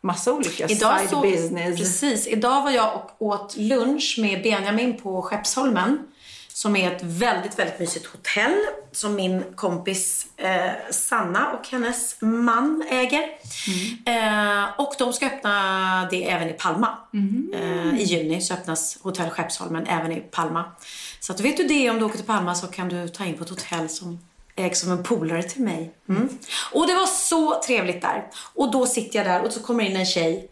massa 0.00 0.32
olika 0.32 0.66
Idag 0.66 1.00
side 1.00 1.10
så, 1.10 1.20
business. 1.20 1.78
Precis. 1.78 2.26
Idag 2.26 2.62
var 2.62 2.70
jag 2.70 2.94
och 2.94 3.22
åt 3.26 3.56
lunch 3.56 4.16
med 4.20 4.42
Benjamin 4.42 4.96
på 4.96 5.22
Skeppsholmen. 5.22 5.98
Som 6.56 6.76
är 6.76 6.92
ett 6.92 7.02
väldigt, 7.02 7.58
väldigt 7.58 7.78
mysigt 7.78 8.06
hotell 8.06 8.54
som 8.92 9.14
min 9.14 9.44
kompis 9.54 10.26
eh, 10.36 10.70
Sanna 10.90 11.52
och 11.52 11.68
hennes 11.68 12.16
man 12.20 12.84
äger. 12.90 13.22
Eh, 14.06 14.80
och 14.80 14.94
de 14.98 15.12
ska 15.12 15.26
öppna 15.26 16.08
det 16.10 16.30
även 16.30 16.48
i 16.48 16.52
Palma. 16.52 16.98
Eh, 17.54 18.00
I 18.00 18.02
juni 18.02 18.40
så 18.40 18.54
öppnas 18.54 18.98
hotell 19.02 19.30
Skeppsholmen 19.30 19.86
även 19.86 20.12
i 20.12 20.20
Palma. 20.20 20.64
Så 21.20 21.32
att 21.32 21.40
vet 21.40 21.56
du 21.56 21.64
det 21.64 21.90
om 21.90 21.98
du 21.98 22.04
åker 22.04 22.16
till 22.16 22.26
Palma 22.26 22.54
så 22.54 22.66
kan 22.66 22.88
du 22.88 23.08
ta 23.08 23.24
in 23.24 23.34
på 23.38 23.44
ett 23.44 23.50
hotell 23.50 23.88
som 23.88 24.18
ägs 24.56 24.80
som 24.80 24.92
en 24.92 25.02
polare 25.02 25.42
till 25.42 25.62
mig. 25.62 25.94
Mm. 26.08 26.28
Och 26.72 26.86
det 26.86 26.94
var 26.94 27.06
så 27.06 27.62
trevligt 27.66 28.02
där. 28.02 28.24
Och 28.54 28.70
då 28.70 28.86
sitter 28.86 29.18
jag 29.18 29.26
där 29.26 29.42
och 29.44 29.52
så 29.52 29.60
kommer 29.60 29.84
in 29.84 29.96
en 29.96 30.06
tjej 30.06 30.50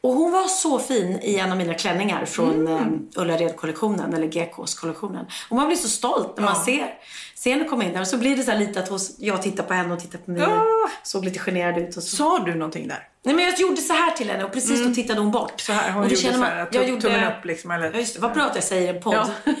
och 0.00 0.12
hon 0.12 0.32
var 0.32 0.44
så 0.48 0.78
fin 0.78 1.18
i 1.22 1.36
en 1.36 1.52
av 1.52 1.58
mina 1.58 1.74
klänningar 1.74 2.24
från 2.24 2.66
mm. 2.66 3.08
Ullared-kollektionen, 3.16 4.14
eller 4.14 4.26
GKs-kollektionen. 4.26 5.26
Och 5.50 5.56
man 5.56 5.66
blir 5.66 5.76
så 5.76 5.88
stolt 5.88 6.36
när 6.36 6.44
man 6.44 6.56
ser, 6.56 6.94
ser 7.34 7.50
henne 7.50 7.64
komma 7.64 7.84
in 7.84 7.92
där. 7.92 8.00
Och 8.00 8.06
så 8.06 8.18
blir 8.18 8.36
det 8.36 8.42
så 8.42 8.50
här 8.50 8.58
lite 8.58 8.80
att 8.80 8.90
jag 9.18 9.42
tittar 9.42 9.64
på 9.64 9.74
henne 9.74 9.94
och 9.94 10.00
tittar 10.00 10.18
på 10.18 10.30
mig. 10.30 10.40
Ja. 10.40 10.64
Såg 11.02 11.24
lite 11.24 11.38
generad 11.38 11.78
ut. 11.78 11.96
Och 11.96 12.02
så. 12.02 12.16
Sa 12.16 12.38
du 12.38 12.54
någonting 12.54 12.88
där? 12.88 13.08
Nej 13.26 13.34
men 13.34 13.44
jag 13.44 13.60
gjorde 13.60 13.76
så 13.76 13.92
här 13.92 14.10
till 14.10 14.30
henne 14.30 14.44
och 14.44 14.52
precis 14.52 14.86
då 14.86 14.94
tittade 14.94 15.20
hon 15.20 15.30
bort. 15.30 15.60
Så 15.60 15.72
här, 15.72 15.92
hon 15.92 16.02
och 16.02 16.08
då 16.08 16.14
gjorde 16.14 16.22
känner 16.22 16.34
så 16.34 16.40
man, 16.40 16.50
här, 16.50 16.68
jag 16.72 16.88
gjorde, 16.88 17.02
tummen 17.02 17.24
upp 17.24 17.44
liksom, 17.44 17.70
eller? 17.70 17.92
Ja 17.92 17.98
just 17.98 18.14
det, 18.14 18.20
vad 18.20 18.32
bra 18.32 18.42
att 18.42 18.54
jag 18.54 18.64
säger 18.64 18.94
en 18.94 19.02
podd. 19.02 19.14
Ja. 19.44 19.52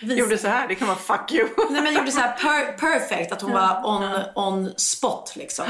Gjorde 0.14 0.38
så 0.38 0.48
här, 0.48 0.68
det 0.68 0.74
kan 0.74 0.88
vara 0.88 0.98
fuck 0.98 1.32
you. 1.32 1.48
Nej 1.70 1.82
men 1.82 1.84
jag 1.84 1.94
gjorde 1.94 2.12
så 2.12 2.20
här 2.20 2.32
per, 2.32 2.72
perfect, 2.78 3.32
att 3.32 3.42
hon 3.42 3.52
var 3.52 3.82
on, 3.84 4.22
on 4.34 4.72
spot 4.76 5.32
liksom. 5.36 5.64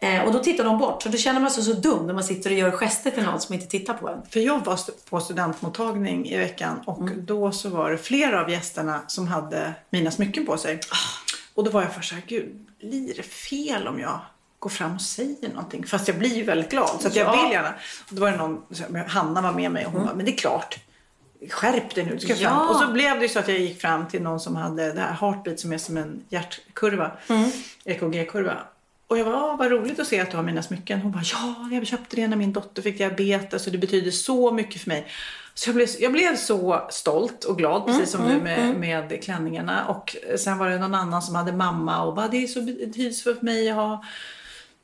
Eh, 0.00 0.24
och 0.24 0.32
då 0.32 0.38
tittade 0.38 0.68
hon 0.68 0.78
bort. 0.78 1.02
Så 1.02 1.08
då 1.08 1.18
känner 1.18 1.40
man 1.40 1.50
sig 1.50 1.64
så 1.64 1.72
dum 1.72 2.06
när 2.06 2.14
man 2.14 2.24
sitter 2.24 2.50
och 2.50 2.56
gör 2.56 2.70
gester 2.70 3.10
till 3.10 3.22
någon 3.22 3.40
som 3.40 3.54
inte 3.54 3.66
tittar 3.66 3.94
på 3.94 4.08
en. 4.08 4.22
För 4.30 4.40
jag 4.40 4.64
var 4.64 4.78
på 5.10 5.20
studentmottagning 5.20 6.28
i 6.28 6.36
veckan 6.36 6.80
och 6.86 7.00
Mm. 7.00 7.26
då 7.26 7.52
så 7.52 7.68
var 7.68 7.90
det 7.90 7.98
flera 7.98 8.40
av 8.40 8.50
gästerna 8.50 9.00
som 9.06 9.28
hade 9.28 9.72
mina 9.90 10.10
smycken 10.10 10.46
på 10.46 10.56
sig. 10.56 10.80
Och 11.54 11.64
då 11.64 11.70
var 11.70 11.82
jag 11.82 11.94
först 11.94 12.08
såhär, 12.08 12.22
gud, 12.26 12.66
blir 12.80 13.14
det 13.16 13.22
fel 13.22 13.88
om 13.88 14.00
jag 14.00 14.20
går 14.58 14.70
fram 14.70 14.94
och 14.94 15.00
säger 15.00 15.48
någonting? 15.48 15.86
Fast 15.86 16.08
jag 16.08 16.18
blir 16.18 16.34
ju 16.36 16.42
väldigt 16.44 16.70
glad 16.70 16.90
så 17.00 17.08
att 17.08 17.16
jag 17.16 17.26
Ja. 17.36 17.42
vill 17.42 17.52
gärna. 17.52 17.68
Och 18.10 18.14
då 18.14 18.20
var 18.20 18.30
det 18.30 18.36
någon, 18.36 18.62
Hanna 19.08 19.40
var 19.42 19.52
med 19.52 19.70
mig 19.70 19.86
och 19.86 19.92
hon 19.92 20.04
bara, 20.04 20.14
men 20.14 20.24
det 20.26 20.32
är 20.32 20.36
klart. 20.36 20.78
Skärp 21.50 21.94
dig 21.94 22.04
nu, 22.04 22.18
ska 22.18 22.32
Mm. 22.32 22.42
Ja. 22.42 22.48
fram. 22.50 22.68
Och 22.68 22.76
så 22.76 22.86
blev 22.92 23.20
det 23.20 23.28
så 23.28 23.38
att 23.38 23.48
jag 23.48 23.58
gick 23.58 23.80
fram 23.80 24.08
till 24.08 24.22
någon 24.22 24.40
som 24.40 24.56
hade 24.56 24.92
det 24.92 25.00
här 25.00 25.12
heartbeat 25.20 25.60
som 25.60 25.72
är 25.72 25.78
som 25.78 25.96
en 25.96 26.24
hjärtkurva. 26.28 27.10
Mm. 27.28 27.50
EKG-kurva. 27.84 28.54
Och 29.08 29.18
jag 29.18 29.24
var, 29.24 29.32
"Ah, 29.32 29.56
vad 29.58 29.70
roligt 29.70 30.00
att 30.00 30.06
se 30.06 30.20
att 30.20 30.30
du 30.30 30.36
har 30.36 30.44
mina 30.44 30.62
smycken. 30.62 31.00
Hon 31.00 31.12
bara, 31.12 31.22
ja, 31.32 31.68
jag 31.72 31.86
köpte 31.86 32.16
det 32.16 32.28
när 32.28 32.36
min 32.36 32.52
dotter 32.52 32.82
fick 32.82 32.98
diabetes 32.98 33.66
och 33.66 33.72
det 33.72 33.78
betyder 33.78 34.10
så 34.10 34.52
mycket 34.52 34.82
för 34.82 34.88
mig. 34.88 35.06
Så 35.54 35.68
jag 35.68 35.76
blev, 35.76 35.88
jag 35.98 36.12
blev 36.12 36.36
så 36.36 36.86
stolt 36.90 37.44
och 37.44 37.58
glad, 37.58 37.86
precis 37.86 38.10
som 38.10 38.28
du 38.28 38.34
med, 38.40 38.74
med 38.76 39.22
klänningarna. 39.22 39.86
Och 39.86 40.16
sen 40.38 40.58
var 40.58 40.68
det 40.70 40.78
någon 40.78 40.94
annan 40.94 41.22
som 41.22 41.34
hade 41.34 41.52
mamma 41.52 42.02
och 42.02 42.14
bara, 42.14 42.28
det 42.28 42.36
är 42.42 42.46
så 42.46 42.60
betydelsefullt 42.62 43.38
för 43.38 43.44
mig 43.44 43.70
att 43.70 43.76
ha 43.76 44.04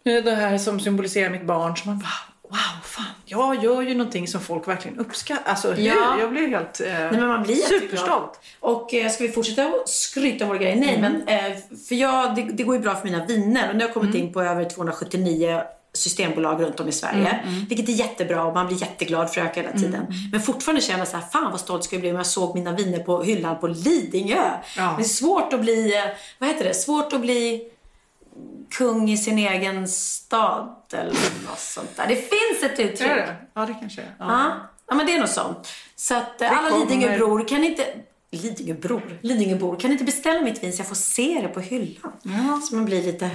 det 0.05 0.35
här 0.35 0.59
som 0.59 0.81
symboliserar 0.81 1.31
mitt 1.31 1.45
barn. 1.47 1.77
Så 1.77 1.89
man 1.89 1.99
bara, 1.99 2.32
wow, 2.53 2.83
fan, 2.85 3.05
jag 3.25 3.65
gör 3.65 3.83
ju 3.83 3.95
någonting 3.95 4.29
som 4.29 4.41
folk 4.41 4.69
verkligen 4.69 4.99
uppskattar. 4.99 5.51
Alltså? 5.51 5.77
Ja. 5.77 6.17
jag 6.21 6.31
blev 6.31 6.51
helt 6.51 6.81
eh, 6.81 6.87
Nej, 6.87 7.11
men 7.11 7.29
man 7.29 7.43
blir 7.43 7.57
superstolt. 7.57 8.41
Och 8.61 8.95
eh, 8.95 9.11
ska 9.11 9.25
vi 9.25 9.33
fortsätta 9.33 9.73
skryta 9.87 10.47
våra 10.47 10.59
grejer? 10.59 10.77
Nej, 10.77 10.99
men 11.01 11.29
eh, 11.29 11.57
för 11.89 11.95
jag, 11.95 12.35
det, 12.35 12.43
det 12.43 12.63
går 12.63 12.77
ju 12.77 12.83
bra 12.83 12.95
för 12.95 13.05
mina 13.05 13.25
viner. 13.25 13.69
Och 13.69 13.77
nu 13.77 13.81
har 13.81 13.89
jag 13.89 13.95
kommit 13.95 14.15
in 14.15 14.33
på 14.33 14.43
över 14.43 14.65
279 14.65 15.63
systembolag 15.95 16.63
runt 16.63 16.81
om 16.81 16.89
i 16.89 16.93
Sverige. 16.93 17.41
Vilket 17.69 17.89
är 17.89 17.93
jättebra 17.93 18.45
och 18.45 18.55
man 18.55 18.67
blir 18.67 18.81
jätteglad 18.81 19.31
för 19.31 19.41
att 19.41 19.47
öka 19.47 19.61
hela 19.63 19.73
tiden. 19.73 20.07
Men 20.33 20.43
fortfarande 20.43 20.81
känner 20.83 20.99
jag 20.99 21.09
så 21.09 21.17
här, 21.17 21.25
fan 21.33 21.51
vad 21.51 21.61
stolt 21.61 21.85
ska 21.85 21.97
jag 21.97 22.01
bli 22.01 22.11
om 22.11 22.17
jag 22.17 22.27
såg 22.27 22.55
mina 22.55 22.73
viner 22.73 22.99
på 22.99 23.23
hyllan 23.23 23.59
på 23.61 23.67
Lidingö. 23.67 24.51
Ja. 24.77 24.95
Det 24.97 25.03
är 25.03 25.09
svårt 25.09 25.53
att 25.53 25.61
bli, 25.61 25.97
eh, 25.97 26.05
vad 26.39 26.49
heter 26.49 26.65
det, 26.65 26.75
svårt 26.75 27.13
att 27.13 27.21
bli 27.21 27.72
kung 28.73 29.11
i 29.11 29.17
sin 29.17 29.39
egen 29.39 29.89
stad 29.89 30.77
eller 30.93 31.47
något 31.49 31.59
sånt 31.59 31.97
där. 31.97 32.07
Det 32.09 32.17
finns 32.17 32.63
ett 32.73 32.79
uttryck. 32.81 33.11
Är 33.11 33.17
det? 33.17 33.37
Ja, 33.55 33.67
det 33.67 33.75
kanske 33.81 34.01
är. 34.03 34.15
Ja. 34.19 34.27
Ja, 34.29 34.53
ja 34.89 34.95
men 34.95 35.07
det 35.07 35.15
är 35.15 35.21
något 35.21 35.31
sånt. 35.31 35.69
Så 35.97 36.15
att 36.15 36.43
eh, 36.43 36.59
alla 36.59 36.71
kommer- 36.71 36.85
Lidingöbror 36.87 37.49
kan 37.49 37.65
inte... 37.65 37.87
Lidingöbror? 38.31 39.19
Lidingöbor 39.23 39.77
kan 39.81 39.93
inte 39.93 40.05
beställa 40.05 40.41
mitt 40.41 40.63
vin 40.63 40.73
så 40.73 40.81
jag 40.81 40.87
får 40.89 40.95
se 40.95 41.39
det 41.43 41.49
på 41.49 41.61
hyllan. 41.61 42.13
Så 42.69 42.75
man 42.75 42.85
blir 42.85 43.03
lite... 43.03 43.31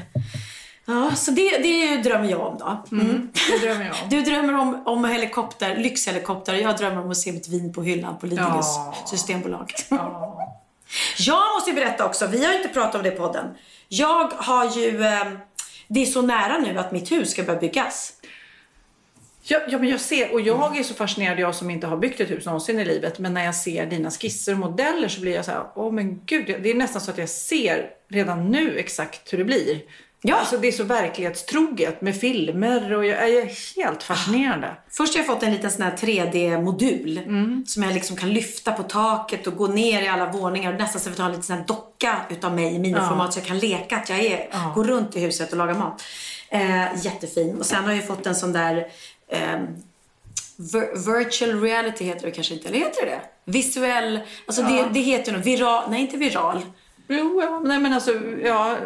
Ja, 0.85 1.11
så 1.15 1.31
det, 1.31 1.57
det 1.57 1.97
drömmer 1.97 2.29
jag 2.29 2.41
om 2.41 2.57
då. 2.57 2.83
Mm. 2.95 3.29
Det 3.51 3.57
drömmer 3.67 3.85
jag 3.85 3.93
om. 4.03 4.09
Du 4.09 4.21
drömmer 4.21 4.53
om, 4.57 4.83
om 4.87 5.05
helikopter, 5.05 5.75
lyxhelikopter. 5.77 6.53
Jag 6.53 6.77
drömmer 6.77 7.01
om 7.03 7.11
att 7.11 7.17
se 7.17 7.31
mitt 7.31 7.47
vin 7.47 7.73
på 7.73 7.81
hyllan 7.83 8.17
på 8.17 8.25
Lidingös 8.25 8.65
Ja. 8.75 8.95
systembolag. 9.05 9.71
Jag 11.17 11.55
måste 11.55 11.69
ju 11.69 11.75
berätta 11.75 12.05
också, 12.05 12.27
vi 12.27 12.45
har 12.45 12.53
inte 12.53 12.67
pratat 12.69 12.95
om 12.95 13.03
det 13.03 13.09
i 13.13 13.17
podden. 13.17 13.45
Jag 13.89 14.27
har 14.27 14.77
ju, 14.77 15.03
eh, 15.03 15.27
det 15.87 16.01
är 16.01 16.05
så 16.05 16.21
nära 16.21 16.57
nu 16.57 16.77
att 16.79 16.91
mitt 16.91 17.11
hus 17.11 17.31
ska 17.31 17.43
börja 17.43 17.59
byggas. 17.59 18.13
Ja, 19.49 19.61
ja, 19.69 19.77
men 19.77 19.89
jag 19.89 19.99
ser, 19.99 20.33
och 20.33 20.41
jag 20.41 20.77
är 20.77 20.83
så 20.83 20.93
fascinerad, 20.93 21.39
jag 21.39 21.55
som 21.55 21.69
inte 21.69 21.87
har 21.87 21.97
byggt 21.97 22.19
ett 22.19 22.29
hus 22.29 22.45
någonsin 22.45 22.79
i 22.79 22.85
livet, 22.85 23.19
men 23.19 23.33
när 23.33 23.45
jag 23.45 23.55
ser 23.55 23.85
dina 23.85 24.11
skisser 24.11 24.53
och 24.53 24.59
modeller 24.59 25.07
så 25.07 25.21
blir 25.21 25.35
jag 25.35 25.45
så 25.45 25.51
här, 25.51 25.63
åh 25.75 25.91
men 25.91 26.21
gud, 26.25 26.45
det 26.45 26.71
är 26.71 26.75
nästan 26.75 27.01
så 27.01 27.11
att 27.11 27.17
jag 27.17 27.29
ser 27.29 27.89
redan 28.09 28.51
nu 28.51 28.77
exakt 28.77 29.33
hur 29.33 29.37
det 29.37 29.43
blir. 29.43 29.81
Ja. 30.21 30.35
Alltså 30.35 30.57
det 30.57 30.67
är 30.67 30.71
så 30.71 30.83
verklighetstroget 30.83 32.01
med 32.01 32.15
filmer 32.19 32.93
och 32.93 33.05
jag 33.05 33.29
är 33.29 33.75
helt 33.81 34.03
fascinerande. 34.03 34.75
Först 34.89 35.13
har 35.13 35.19
jag 35.19 35.27
fått 35.27 35.43
en 35.43 35.51
liten 35.51 35.71
sån 35.71 35.81
här 35.81 35.91
3D-modul 35.97 37.19
som 37.67 37.83
jag 37.83 37.93
liksom 37.93 38.15
kan 38.15 38.29
lyfta 38.33 38.71
på 38.71 38.83
taket 38.83 39.47
och 39.47 39.55
gå 39.57 39.67
ner 39.67 40.01
i 40.01 40.07
alla 40.07 40.31
våningar 40.31 40.73
och 40.73 40.79
nästan 40.79 41.01
så 41.01 41.09
att 41.09 41.17
jag 41.17 41.25
en 41.25 41.31
liten 41.31 41.43
sån 41.43 41.65
docka 41.65 42.15
utav 42.29 42.55
mig 42.55 42.75
i 42.75 42.79
miniformat 42.79 43.33
så 43.33 43.39
jag 43.39 43.45
kan 43.47 43.59
leka 43.59 43.97
att 43.97 44.09
jag 44.09 44.19
är, 44.19 44.47
går 44.75 44.83
runt 44.83 45.15
i 45.15 45.19
huset 45.19 45.51
och 45.51 45.57
lagar 45.57 45.73
mat. 45.73 46.03
Eh, 46.49 47.05
jättefin. 47.05 47.57
Och 47.59 47.65
sen 47.65 47.83
har 47.83 47.93
jag 47.93 48.07
fått 48.07 48.25
en 48.27 48.35
sån 48.35 48.53
där 48.53 48.87
eh, 49.27 49.59
vir- 50.57 51.17
virtual 51.17 51.61
reality 51.61 52.05
heter 52.05 52.25
det 52.25 52.31
kanske 52.31 52.53
inte, 52.53 52.67
eller 52.67 52.77
heter 52.79 53.05
det? 53.05 53.21
Visuell, 53.51 54.19
alltså 54.45 54.61
det, 54.61 54.85
det 54.93 54.99
heter 54.99 55.31
nog 55.31 55.41
viral, 55.41 55.83
nej 55.89 56.01
inte 56.01 56.17
viral. 56.17 56.61
Jo, 57.07 57.41
ja, 57.43 57.61
nej 57.63 57.79
men 57.79 57.93
alltså, 57.93 58.11
ja, 58.43 58.77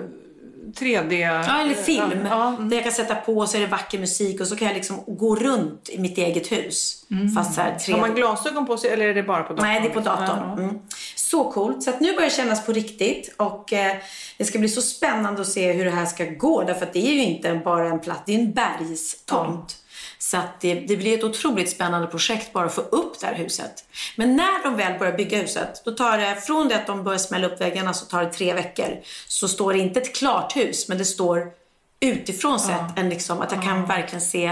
3D. 0.79 1.13
Ja, 1.19 1.61
eller 1.61 1.73
film. 1.73 2.27
Ja, 2.29 2.57
Där 2.59 2.77
jag 2.77 2.83
kan 2.83 2.93
sätta 2.93 3.15
på 3.15 3.47
så 3.47 3.57
är 3.57 3.61
det 3.61 3.67
vacker 3.67 3.99
musik 3.99 4.41
och 4.41 4.47
så 4.47 4.55
kan 4.55 4.67
jag 4.67 4.75
liksom 4.75 5.03
gå 5.07 5.35
runt 5.35 5.89
i 5.89 5.99
mitt 5.99 6.17
eget 6.17 6.51
hus. 6.51 7.05
Fast 7.35 7.53
så 7.53 7.61
här 7.61 7.75
3D. 7.75 7.91
Har 7.91 7.99
man 7.99 8.15
glasögon 8.15 8.65
på 8.65 8.77
sig 8.77 8.89
eller 8.89 9.05
är 9.07 9.13
det 9.13 9.23
bara 9.23 9.43
på 9.43 9.53
datorn? 9.53 9.67
Nej, 9.67 9.81
det 9.81 9.87
är 9.87 9.93
på 9.93 9.99
datorn. 9.99 10.39
Ja. 10.57 10.63
Mm. 10.63 10.79
Så 11.15 11.51
coolt. 11.51 11.83
Så 11.83 11.89
att 11.89 11.99
nu 11.99 12.13
börjar 12.13 12.29
det 12.29 12.35
kännas 12.35 12.65
på 12.65 12.71
riktigt. 12.73 13.33
Och 13.37 13.73
eh, 13.73 13.95
det 14.37 14.45
ska 14.45 14.59
bli 14.59 14.69
så 14.69 14.81
spännande 14.81 15.41
att 15.41 15.47
se 15.47 15.71
hur 15.71 15.85
det 15.85 15.91
här 15.91 16.05
ska 16.05 16.25
gå. 16.25 16.63
Därför 16.63 16.85
att 16.85 16.93
det 16.93 17.07
är 17.07 17.13
ju 17.13 17.23
inte 17.23 17.61
bara 17.65 17.87
en 17.87 17.99
platt, 17.99 18.23
det 18.25 18.35
är 18.35 18.39
en 18.39 18.51
bergstomt. 18.51 19.77
Så 20.21 20.37
att 20.37 20.61
det, 20.61 20.73
det 20.73 20.97
blir 20.97 21.17
ett 21.17 21.23
otroligt 21.23 21.69
spännande 21.69 22.07
projekt 22.07 22.53
bara 22.53 22.65
att 22.65 22.73
få 22.73 22.81
upp 22.81 23.19
det 23.19 23.27
här 23.27 23.33
huset. 23.33 23.85
Men 24.15 24.35
när 24.35 24.63
de 24.63 24.75
väl 24.75 24.99
börjar 24.99 25.17
bygga 25.17 25.37
huset, 25.41 25.81
då 25.85 25.91
tar 25.91 26.17
det, 26.17 26.35
från 26.35 26.67
det 26.67 26.75
att 26.75 26.87
de 26.87 27.03
börjar 27.03 27.19
smälla 27.19 27.47
upp 27.47 27.61
väggarna 27.61 27.93
så 27.93 28.05
tar 28.05 28.23
det 28.23 28.31
tre 28.33 28.53
veckor. 28.53 28.99
Så 29.27 29.47
står 29.47 29.73
det 29.73 29.79
inte 29.79 29.99
ett 29.99 30.15
klart 30.15 30.55
hus, 30.55 30.87
men 30.89 30.97
det 30.97 31.05
står 31.05 31.51
utifrån 31.99 32.59
sett 32.59 32.97
en 32.97 33.09
liksom, 33.09 33.41
att 33.41 33.51
jag 33.51 33.63
kan 33.63 33.85
verkligen 33.85 34.21
se 34.21 34.47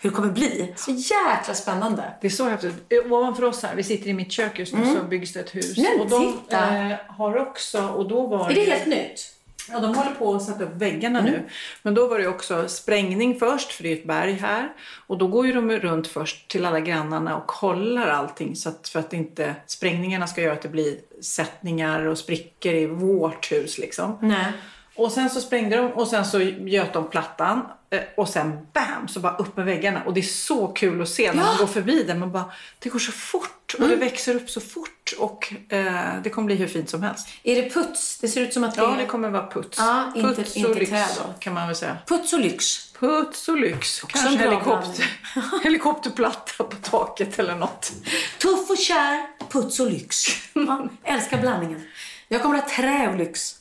hur 0.00 0.10
det 0.10 0.16
kommer 0.16 0.32
bli. 0.32 0.72
Så 0.76 0.90
jäkla 0.90 1.54
spännande. 1.54 2.02
Det 2.20 2.26
är 2.26 2.30
så 2.30 2.48
häftigt. 2.48 2.74
Eh, 2.88 3.12
Ovanför 3.12 3.44
oss 3.44 3.62
här, 3.62 3.74
vi 3.74 3.82
sitter 3.84 4.08
i 4.08 4.12
mitt 4.14 4.32
kök 4.32 4.58
just 4.58 4.72
nu, 4.74 4.94
så 4.96 5.02
byggs 5.02 5.32
det 5.32 5.40
ett 5.40 5.54
hus. 5.54 5.76
Men 5.76 6.00
och 6.00 6.10
de 6.10 6.32
titta! 6.32 6.76
eh, 6.76 6.96
har 7.08 7.36
också, 7.36 7.88
och 7.88 8.08
då 8.08 8.26
var 8.26 8.50
Är 8.50 8.54
det 8.54 8.64
helt 8.64 8.86
nytt? 8.86 9.35
Ja, 9.70 9.80
de 9.80 9.94
håller 9.94 10.10
på 10.10 10.34
att 10.34 10.42
sätta 10.42 10.64
upp 10.64 10.74
väggarna 10.74 11.20
nu. 11.20 11.42
Men 11.82 11.94
då 11.94 12.08
var 12.08 12.18
det 12.18 12.28
också 12.28 12.68
sprängning 12.68 13.38
först, 13.38 13.72
för 13.72 13.82
det 13.82 13.92
är 13.92 13.96
ett 13.96 14.04
berg 14.04 14.32
här. 14.32 14.68
Och 15.06 15.18
då 15.18 15.26
går 15.26 15.46
ju 15.46 15.52
de 15.52 15.70
runt 15.70 16.06
först 16.06 16.48
till 16.50 16.64
alla 16.64 16.80
grannarna 16.80 17.36
och 17.36 17.46
kollar 17.46 18.08
allting 18.08 18.56
så 18.56 18.68
att, 18.68 18.88
för 18.88 19.00
att 19.00 19.12
inte 19.12 19.54
sprängningarna 19.66 20.26
ska 20.26 20.40
göra 20.40 20.52
att 20.52 20.62
det 20.62 20.68
blir 20.68 20.96
sättningar 21.20 22.06
och 22.06 22.18
sprickor 22.18 22.74
i 22.74 22.86
vårt 22.86 23.52
hus 23.52 23.78
liksom. 23.78 24.18
Nej. 24.20 24.52
Och 24.96 25.12
sen 25.12 25.30
så 25.30 25.40
sprängde 25.40 25.76
de 25.76 25.92
och 25.92 26.08
sen 26.08 26.24
så 26.24 26.40
göt 26.40 26.92
de 26.92 27.10
plattan 27.10 27.62
eh, 27.90 28.00
och 28.16 28.28
sen 28.28 28.66
bam 28.72 29.08
så 29.08 29.20
bara 29.20 29.36
upp 29.36 29.56
med 29.56 29.66
väggarna. 29.66 30.02
Och 30.04 30.14
det 30.14 30.20
är 30.20 30.22
så 30.22 30.66
kul 30.68 31.02
att 31.02 31.08
se 31.08 31.32
när 31.32 31.44
man 31.44 31.56
går 31.58 31.66
förbi 31.66 32.02
den. 32.02 32.18
Man 32.18 32.32
bara, 32.32 32.52
det 32.78 32.88
går 32.88 32.98
så 32.98 33.12
fort 33.12 33.74
och 33.80 33.88
det 33.88 33.96
växer 33.96 34.34
upp 34.36 34.50
så 34.50 34.60
fort 34.60 35.12
och 35.18 35.52
eh, 35.68 36.22
det 36.22 36.30
kommer 36.30 36.46
bli 36.46 36.54
hur 36.54 36.66
fint 36.66 36.90
som 36.90 37.02
helst. 37.02 37.28
Är 37.42 37.62
det 37.62 37.70
puts? 37.70 38.18
Det 38.18 38.28
ser 38.28 38.40
ut 38.40 38.52
som 38.52 38.64
att 38.64 38.74
det 38.74 38.80
Ja, 38.82 38.94
det 38.98 39.06
kommer 39.06 39.30
vara 39.30 39.50
puts. 39.50 39.78
Ja, 39.78 40.12
inte- 40.16 40.34
puts 40.34 40.56
inte 40.56 40.70
och 40.70 40.76
lyx 40.76 40.90
trä 40.90 41.06
då. 41.16 41.34
kan 41.38 41.54
man 41.54 41.66
väl 41.66 41.76
säga. 41.76 41.96
puts 42.06 42.32
och 42.32 42.40
lyx. 42.40 42.92
Puts 42.92 43.48
och 43.48 43.56
lyx. 43.56 44.02
en 44.02 44.08
Kanske 44.08 44.38
helikopter, 44.38 45.18
helikopterplatta 45.62 46.64
på 46.64 46.76
taket 46.82 47.38
eller 47.38 47.54
något. 47.54 47.92
Tuff 48.38 48.70
och 48.70 48.78
kär, 48.78 49.26
puts 49.50 49.80
och 49.80 49.90
lyx. 49.90 50.26
Ja, 50.54 50.88
älskar 51.04 51.40
blandningen. 51.40 51.82
Jag 52.28 52.42
kommer 52.42 52.58
att 52.58 52.70
ha 52.70 52.76
trä 52.76 53.08
och 53.08 53.16
lyx. 53.16 53.54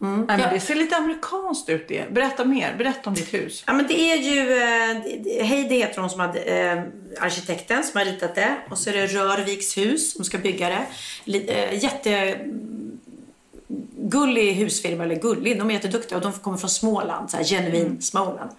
Nej, 0.00 0.38
men 0.38 0.54
det 0.54 0.60
ser 0.60 0.74
lite 0.74 0.96
amerikanskt 0.96 1.68
ut 1.68 1.88
det. 1.88 2.14
Berätta 2.14 2.44
mer. 2.44 2.74
Berätta 2.78 3.10
om 3.10 3.14
ditt 3.14 3.34
hus. 3.34 3.64
Ja, 3.66 3.72
men 3.72 3.86
det 3.86 4.00
är 4.00 4.16
ju 4.16 4.52
eh, 5.40 5.46
Heidi 5.46 5.74
heter 5.78 6.00
hon 6.00 6.10
som 6.10 6.20
hade 6.20 6.38
eh, 6.40 6.82
arkitekten 7.20 7.84
som 7.84 7.98
har 7.98 8.04
ritat 8.04 8.34
det. 8.34 8.56
Och 8.70 8.78
så 8.78 8.90
är 8.90 8.94
det 8.94 9.06
Rörviks 9.06 9.78
hus 9.78 10.12
som 10.12 10.24
ska 10.24 10.38
bygga 10.38 10.68
det. 10.68 10.86
Li- 11.24 11.48
Eh, 11.48 11.84
jätte 11.84 12.38
gullig 14.00 14.52
husfirma, 14.54 15.04
eller 15.04 15.14
gullig, 15.14 15.58
de 15.58 15.70
är 15.70 15.74
jätteduktiga 15.74 16.16
och 16.18 16.22
de 16.24 16.32
kommer 16.32 16.56
från 16.58 16.70
Småland, 16.70 17.30
så 17.30 17.36
här 17.36 17.44
genuin 17.44 18.02
Småland. 18.02 18.50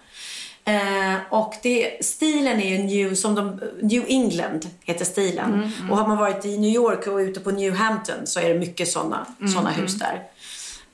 Eh, 0.64 1.14
och 1.30 1.54
det, 1.62 2.04
stilen 2.04 2.60
är 2.60 2.68
ju 2.70 2.78
new, 2.78 3.14
som 3.14 3.34
de, 3.34 3.60
New 3.82 4.04
England 4.08 4.66
heter 4.84 5.04
stilen. 5.04 5.72
Och 5.90 5.96
har 5.98 6.08
man 6.08 6.16
varit 6.18 6.44
i 6.44 6.58
New 6.58 6.70
York 6.74 7.06
och 7.06 7.16
ute 7.16 7.40
på 7.40 7.50
New 7.50 7.74
Hampton 7.74 8.26
så 8.26 8.40
är 8.40 8.48
det 8.48 8.58
mycket 8.60 8.88
sådana 8.88 9.26
såna 9.54 9.70
hus 9.70 9.94
där. 9.98 10.22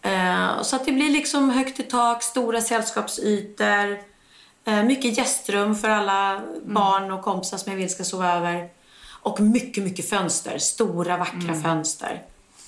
Eh, 0.02 0.62
så 0.62 0.76
att 0.76 0.86
det 0.86 0.92
blir 0.92 1.10
liksom 1.10 1.50
högt 1.50 1.80
i 1.80 1.82
tak, 1.82 2.22
stora 2.22 2.60
sällskapsytor. 2.60 3.98
Eh, 4.64 4.82
mycket 4.82 5.18
gästrum 5.18 5.76
för 5.76 5.88
alla 5.88 6.42
barn 6.64 7.10
och 7.12 7.22
kompisar 7.22 7.58
som 7.58 7.72
jag 7.72 7.76
vill 7.78 7.90
ska 7.90 8.04
sova 8.04 8.32
över. 8.36 8.68
Och 9.08 9.40
mycket, 9.40 9.84
mycket 9.84 10.08
fönster. 10.08 10.58
Stora, 10.58 11.16
vackra 11.16 11.54
fönster. 11.62 12.22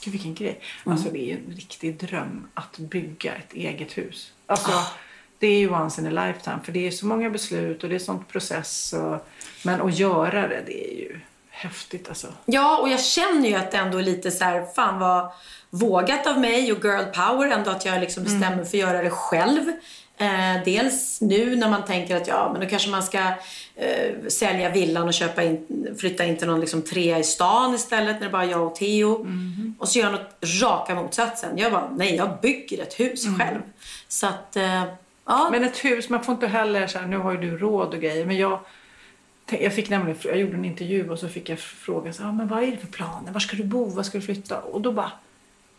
Gud 0.05 0.13
vilken 0.13 0.35
grej. 0.35 0.61
Mm. 0.87 0.97
Alltså 0.99 1.11
det 1.13 1.33
är 1.33 1.37
en 1.37 1.55
riktig 1.57 1.99
dröm 1.99 2.47
att 2.55 2.79
bygga 2.79 3.35
ett 3.35 3.53
eget 3.53 3.99
hus. 3.99 4.33
Alltså 4.47 4.71
Ah. 4.71 4.87
det 5.39 5.47
är 5.47 5.59
ju 5.59 5.71
once 5.71 6.01
in 6.01 6.19
a 6.19 6.27
lifetime 6.27 6.59
för 6.65 6.73
det 6.73 6.87
är 6.87 6.91
så 6.91 7.07
många 7.07 7.31
beslut 7.31 7.83
och 7.83 7.89
det 7.89 7.95
är 7.95 7.99
sånt 7.99 8.29
process. 8.29 8.93
Och, 8.93 9.29
men 9.65 9.81
att 9.81 9.99
göra 9.99 10.49
det, 10.49 10.63
det 10.67 10.91
är 10.91 10.97
ju 10.99 11.08
häftigt 11.59 12.09
alltså. 12.09 12.27
Ja, 12.45 12.79
och 12.79 12.89
jag 12.89 13.01
känner 13.01 13.49
ju 13.49 13.55
att 13.55 13.71
det 13.71 13.77
ändå 13.77 13.99
är 13.99 14.03
lite 14.03 14.31
så 14.31 14.45
här, 14.45 14.67
fan 14.75 14.99
vad 14.99 15.31
vågat 15.71 16.27
av 16.27 16.41
mig 16.41 16.73
och 16.73 16.85
girl 16.85 17.05
power 17.05 17.51
ändå 17.51 17.71
att 17.71 17.85
jag 17.85 18.01
liksom 18.01 18.25
bestämmer 18.25 18.57
för 18.57 18.63
att 18.63 18.75
göra 18.75 19.03
det 19.03 19.11
själv. 19.11 19.73
Eh, 20.19 20.65
dels 20.65 21.21
nu 21.21 21.57
när 21.57 21.71
man 21.71 21.85
tänker 21.85 22.17
att 22.17 22.27
ja, 22.27 22.51
men 22.53 22.61
då 22.61 22.69
kanske 22.69 22.91
man 22.91 23.03
ska 23.03 23.19
eh, 23.77 24.29
sälja 24.29 24.71
villan 24.71 25.09
och 25.09 25.15
köpa 25.15 25.43
in, 25.43 25.67
flytta 25.99 26.25
in 26.25 26.37
till 26.37 26.47
någon 26.47 26.61
liksom 26.61 26.83
trea 26.83 27.19
i 27.19 27.25
stan 27.25 27.75
istället 27.75 28.21
när 28.21 28.27
det 28.27 28.33
bara 28.33 28.45
är 28.45 28.51
jag 28.51 28.67
och 28.67 28.75
Theo. 28.75 29.27
Och 29.79 29.89
så 29.89 29.99
gör 29.99 30.07
jag 30.07 30.13
något 30.13 30.63
raka 30.63 30.95
motsatsen. 30.95 31.59
Jag 31.59 31.73
bara, 31.73 31.91
nej 31.97 32.15
jag 32.15 32.41
bygger 32.43 32.83
ett 32.83 33.01
hus 33.01 33.25
själv. 33.39 33.61
Så 34.09 34.27
att, 34.27 34.57
eh, 34.57 34.85
ja. 35.25 35.49
Men 35.53 35.65
ett 35.65 35.85
hus, 35.85 36.09
man 36.09 36.25
får 36.25 36.35
inte 36.35 36.47
heller 36.47 36.87
så 36.87 36.99
här, 36.99 37.07
nu 37.07 37.17
har 37.17 37.33
ju 37.33 37.39
du 37.39 37.59
råd 37.59 37.95
och 37.95 38.01
grejer 38.01 38.27
men 38.27 38.37
jag 38.37 38.61
jag 39.53 39.75
fick 39.75 39.91
nämligen, 39.91 40.19
jag 40.25 40.39
gjorde 40.39 40.55
en 40.57 40.65
intervju 40.65 41.11
och 41.11 41.19
så 41.19 41.29
fick 41.29 41.49
jag 41.49 41.59
fråga 41.59 42.13
så, 42.13 42.25
ah, 42.25 42.33
men 42.33 42.49
vad 42.49 42.63
är 42.63 42.67
det 42.71 42.77
för 42.77 42.87
planer? 42.87 43.33
Var 43.33 43.41
ska 43.41 43.57
du 43.57 43.65
bo? 43.65 43.85
Var 43.85 44.03
ska 44.03 44.19
du 44.19 44.23
flytta? 44.25 44.61
Och 44.61 44.81
då 44.81 44.93
bara, 44.93 45.13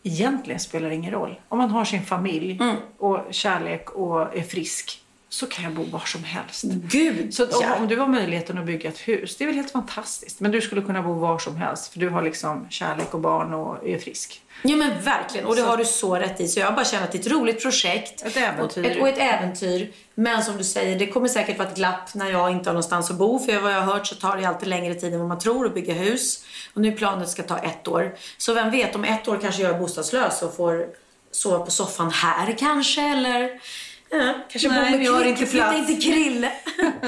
egentligen 0.03 0.59
spelar 0.59 0.89
det 0.89 0.95
ingen 0.95 1.11
roll. 1.11 1.39
Om 1.49 1.57
man 1.57 1.69
har 1.69 1.85
sin 1.85 2.01
familj 2.01 2.57
Mm. 2.61 2.75
och 2.97 3.19
kärlek 3.31 3.89
och 3.89 4.37
är 4.37 4.41
frisk 4.43 5.01
så 5.29 5.45
kan 5.47 5.63
jag 5.63 5.73
bo 5.73 5.83
var 5.83 5.99
som 5.99 6.23
helst. 6.23 6.63
Gud, 6.63 7.33
Så 7.33 7.47
ja. 7.51 7.75
om 7.75 7.87
du 7.87 7.97
har 7.97 8.07
möjligheten 8.07 8.57
att 8.57 8.65
bygga 8.65 8.89
ett 8.89 8.99
hus, 8.99 9.37
det 9.37 9.43
är 9.43 9.45
väl 9.45 9.55
helt 9.55 9.71
fantastiskt. 9.71 10.39
Men 10.39 10.51
du 10.51 10.61
skulle 10.61 10.81
kunna 10.81 11.01
bo 11.01 11.13
var 11.13 11.39
som 11.39 11.55
helst 11.55 11.93
för 11.93 11.99
du 11.99 12.09
har 12.09 12.21
liksom 12.21 12.67
kärlek 12.69 13.13
och 13.13 13.19
barn 13.19 13.53
och 13.53 13.87
är 13.87 13.97
frisk. 13.97 14.41
Ja 14.63 14.75
men 14.75 15.01
verkligen, 15.03 15.45
och 15.45 15.55
det 15.55 15.61
har 15.61 15.77
du 15.77 15.85
så 15.85 16.15
rätt 16.15 16.41
i. 16.41 16.47
Så 16.47 16.59
jag 16.59 16.75
bara 16.75 16.85
känner 16.85 17.03
att 17.03 17.11
det 17.11 17.17
är 17.17 17.19
ett 17.19 17.31
roligt 17.31 17.61
projekt. 17.61 18.25
Ett 18.25 18.37
äventyr. 18.37 18.83
Och 18.83 18.91
ett, 18.91 19.01
och 19.01 19.07
ett 19.07 19.17
äventyr. 19.17 19.91
Men 20.15 20.43
som 20.43 20.57
du 20.57 20.63
säger, 20.63 20.99
det 20.99 21.07
kommer 21.07 21.27
säkert 21.27 21.57
vara 21.57 21.67
ett 21.69 21.75
glapp 21.75 22.13
när 22.13 22.31
jag 22.31 22.51
inte 22.51 22.69
har 22.69 22.73
någonstans 22.73 23.11
att 23.11 23.17
bo. 23.17 23.39
För 23.39 23.59
vad 23.59 23.73
jag 23.73 23.81
har 23.81 23.93
hört 23.93 24.07
så 24.07 24.15
tar 24.15 24.37
det 24.37 24.45
alltid 24.45 24.67
längre 24.67 24.93
tid 24.95 25.13
än 25.13 25.19
vad 25.19 25.27
man 25.27 25.39
tror 25.39 25.65
att 25.65 25.73
bygga 25.73 25.93
hus. 25.93 26.45
Och 26.73 26.81
nu 26.81 26.91
det 26.91 27.27
ska 27.27 27.43
ta 27.43 27.57
ett 27.57 27.87
år. 27.87 28.15
Så 28.37 28.53
vem 28.53 28.71
vet, 28.71 28.95
om 28.95 29.03
ett 29.03 29.27
år 29.27 29.39
kanske 29.41 29.61
jag 29.61 29.75
är 29.75 29.79
bostadslös 29.79 30.41
och 30.41 30.55
får 30.55 30.85
sova 31.31 31.65
på 31.65 31.71
soffan 31.71 32.11
här 32.11 32.55
kanske. 32.59 33.01
Eller 33.01 33.59
kanske 34.49 34.67
Nej, 34.69 34.83
bo 34.85 34.89
med 34.91 34.99
vi 34.99 35.05
har 35.07 35.25
inte 35.25 35.45
plats. 35.45 35.77
in 35.77 35.85
till 35.85 36.01
Krille. 36.13 36.51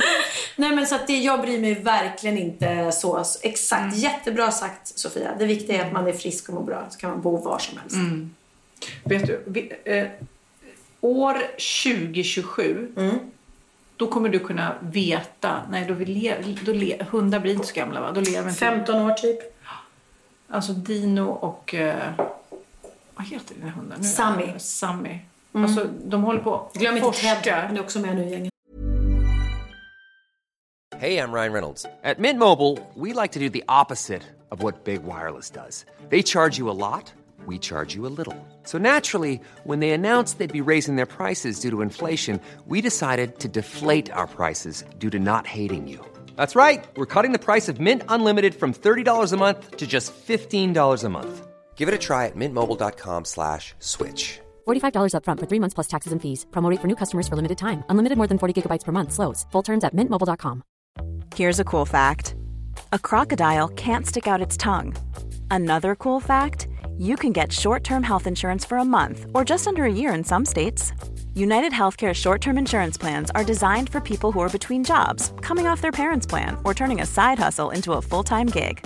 Nej 0.56 0.76
men 0.76 0.88
så 0.88 0.96
att 0.96 1.08
det, 1.08 1.18
jag 1.18 1.42
bryr 1.42 1.60
mig 1.60 1.74
verkligen 1.74 2.38
inte 2.38 2.92
så. 2.92 3.24
exakt, 3.44 3.82
Mm. 3.82 3.96
jättebra 3.96 4.52
sagt 4.52 5.00
Sofia. 5.00 5.36
Det 5.40 5.46
viktiga 5.46 5.82
är 5.82 5.88
att 5.88 5.94
man 5.94 6.08
är 6.08 6.14
frisk 6.14 6.50
och 6.50 6.56
mår 6.56 6.64
bra. 6.64 6.86
Så 6.90 7.00
kan 7.00 7.10
man 7.10 7.22
bo 7.22 7.38
var 7.38 7.60
som 7.60 7.78
helst. 7.78 7.96
Mm. 7.96 8.36
Vet 9.04 9.28
du, 9.28 9.44
vi, 9.48 9.72
eh, 9.86 10.08
år 11.02 11.34
2027 11.94 12.92
då 13.98 14.08
kommer 14.08 14.30
du 14.30 14.40
kunna 14.40 14.76
veta, 14.82 15.62
nej 15.72 15.86
då, 15.88 15.94
vi 15.94 16.06
le, 16.06 16.36
då 16.66 16.74
le, 16.74 17.04
hundar 17.10 17.40
blir 17.40 17.54
inte 17.54 17.68
så 17.68 17.74
gamla 17.74 18.02
va? 18.02 18.12
Då 18.12 18.22
lever 18.22 18.50
inte 18.50 18.60
15 18.60 19.02
år 19.02 19.14
typ. 19.14 19.40
Alltså 20.50 20.72
Dino 20.74 21.22
och, 21.22 21.74
eh, 21.76 22.10
vad 23.16 23.28
heter 23.28 23.56
dina 23.56 23.72
hundar 23.72 23.98
nu? 23.98 24.04
Sammy. 24.04 24.54
Sammy. 24.60 25.20
Mm. 25.54 25.66
Alltså 25.66 25.90
de 26.06 26.24
håller 26.24 26.40
på 26.40 26.56
att 26.56 26.74
Glöm 26.74 26.94
inte 26.94 27.06
forska. 27.06 27.36
Ted, 27.36 27.54
han 27.54 27.78
är 27.78 27.82
också 27.82 28.00
med 28.00 28.16
nu 28.16 28.24
i 28.24 28.30
gänget. 28.32 28.52
Hey, 30.98 31.18
I'm 31.18 31.34
Ryan 31.34 31.52
Reynolds. 31.54 31.86
At 32.04 32.20
Mint 32.20 32.38
Mobile, 32.40 32.78
we 32.96 33.12
like 33.14 33.32
to 33.34 33.40
do 33.40 33.50
the 33.50 33.64
opposite 33.68 34.22
of 34.52 34.62
what 34.62 34.84
Big 34.84 35.02
Wireless 35.04 35.50
does. 35.50 35.86
They 36.10 36.22
charge 36.22 36.60
you 36.60 36.70
a 36.70 36.78
lot, 36.78 37.12
we 37.48 37.58
charge 37.58 37.96
you 37.96 38.06
a 38.06 38.14
little. 38.18 38.36
So 38.64 38.78
naturally, 38.78 39.40
when 39.64 39.80
they 39.80 39.92
announced 39.92 40.38
they'd 40.38 40.54
be 40.64 40.70
raising 40.72 40.98
their 40.98 41.08
prices 41.08 41.60
due 41.60 41.72
to 41.72 41.82
inflation, 41.82 42.40
we 42.68 42.82
decided 42.82 43.40
to 43.40 43.48
deflate 43.48 44.12
our 44.12 44.28
prices 44.28 44.84
due 45.00 45.10
to 45.10 45.20
not 45.20 45.48
hating 45.48 45.88
you. 45.88 46.06
That's 46.36 46.56
right. 46.56 46.86
We're 46.96 47.08
cutting 47.16 47.32
the 47.32 47.46
price 47.46 47.68
of 47.68 47.80
Mint 47.80 48.04
Unlimited 48.08 48.54
from 48.54 48.72
$30 48.72 49.34
a 49.34 49.38
month 49.38 49.78
to 49.78 49.88
just 49.88 50.14
$15 50.14 51.04
a 51.04 51.10
month. 51.10 51.48
Give 51.76 51.88
it 51.90 51.96
a 51.96 51.98
try 51.98 52.28
at 52.28 52.36
mintmobile.com 52.36 53.26
slash 53.26 53.74
switch. 53.80 54.40
$45 54.68 55.14
upfront 55.16 55.40
for 55.40 55.48
three 55.48 55.60
months 55.60 55.74
plus 55.74 55.88
taxes 55.88 56.12
and 56.14 56.22
fees. 56.22 56.46
Promo 56.52 56.78
for 56.80 56.88
new 56.88 56.96
customers 56.96 57.28
for 57.28 57.36
limited 57.36 57.58
time. 57.58 57.84
Unlimited 57.90 58.18
more 58.18 58.28
than 58.28 58.38
40 58.38 58.62
gigabytes 58.62 58.86
per 58.86 58.92
month. 58.92 59.12
Slows. 59.14 59.46
Full 59.52 59.64
terms 59.64 59.84
at 59.84 59.96
mintmobile.com. 59.96 60.64
Here's 61.36 61.60
a 61.60 61.64
cool 61.64 61.86
fact 61.86 62.36
a 62.94 63.00
crocodile 63.00 63.70
can't 63.70 64.06
stick 64.06 64.28
out 64.28 64.42
its 64.42 64.58
tongue. 64.58 64.96
Another 65.50 65.96
cool 65.96 66.20
fact 66.20 66.68
you 66.98 67.16
can 67.16 67.32
get 67.32 67.52
short 67.52 67.84
term 67.84 68.04
health 68.04 68.28
insurance 68.28 68.66
for 68.66 68.78
a 68.78 68.86
month 68.86 69.26
or 69.34 69.44
just 69.46 69.68
under 69.68 69.86
a 69.86 69.94
year 69.94 70.14
in 70.14 70.24
some 70.24 70.46
states. 70.46 70.94
United 71.34 71.72
Healthcare 71.72 72.14
short 72.14 72.42
term 72.42 72.58
insurance 72.58 72.98
plans 72.98 73.32
are 73.32 73.44
designed 73.44 73.90
for 73.90 74.02
people 74.02 74.32
who 74.32 74.42
are 74.42 74.50
between 74.50 74.84
jobs, 74.84 75.34
coming 75.42 75.68
off 75.68 75.82
their 75.82 75.92
parents' 75.92 76.28
plan, 76.28 76.58
or 76.64 76.74
turning 76.74 77.02
a 77.02 77.06
side 77.06 77.40
hustle 77.40 77.70
into 77.72 77.94
a 77.94 78.02
full 78.02 78.24
time 78.24 78.48
gig. 78.48 78.86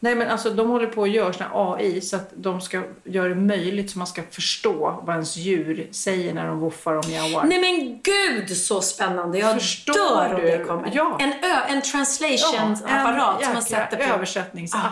Nej, 0.00 0.14
men 0.14 0.30
alltså 0.30 0.50
de 0.50 0.70
håller 0.70 0.86
på 0.86 1.02
att 1.02 1.10
göra 1.10 1.32
såna 1.32 1.50
AI 1.54 2.00
så 2.00 2.16
att 2.16 2.30
de 2.34 2.60
ska 2.60 2.82
göra 3.04 3.28
det 3.28 3.34
möjligt 3.34 3.90
så 3.90 3.98
man 3.98 4.06
ska 4.06 4.22
förstå 4.30 5.02
vad 5.06 5.14
ens 5.14 5.36
djur 5.36 5.88
säger 5.90 6.34
när 6.34 6.46
de 6.46 6.60
woffar 6.60 6.92
och 6.94 7.08
mjauar. 7.08 7.44
Nej 7.44 7.60
men 7.60 8.00
gud 8.02 8.56
så 8.56 8.80
spännande. 8.80 9.38
Jag 9.38 9.54
Förstår 9.54 9.94
dör 9.94 10.34
om 10.34 10.40
det 10.40 10.64
kommer. 10.64 10.90
Ja. 10.94 11.16
En, 11.20 11.32
ö, 11.32 11.56
en 11.68 11.82
translation-apparat 11.82 13.44
som 13.44 13.52
man 13.52 13.62
sätter 13.62 13.96
på. 13.96 14.02
översättningsapp. 14.02 14.82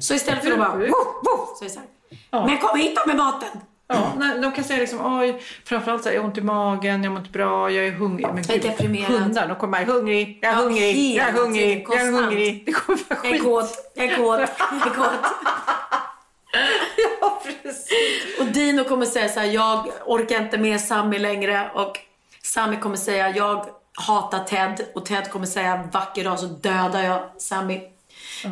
Så 0.00 0.14
istället 0.14 0.44
för 0.44 0.52
att 0.52 0.58
bara 0.58 0.72
Hur? 0.72 0.88
woof, 0.88 1.06
woof, 1.24 1.58
så 1.58 1.64
är 1.64 1.68
det 1.68 1.74
så 1.74 1.80
här. 2.30 2.46
Men 2.46 2.58
kom 2.58 2.78
hit 2.78 2.96
då 2.96 3.02
med 3.06 3.16
maten. 3.16 3.48
Ja, 3.86 4.12
nej, 4.16 4.40
de 4.40 4.52
kan 4.52 4.64
säga 4.64 4.78
liksom, 4.80 5.18
oj, 5.20 5.42
framförallt 5.64 6.02
så 6.02 6.08
här, 6.08 6.16
jag 6.16 6.22
har 6.22 6.28
ont 6.28 6.38
i 6.38 6.40
magen, 6.40 7.04
jag 7.04 7.10
mår 7.12 7.18
inte 7.20 7.30
bra, 7.32 7.70
jag 7.70 7.86
är 7.86 7.92
hungrig. 7.92 8.26
Men 8.34 8.44
Jag 8.48 8.56
är 8.56 8.60
deprimerad. 8.62 9.12
Hundar, 9.12 9.48
de 9.48 9.56
kommer 9.56 9.78
här, 9.78 9.84
hungrig, 9.84 10.38
jag 10.42 10.50
är 10.52 10.56
Ja, 10.56 10.62
hungrig, 10.62 11.14
jag 11.16 11.28
är 11.28 11.32
hungrig, 11.32 11.86
jag 11.90 12.00
är 12.00 12.12
hungrig. 12.12 12.62
Det 12.66 12.72
kommer 12.72 12.98
vara 13.08 13.18
Jag 13.22 13.26
är 13.26 13.32
skit. 13.32 13.42
kåt, 13.44 13.92
jag 13.94 14.06
är 14.06 14.16
kåt, 14.16 14.50
jag 14.58 14.86
är 14.86 14.94
kåt. 14.94 15.08
Ja, 17.20 17.42
precis. 17.62 18.38
Och 18.40 18.46
Dino 18.46 18.84
kommer 18.84 19.06
säga 19.06 19.28
så 19.28 19.40
här, 19.40 19.46
jag 19.46 19.88
orkar 20.06 20.42
inte 20.42 20.58
med 20.58 20.80
Sammy 20.80 21.18
längre. 21.18 21.70
Och 21.74 21.98
Sammy 22.42 22.76
kommer 22.76 22.96
säga, 22.96 23.28
jag 23.36 23.66
hatar 24.06 24.44
Ted. 24.44 24.86
Och 24.94 25.06
Ted 25.06 25.30
kommer 25.30 25.46
säga, 25.46 25.88
vacker 25.92 26.24
dag 26.24 26.38
så 26.38 26.46
dödar 26.46 27.02
jag 27.02 27.20
Sammy. 27.38 27.80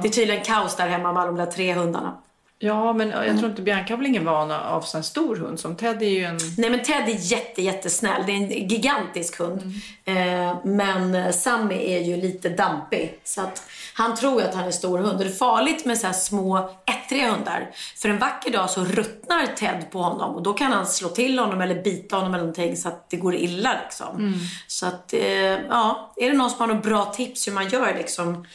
Det 0.02 0.08
är 0.08 0.12
tydligen 0.12 0.44
kaos 0.44 0.76
där 0.76 0.88
hemma 0.88 1.12
med 1.12 1.22
alla 1.22 1.32
de 1.32 1.36
där 1.44 1.52
tre 1.52 1.74
hundarna. 1.74 2.18
Ja, 2.64 2.92
men 2.92 3.10
jag 3.10 3.38
tror 3.38 3.50
inte 3.50 3.62
Bianca 3.62 3.92
har 3.92 3.98
väl 3.98 4.06
ingen 4.06 4.24
vana 4.24 4.60
av 4.60 4.80
sån 4.80 4.98
här 4.98 5.02
stor 5.02 5.36
hund 5.36 5.60
som 5.60 5.76
Ted 5.76 6.02
är 6.02 6.08
ju 6.08 6.24
en... 6.24 6.38
Nej 6.58 6.70
men 6.70 6.82
Ted 6.82 7.08
är 7.08 7.32
jätte, 7.32 7.62
jättesnäll. 7.62 8.22
Det 8.26 8.32
är 8.32 8.36
en 8.36 8.68
gigantisk 8.68 9.38
hund. 9.38 9.60
Eh, 10.04 10.56
men 10.64 11.32
Sammy 11.32 11.74
är 11.74 11.98
ju 11.98 12.16
lite 12.16 12.48
dampig. 12.48 13.20
Så 13.24 13.40
att 13.40 13.62
han 13.94 14.16
tror 14.16 14.42
att 14.42 14.54
han 14.54 14.64
är 14.64 14.70
stor 14.70 14.98
hund. 14.98 15.12
Och 15.12 15.24
det 15.24 15.30
är 15.30 15.34
farligt 15.34 15.84
med 15.84 15.98
så 15.98 16.12
små 16.12 16.70
ettriga 16.86 17.30
hundar. 17.30 17.70
För 17.96 18.08
en 18.08 18.18
vacker 18.18 18.52
dag 18.52 18.70
så 18.70 18.84
ruttnar 18.84 19.46
Ted 19.46 19.90
på 19.90 19.98
honom. 19.98 20.34
Och 20.34 20.42
då 20.42 20.52
kan 20.52 20.72
han 20.72 20.86
slå 20.86 21.08
till 21.08 21.38
honom 21.38 21.60
eller 21.60 21.82
bita 21.82 22.16
honom 22.16 22.34
eller 22.34 22.44
någonting 22.44 22.76
så 22.76 22.88
att 22.88 23.10
det 23.10 23.16
går 23.16 23.34
illa 23.34 23.76
liksom. 23.84 24.34
Så 24.66 24.86
att, 24.86 25.12
eh, 25.12 25.22
ja. 25.68 26.14
Är 26.16 26.30
det 26.30 26.36
någon 26.36 26.50
som 26.50 26.60
har 26.60 26.66
några 26.66 26.80
bra 26.80 27.04
tips 27.04 27.48
hur 27.48 27.52
man 27.52 27.68
gör 27.68 27.94
liksom 27.94 28.46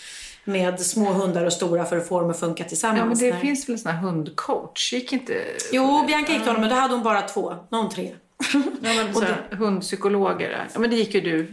med 0.47 0.79
små 0.79 1.13
hundar 1.13 1.45
och 1.45 1.53
stora 1.53 1.85
för 1.85 1.97
att 1.97 2.07
få 2.07 2.21
dem 2.21 2.29
att 2.29 2.39
funka 2.39 2.63
tillsammans? 2.63 2.99
Ja, 2.99 3.05
men 3.05 3.17
det 3.17 3.31
Nej. 3.31 3.41
finns 3.41 3.69
väl 3.69 3.73
en 3.73 3.79
sån 3.79 3.91
här 3.91 3.99
hundcoach? 4.01 4.93
Gick 4.93 5.13
inte... 5.13 5.33
Jo, 5.71 6.03
Bianca 6.07 6.31
gick 6.31 6.41
till 6.41 6.47
honom 6.47 6.61
men 6.61 6.69
då 6.69 6.75
hade 6.75 6.93
hon 6.93 7.03
bara 7.03 7.21
två. 7.21 7.53
Någon 7.69 7.89
tre. 7.89 8.15
Ja, 8.53 8.93
men 8.93 9.13
så 9.13 9.21
här, 9.21 9.47
hundpsykologer. 9.51 10.67
Ja, 10.73 10.79
men 10.79 10.89
det 10.89 10.95
gick 10.95 11.13
ju 11.13 11.21
du. 11.21 11.47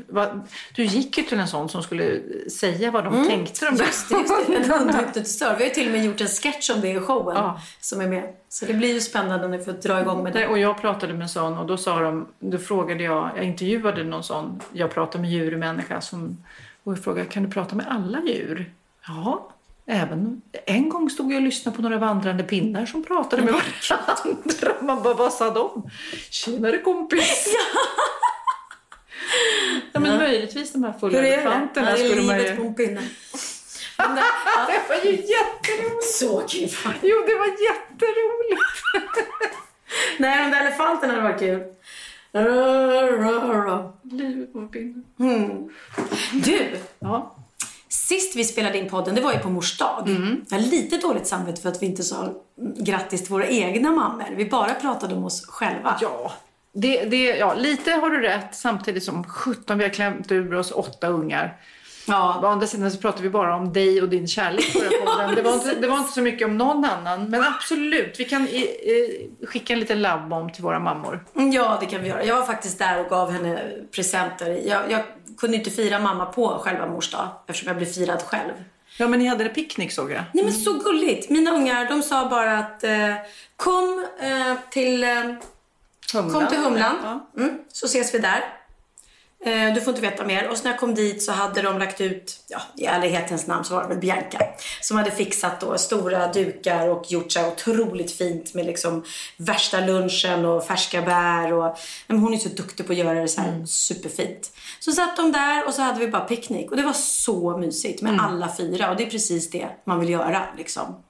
Du 0.75 0.85
gick 0.85 1.19
ju 1.19 1.25
till 1.25 1.39
en 1.39 1.49
sån 1.49 1.69
som 1.69 1.83
skulle 1.83 2.21
säga 2.51 2.91
vad 2.91 3.05
de 3.05 3.27
tänkte. 3.29 3.67
De 3.67 3.77
där. 3.77 3.85
Just 3.85 4.09
det, 4.09 4.17
just 4.19 4.47
det. 4.47 4.55
En 4.57 4.71
hundhypnotisör. 4.71 5.49
Vi 5.59 5.63
har 5.63 5.69
ju 5.69 5.75
till 5.75 5.87
och 5.87 5.93
med 5.93 6.05
gjort 6.05 6.21
en 6.21 6.27
sketch 6.27 6.71
om 6.71 6.81
det 6.81 6.89
i 6.89 7.01
showen 7.01 7.37
Ja. 7.37 7.61
som 7.81 8.01
är 8.01 8.09
med. 8.09 8.33
Så 8.49 8.65
det 8.67 8.75
blir 8.75 8.93
ju 8.95 9.01
spännande 9.01 9.49
när 9.49 9.59
vi 9.59 9.65
får 9.65 9.73
dra 9.73 10.01
igång 10.01 10.23
med 10.23 10.33
det. 10.33 10.47
och 10.47 10.59
jag 10.59 10.81
pratade 10.81 11.13
med 11.13 11.23
en 11.23 11.29
sån 11.29 11.59
och 11.59 11.67
då 11.67 11.77
sa 11.77 12.01
de, 12.01 12.27
då 12.41 12.59
frågade 12.59 13.05
jag, 13.05 13.31
jag 13.37 13.45
intervjuade 13.45 14.05
någon 14.05 14.23
sån, 14.25 14.61
jag 14.73 14.91
pratar 14.91 15.19
med 15.19 15.31
djurmänniska 15.31 16.01
som, 16.01 16.45
och 16.85 16.93
jag 16.93 17.05
frågade, 17.05 17.29
kan 17.29 17.43
du 17.43 17.51
prata 17.51 17.77
med 17.77 17.87
alla 17.89 18.21
djur? 18.23 18.73
Ja, 19.09 19.51
även, 19.87 20.43
en 20.67 20.89
gång 20.89 21.11
stod 21.11 21.33
jag 21.33 21.37
och 21.37 21.43
lyssnade 21.43 21.77
på 21.77 21.83
några 21.83 21.99
vandrande 21.99 22.45
pinnar 22.45 22.87
som 22.87 23.05
pratade 23.05 23.43
med 23.43 23.55
varandra. 23.55 24.75
Man 24.87 25.03
bara, 25.03 25.15
vad 25.15 25.33
sa 25.33 25.51
de? 25.51 25.91
Tjenare 26.31 26.79
kompis! 26.79 27.55
ja, 29.93 30.01
men 30.01 30.19
möjligtvis 30.19 30.73
de 30.73 30.85
här 30.85 30.93
fulla 30.93 31.19
elefanterna 31.19 31.91
Ja, 31.91 31.97
det 31.97 32.03
är 32.03 32.17
livet 32.17 32.57
på 32.57 32.63
en 32.63 32.75
pinne. 32.75 33.03
Men 33.99 34.15
det- 34.15 34.23
ja, 34.57 34.67
Det 34.67 34.95
var 34.95 35.05
ju 35.05 35.11
jätteroligt! 35.11 36.05
Så 36.05 36.41
kul. 36.49 36.69
Jo, 37.03 37.17
det 37.27 37.35
var 37.35 37.47
jätteroligt! 37.47 38.83
Nej, 40.19 40.45
de 40.45 40.51
där 40.51 40.67
elefanterna 40.67 41.23
varit 41.23 41.39
kul. 41.39 41.63
Livet 44.03 44.53
på 44.53 44.59
en 44.59 44.69
pinne. 44.69 45.03
Du, 46.33 46.77
Ja. 46.99 47.37
Sist 48.09 48.37
vi 48.37 48.45
spelade 48.45 48.79
in 48.79 48.89
podden, 48.89 49.15
det 49.15 49.21
var 49.21 49.33
ju 49.33 49.39
på 49.39 49.51
mors 49.51 49.79
dag. 49.79 50.09
Jag 50.49 50.59
har 50.59 50.65
lite 50.65 50.97
dåligt 50.97 51.27
samvete 51.27 51.63
för 51.63 51.69
att 51.69 51.83
vi 51.83 51.87
inte 51.87 52.03
sa 52.03 52.35
grattis 52.79 53.23
till 53.23 53.33
våra 53.33 53.47
egna 53.47 53.91
mammor. 53.91 54.35
Vi 54.37 54.45
bara 54.45 54.75
pratade 54.75 55.15
om 55.15 55.25
oss 55.25 55.47
själva. 55.47 55.99
Ja, 56.01 56.33
det, 56.73 57.05
det, 57.05 57.25
ja, 57.25 57.55
lite 57.55 57.91
har 57.91 58.11
du 58.11 58.21
rätt. 58.21 58.55
Samtidigt 58.55 59.05
som 59.05 59.25
17 59.25 59.79
vi 59.79 59.85
har 59.85 59.91
klämt 59.91 60.33
ur 60.33 60.55
oss 60.55 60.71
åtta 60.71 61.09
ungar. 61.09 61.57
Ja. 62.07 62.41
Å 62.43 62.47
andra 62.47 62.67
sidan 62.67 62.91
så 62.91 62.99
pratar 62.99 63.23
vi 63.23 63.31
bara 63.31 63.57
om 63.57 63.73
dig 63.73 64.03
och 64.03 64.09
din 64.09 64.29
kärlek 64.29 64.75
här 64.75 65.07
podden. 65.07 65.35
det, 65.35 65.43
var 65.43 65.55
inte, 65.55 65.75
det 65.75 65.89
var 65.89 65.99
inte 65.99 66.13
så 66.13 66.21
mycket 66.21 66.49
om 66.49 66.59
någon 66.59 66.85
annan. 66.85 67.31
Men 67.31 67.43
absolut, 67.43 68.21
vi 68.21 68.25
kan 68.25 68.49
i, 68.49 68.57
i, 68.57 69.31
skicka 69.47 69.73
en 69.73 69.81
liten 69.81 70.03
labbom 70.03 70.53
till 70.53 70.63
våra 70.63 70.79
mammor. 70.79 71.25
Ja, 71.53 71.79
det 71.81 71.87
kan 71.87 72.03
vi 72.03 72.09
göra. 72.09 72.25
Jag 72.25 72.37
var 72.37 72.47
faktiskt 72.47 72.79
där 72.79 73.01
och 73.01 73.11
gav 73.11 73.31
henne 73.31 73.61
presenter. 73.91 74.61
Jag, 74.67 74.91
jag 74.91 75.01
kunde 75.37 75.57
inte 75.57 75.71
fira 75.71 75.99
mamma 75.99 76.27
på 76.27 76.59
själva 76.59 76.87
mors 76.87 77.11
dag 77.11 77.29
eftersom 77.47 77.69
jag 77.69 77.77
blev 77.77 77.87
firad 77.87 78.23
själv. 78.23 78.53
Ja, 78.99 79.09
men 79.09 79.19
ni 79.19 79.27
hade 79.27 79.45
det 79.45 79.51
picknick 79.51 79.93
såg 79.93 80.11
jag. 80.11 80.23
Nej 80.33 80.45
men 80.45 80.53
så 80.53 80.73
gulligt. 80.73 81.31
Mina 81.31 81.51
ungar 81.51 81.89
de 81.89 82.03
sa 82.03 82.29
bara 82.29 82.59
att 82.59 82.85
eh, 82.85 83.15
kom 83.57 84.07
eh, 84.21 84.55
till 84.71 85.05
eh, 85.05 85.35
Kom 86.13 86.47
till 86.49 86.59
Humlan, 86.59 87.21
mm, 87.37 87.59
så 87.69 87.87
ses 87.87 88.15
vi 88.15 88.19
där. 88.19 88.45
Eh, 89.45 89.75
du 89.75 89.81
får 89.81 89.91
inte 89.91 90.03
veta 90.03 90.25
mer. 90.25 90.49
Och 90.49 90.57
så 90.57 90.65
när 90.65 90.71
jag 90.71 90.81
kom 90.81 90.95
dit 90.95 91.23
så 91.23 91.33
hade 91.33 91.63
de 91.63 91.79
lagt 91.79 92.01
ut, 92.01 92.41
ja 92.49 92.61
i 92.77 92.85
ärlighetens 92.85 93.47
namn 93.47 93.65
så 93.65 93.75
var 93.75 93.83
det 93.83 93.89
väl 93.89 93.99
Bianca. 93.99 94.39
Som 94.81 94.97
hade 94.97 95.11
fixat 95.11 95.61
då 95.61 95.79
stora 95.79 96.33
dukar 96.33 96.89
och 96.89 97.13
gjort 97.13 97.33
så 97.33 97.41
här 97.41 97.49
otroligt 97.49 98.13
fint 98.13 98.55
med 98.55 98.67
liksom 98.67 99.05
värsta 99.37 99.81
lunchen 99.81 100.45
och 100.45 100.65
färska 100.65 101.03
bär. 101.03 101.53
Och, 101.53 101.79
men 102.07 102.19
hon 102.19 102.35
är 102.35 102.39
så 102.39 102.49
duktig 102.49 102.87
på 102.87 102.93
att 102.93 102.99
göra 102.99 103.21
det 103.21 103.29
så 103.29 103.41
här 103.41 103.65
superfint. 103.67 104.53
Så 104.81 104.93
satt 104.93 105.17
de 105.17 105.33
där 105.33 105.67
och 105.67 105.75
så 105.75 105.83
hade 105.83 106.01
vi 106.01 106.09
bara 106.09 106.25
picknick. 106.25 106.71
Och 106.71 106.77
det 106.77 106.83
var 106.83 106.93
så 106.93 107.59
mysigt 107.59 108.03
med 108.03 108.21
alla 108.21 108.57
fyra. 108.57 108.91
Och 108.91 108.97
det 108.97 109.03
är 109.03 109.11
precis 109.11 109.51
det 109.51 109.69
man 109.85 110.01
vill 110.01 110.11
göra 110.11 110.43
liksom. 110.59 111.03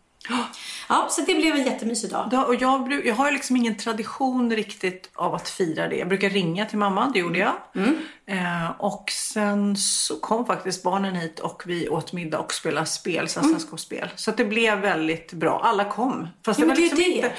Ja, 0.89 1.07
så 1.11 1.20
det 1.27 1.35
blev 1.35 1.55
en 1.55 1.64
jättemysig 1.64 2.11
dag. 2.11 2.29
Ja, 2.33 2.45
och 2.45 2.55
jag, 2.55 3.07
jag 3.07 3.14
har 3.14 3.33
liksom 3.33 3.57
ingen 3.57 3.77
tradition 3.77 4.53
riktigt 4.57 5.11
av 5.14 5.35
att 5.35 5.49
fira 5.49 5.89
det. 5.89 5.97
Jag 5.97 6.09
brukar 6.09 6.31
ringa 6.31 6.64
till 6.66 6.79
mamma, 6.79 7.11
det 7.12 7.18
gjorde 7.18 7.39
jag. 7.39 7.53
Mm. 7.75 7.97
Eh, 8.27 8.70
och 8.79 9.11
sen 9.11 9.77
så 9.77 10.16
kom 10.16 10.47
faktiskt 10.47 10.83
barnen 10.83 11.16
hit 11.16 11.41
och 11.41 11.62
vi 11.66 11.89
åt 11.89 12.12
middag 12.12 12.39
och 12.39 12.53
spelade 12.55 12.87
spel, 12.87 13.29
sällskapsspel. 13.29 14.09
Så 14.16 14.31
att 14.31 14.37
det 14.37 14.45
blev 14.45 14.79
väldigt 14.79 15.33
bra. 15.33 15.61
Alla 15.64 15.85
kom. 15.85 16.29
Fast 16.45 16.61
Ja, 16.61 16.66
det 16.66 16.68
var 16.70 16.77
liksom 16.77 16.99
det. 16.99 17.05
inte... 17.05 17.33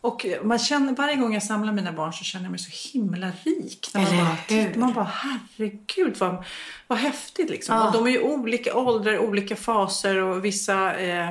Och 0.00 0.26
man 0.42 0.58
känner, 0.58 0.96
varje 0.96 1.16
gång 1.16 1.34
jag 1.34 1.42
samlar 1.42 1.72
mina 1.72 1.92
barn 1.92 2.12
så 2.12 2.24
känner 2.24 2.44
jag 2.44 2.50
mig 2.50 2.60
så 2.60 2.92
himla 2.98 3.26
rik. 3.44 3.90
När 3.94 4.00
man, 4.00 4.10
Eller 4.12 4.24
bara, 4.24 4.36
hur? 4.48 4.74
man 4.80 4.92
bara, 4.92 5.10
herregud 5.14 6.16
vad, 6.18 6.44
vad 6.86 6.98
häftigt 6.98 7.50
liksom. 7.50 7.76
Ja. 7.76 7.86
Och 7.86 7.92
de 7.92 8.06
är 8.06 8.10
ju 8.10 8.20
olika 8.22 8.76
åldrar, 8.76 9.18
olika 9.18 9.56
faser 9.56 10.16
och 10.16 10.44
vissa 10.44 10.94
eh, 10.96 11.30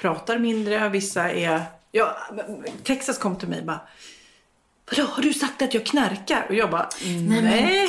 pratar 0.00 0.38
mindre, 0.38 0.88
vissa 0.88 1.30
är... 1.30 1.62
Ja, 1.92 2.16
Texas 2.84 3.18
kom 3.18 3.36
till 3.36 3.48
mig 3.48 3.60
och 3.60 3.66
bara 3.66 3.80
Vadå, 4.90 5.08
har 5.08 5.22
du 5.22 5.32
sagt 5.32 5.62
att 5.62 5.74
jag 5.74 5.86
knarkar? 5.86 6.46
Och 6.48 6.54
jag 6.54 6.70
bara, 6.70 6.88
nej. 7.04 7.30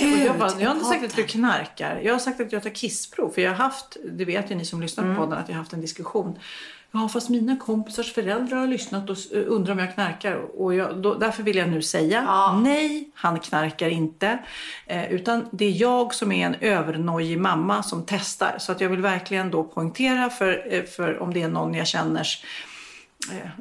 men 0.01 0.13
och 0.13 0.19
jag, 0.19 0.37
bara, 0.39 0.61
jag 0.61 0.69
har 0.69 0.75
inte 0.75 0.85
sagt 0.85 1.03
att 1.03 1.15
du 1.15 1.23
knarkar. 1.23 2.01
Jag 2.03 2.13
har 2.13 2.19
sagt 2.19 2.41
att 2.41 2.51
jag 2.51 2.63
tar 2.63 2.69
kissprov. 2.69 3.31
För 3.31 3.41
jag 3.41 3.51
har 3.51 3.55
haft, 3.57 3.97
det 4.11 4.25
vet 4.25 4.51
ju 4.51 4.55
ni 4.55 4.65
som 4.65 4.81
lyssnar 4.81 5.03
Mm. 5.03 5.15
på 5.15 5.21
podden, 5.21 5.39
att 5.39 5.49
jag 5.49 5.55
har 5.55 5.59
haft 5.59 5.73
en 5.73 5.81
diskussion. 5.81 6.39
Ja, 6.93 7.09
fast 7.09 7.29
mina 7.29 7.57
kompisars 7.57 8.13
föräldrar 8.13 8.57
har 8.57 8.67
lyssnat 8.67 9.09
och 9.09 9.17
undrar 9.33 9.73
om 9.73 9.79
jag 9.79 9.93
knarkar. 9.93 10.35
Och 10.61 10.75
jag, 10.75 10.97
då, 11.01 11.15
därför 11.15 11.43
vill 11.43 11.55
jag 11.55 11.69
nu 11.69 11.81
säga, 11.81 12.23
Ja. 12.27 12.59
nej, 12.63 13.11
han 13.15 13.39
knarkar 13.39 13.89
inte. 13.89 14.39
Eh, 14.87 15.11
utan 15.13 15.45
det 15.51 15.65
är 15.65 15.81
jag 15.81 16.13
som 16.13 16.31
är 16.31 16.45
en 16.45 16.55
övernojig 16.55 17.39
mamma 17.39 17.83
som 17.83 18.03
testar. 18.07 18.55
Så 18.59 18.71
att 18.71 18.81
jag 18.81 18.89
vill 18.89 19.01
verkligen 19.01 19.51
då 19.51 19.63
poängtera 19.63 20.29
för, 20.29 20.73
eh, 20.73 20.83
för 20.83 21.19
om 21.21 21.33
det 21.33 21.41
är 21.41 21.47
någon 21.49 21.73
jag 21.73 21.87
känner 21.87 22.27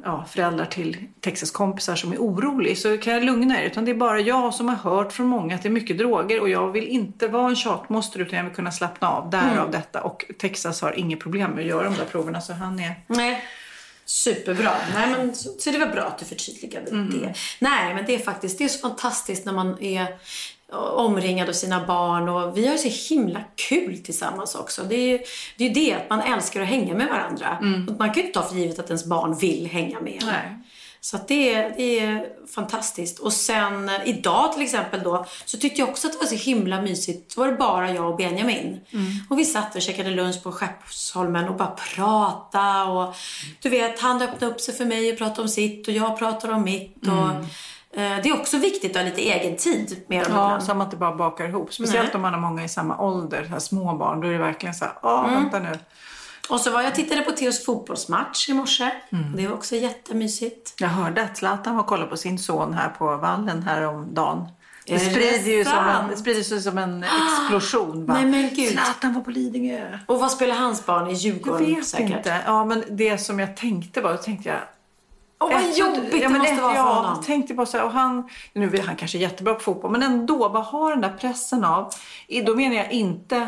ja, 0.03 0.25
föräldrar 0.29 0.65
till 0.65 0.97
Texas 1.19 1.51
kompisar 1.51 1.95
som 1.95 2.13
är 2.13 2.17
orolig 2.17 2.77
så 2.77 2.97
kan 2.97 3.13
jag 3.13 3.23
lugna 3.23 3.61
er. 3.61 3.65
Utan 3.65 3.85
det 3.85 3.91
är 3.91 3.95
bara 3.95 4.19
jag 4.19 4.53
som 4.53 4.69
har 4.69 4.75
hört 4.75 5.13
från 5.13 5.27
många 5.27 5.55
att 5.55 5.61
det 5.63 5.69
är 5.69 5.71
mycket 5.71 5.97
droger 5.97 6.41
och 6.41 6.49
jag 6.49 6.71
vill 6.71 6.87
inte 6.87 7.27
vara 7.27 7.49
en 7.49 7.55
tjatmoster 7.55 8.19
utan 8.19 8.37
jag 8.37 8.45
vill 8.45 8.55
kunna 8.55 8.71
slappna 8.71 9.09
av. 9.09 9.29
Därav 9.29 9.57
Mm. 9.57 9.71
detta. 9.71 10.01
Och 10.01 10.25
Texas 10.39 10.81
har 10.81 10.99
inget 10.99 11.19
problem 11.19 11.51
med 11.51 11.59
att 11.59 11.69
göra 11.69 11.83
de 11.83 11.95
där 11.95 12.05
proverna 12.05 12.41
så 12.41 12.53
han 12.53 12.79
är... 12.79 12.95
Nej. 13.07 13.43
Superbra. 14.05 14.71
Nej, 14.93 15.09
men, 15.09 15.35
så, 15.35 15.49
så 15.59 15.71
det 15.71 15.77
var 15.77 15.87
bra 15.87 16.03
att 16.03 16.17
du 16.17 16.25
förtydligade 16.25 16.91
det. 16.91 17.33
Nej, 17.59 17.93
men 17.95 18.05
det 18.05 18.15
är 18.15 18.19
faktiskt 18.19 18.57
det 18.57 18.63
är 18.63 18.67
så 18.67 18.79
fantastiskt 18.89 19.45
när 19.45 19.53
man 19.53 19.83
är 19.83 20.07
omringad 20.71 21.49
av 21.49 21.53
sina 21.53 21.85
barn 21.85 22.29
och 22.29 22.57
vi 22.57 22.67
har 22.67 22.77
så 22.77 23.13
himla 23.13 23.43
kul 23.55 24.03
tillsammans 24.03 24.55
också. 24.55 24.83
Det 24.83 24.95
är 24.95 25.07
ju 25.07 25.19
det, 25.57 25.65
är 25.65 25.73
det 25.73 25.93
att 25.93 26.09
man 26.09 26.21
älskar 26.21 26.61
att 26.61 26.67
hänga 26.67 26.93
med 26.93 27.07
varandra. 27.07 27.57
Och 27.89 27.99
man 27.99 28.13
kan 28.13 28.21
ju 28.21 28.27
inte 28.27 28.39
ta 28.39 28.47
för 28.47 28.55
givet 28.55 28.79
att 28.79 28.87
ens 28.87 29.05
barn 29.05 29.37
vill 29.37 29.67
hänga 29.67 29.99
med. 29.99 30.23
Nej. 30.25 30.57
Så 31.03 31.17
det, 31.27 31.53
är, 31.53 31.73
det 31.77 31.99
är 31.99 32.25
fantastiskt. 32.55 33.19
Och 33.19 33.33
sen 33.33 33.89
eh, 33.89 33.95
idag 34.05 34.53
till 34.53 34.61
exempel 34.61 35.03
då, 35.03 35.25
så 35.45 35.57
tyckte 35.57 35.81
jag 35.81 35.89
också 35.89 36.07
att 36.07 36.13
det 36.13 36.19
var 36.19 36.25
så 36.25 36.35
himla 36.35 36.81
mysigt. 36.81 37.31
Så 37.31 37.39
var 37.39 37.47
det 37.47 37.57
bara 37.57 37.91
jag 37.91 38.09
och 38.09 38.17
Benjamin. 38.17 38.79
Och 39.29 39.39
vi 39.39 39.45
satt 39.45 39.75
och 39.75 39.81
käkade 39.81 40.09
lunch 40.09 40.43
på 40.43 40.51
Skeppsholmen 40.51 41.49
och 41.49 41.55
bara 41.55 41.75
pratade. 41.95 42.91
Och, 42.91 43.15
du 43.61 43.69
vet, 43.69 43.99
han 43.99 44.21
öppnade 44.21 44.53
upp 44.53 44.61
sig 44.61 44.73
för 44.73 44.85
mig 44.85 45.11
och 45.11 45.17
pratade 45.17 45.41
om 45.41 45.49
sitt 45.49 45.87
och 45.87 45.93
jag 45.93 46.19
pratade 46.19 46.53
om 46.53 46.63
mitt. 46.63 47.07
Och, 47.07 47.31
eh, 47.31 47.45
det 47.93 48.29
är 48.29 48.33
också 48.39 48.57
viktigt 48.57 48.91
att 48.91 48.97
ha 49.01 49.09
lite 49.09 49.21
egen 49.21 49.57
tid 49.57 50.03
med 50.07 50.23
dem 50.23 50.33
Ja, 50.35 50.45
ibland. 50.45 50.63
så 50.63 50.73
man 50.73 50.87
inte 50.87 50.97
bara 50.97 51.15
bakar 51.15 51.45
ihop. 51.45 51.73
Speciellt 51.73 52.07
Nej. 52.07 52.15
om 52.15 52.21
man 52.21 52.33
har 52.33 52.41
många 52.41 52.63
i 52.63 52.69
samma 52.69 52.97
ålder, 53.01 53.43
så 53.43 53.49
här 53.49 53.59
små 53.59 53.93
barn. 53.97 54.21
Då 54.21 54.27
är 54.27 54.31
det 54.31 54.37
verkligen 54.37 54.75
så 54.75 54.85
här, 54.85 54.93
åh, 55.03 55.25
Mm. 55.29 55.41
vänta 55.43 55.59
nu. 55.59 55.79
Och 56.49 56.59
så 56.59 56.71
var 56.71 56.81
jag 56.81 56.95
tittade 56.95 57.21
på 57.21 57.31
Theos 57.31 57.65
fotbollsmatch 57.65 58.49
i 58.49 58.53
morse. 58.53 58.91
Det 59.35 59.47
var 59.47 59.55
också 59.55 59.75
jättemysigt. 59.75 60.73
Jag 60.79 60.87
hörde 60.89 61.23
att 61.23 61.37
Zlatan 61.37 61.75
var 61.75 61.81
och 61.83 61.87
kollade 61.89 62.09
på 62.09 62.17
sin 62.17 62.39
son 62.39 62.73
här 62.73 62.89
på 62.89 63.17
vallen 63.17 63.63
häromdagen. 63.63 64.47
Det 64.85 64.93
det 64.93 64.99
sprider 64.99 65.51
ju 65.51 65.65
som 65.65 65.77
en, 65.87 66.07
det 66.09 66.17
sprider 66.17 66.43
sig 66.43 66.61
som 66.61 66.77
en 66.77 67.03
explosion. 67.39 68.05
va? 68.05 68.13
Nej, 68.13 68.25
men 68.25 68.49
gud. 68.55 68.71
Zlatan 68.71 69.13
var 69.13 69.21
på 69.21 69.31
Lidingö. 69.31 69.97
Och 70.05 70.19
vad 70.19 70.31
spelar 70.31 70.55
hans 70.55 70.85
barn 70.85 71.07
i 71.07 71.09
Jag 71.11 71.17
Djurgården 71.19 71.65
vet 71.75 71.85
säkert? 71.87 72.17
inte. 72.17 72.41
Ja, 72.45 72.65
men 72.65 72.83
det 72.89 73.17
som 73.17 73.39
jag 73.39 73.57
tänkte 73.57 74.01
bara, 74.01 74.13
då 74.13 74.17
tänkte 74.21 74.49
jag... 74.49 74.59
Åh, 75.41 75.51
vad 75.51 75.77
jobbigt 75.77 76.11
det 76.11 76.29
måste 76.29 76.61
vara 76.61 76.73
för 76.73 76.81
honom. 76.81 77.13
Jag 77.15 77.25
tänkte 77.25 77.53
bara 77.53 77.65
så 77.65 77.77
här, 77.77 77.85
och 77.85 77.91
han, 77.91 78.29
nu 78.53 78.75
är 78.75 78.81
han 78.81 78.95
kanske 78.95 79.17
jättebra 79.17 79.53
på 79.53 79.59
fotboll, 79.59 79.91
men 79.91 80.03
ändå, 80.03 80.49
vad 80.49 80.63
har 80.63 80.91
den 80.91 81.01
där 81.01 81.17
pressen 81.19 81.63
av? 81.63 81.93
Då 82.45 82.55
menar 82.55 82.75
jag 82.75 82.91
inte 82.91 83.47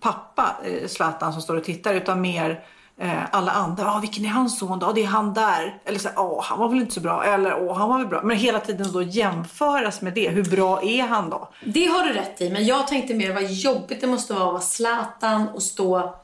pappa 0.00 0.56
eh, 0.64 0.88
Zlatan 0.88 1.32
som 1.32 1.42
står 1.42 1.56
och 1.56 1.64
tittar, 1.64 1.94
utan 1.94 2.20
mer 2.20 2.64
eh, 2.98 3.22
alla 3.30 3.52
andra. 3.52 3.92
Ah, 3.92 3.98
vilken 3.98 4.24
är 4.24 4.28
hans 4.28 4.58
son 4.58 4.78
då? 4.78 4.86
Ah, 4.86 4.92
det 4.92 5.02
är 5.02 5.06
han 5.06 5.34
där. 5.34 5.80
Eller 5.84 5.98
så 5.98 6.08
åh, 6.16 6.42
han 6.42 6.58
var 6.58 6.68
väl 6.68 6.80
inte 6.80 6.94
så 6.94 7.00
bra. 7.00 7.24
Eller 7.24 7.62
åh, 7.62 7.78
han 7.78 7.88
var 7.88 7.98
väl 7.98 8.06
bra. 8.06 8.20
Men 8.22 8.36
hela 8.36 8.60
tiden 8.60 8.92
då 8.92 9.02
jämföras 9.02 10.02
med 10.02 10.14
det. 10.14 10.28
Hur 10.28 10.44
bra 10.44 10.82
är 10.82 11.02
han 11.02 11.30
då? 11.30 11.48
Det 11.64 11.86
har 11.86 12.04
du 12.04 12.12
rätt 12.12 12.40
i, 12.40 12.50
men 12.50 12.64
jag 12.64 12.86
tänkte 12.86 13.14
mer 13.14 13.34
vad 13.34 13.44
jobbigt 13.44 14.00
det 14.00 14.06
måste 14.06 14.32
vara 14.32 14.44
att 14.44 14.52
vara 14.52 14.62
Zlatan 14.62 15.48
och 15.48 15.62
stå... 15.62 16.14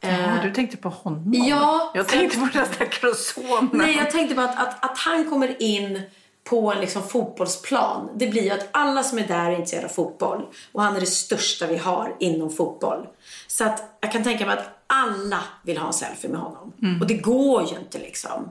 eh, 0.00 0.20
Ja, 0.36 0.42
du 0.42 0.50
tänkte 0.54 0.76
på 0.76 0.88
honom. 0.88 1.32
Ja, 1.34 1.90
Jag 1.94 2.08
tänkte 2.08 2.38
på 2.38 2.48
den 2.52 2.66
stackars 2.66 3.16
sonen. 3.16 3.70
Nej, 3.72 3.96
jag 3.96 4.10
tänkte 4.10 4.34
på 4.34 4.40
att, 4.40 4.58
att, 4.58 4.84
att 4.90 4.98
han 4.98 5.30
kommer 5.30 5.62
in 5.62 6.02
på 6.44 6.72
en 6.72 6.80
liksom 6.80 7.08
fotbollsplan. 7.08 8.08
Det 8.16 8.26
blir 8.26 8.42
ju 8.42 8.50
att 8.50 8.68
alla 8.70 9.02
som 9.02 9.18
är 9.18 9.28
där 9.28 9.46
är 9.46 9.50
intresserade 9.50 9.86
av 9.86 9.90
fotboll. 9.92 10.46
Och 10.72 10.82
han 10.82 10.96
är 10.96 11.00
det 11.00 11.06
största 11.06 11.66
vi 11.66 11.76
har 11.76 12.16
inom 12.20 12.50
fotboll. 12.50 13.06
Så 13.46 13.64
att 13.64 13.98
jag 14.00 14.12
kan 14.12 14.22
tänka 14.22 14.46
mig 14.46 14.58
att 14.58 14.68
alla 14.86 15.40
vill 15.62 15.78
ha 15.78 15.86
en 15.86 15.92
selfie 15.92 16.30
med 16.30 16.40
honom. 16.40 16.72
Och 17.00 17.06
det 17.06 17.14
går 17.14 17.62
ju 17.62 17.78
inte 17.78 17.98
liksom. 17.98 18.48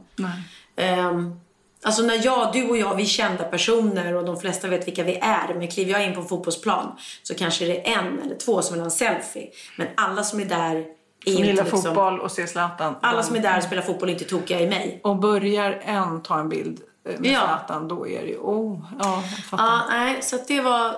Ehm, 0.75 1.39
alltså 1.83 2.01
när 2.01 2.25
jag, 2.25 2.53
du 2.53 2.69
och 2.69 2.77
jag, 2.77 2.95
vi 2.95 3.03
är 3.03 3.07
kända 3.07 3.43
personer 3.43 4.13
och 4.13 4.25
de 4.25 4.39
flesta 4.39 4.67
vet 4.67 4.87
vilka 4.87 5.03
vi 5.03 5.15
är. 5.21 5.53
Men 5.53 5.67
kliver 5.67 5.91
jag 5.91 6.05
in 6.05 6.13
på 6.13 6.21
en 6.21 6.27
fotbollsplan 6.27 6.95
så 7.23 7.35
kanske 7.35 7.65
det 7.65 7.87
är 7.89 7.97
en 7.99 8.19
eller 8.21 8.35
två 8.35 8.61
som 8.61 8.73
vill 8.73 8.81
ha 8.81 8.85
en 8.85 8.91
selfie. 8.91 9.47
Men 9.77 9.87
alla 9.97 10.23
som 10.23 10.39
är 10.39 10.45
där 10.45 10.75
är 10.75 10.85
Som 11.23 11.33
gillar 11.33 11.63
liksom, 11.63 11.81
fotboll 11.81 12.19
och 12.19 12.31
ser 12.31 12.45
Zlatan. 12.45 12.95
Alla 13.01 13.23
som 13.23 13.35
är 13.35 13.39
där 13.39 13.57
och 13.57 13.63
spelar 13.63 13.81
fotboll 13.81 14.09
är 14.09 14.13
inte 14.13 14.25
tokiga 14.25 14.59
i 14.59 14.67
mig. 14.67 14.99
Och 15.03 15.15
börjar 15.15 15.81
en 15.85 16.21
ta 16.21 16.39
en 16.39 16.49
bild 16.49 16.81
eh, 17.09 17.19
med 17.19 17.31
Ja. 17.31 17.39
Zlatan, 17.39 17.87
då 17.87 18.07
är 18.07 18.21
det 18.21 18.27
ju... 18.27 18.37
Oh, 18.37 18.79
ja, 18.99 19.23
jag 19.35 19.45
fattar. 19.45 19.63
Ja, 19.63 19.81
nej, 19.89 20.21
så 20.21 20.37
det 20.47 20.61
var 20.61 20.87
eh, 20.87 20.93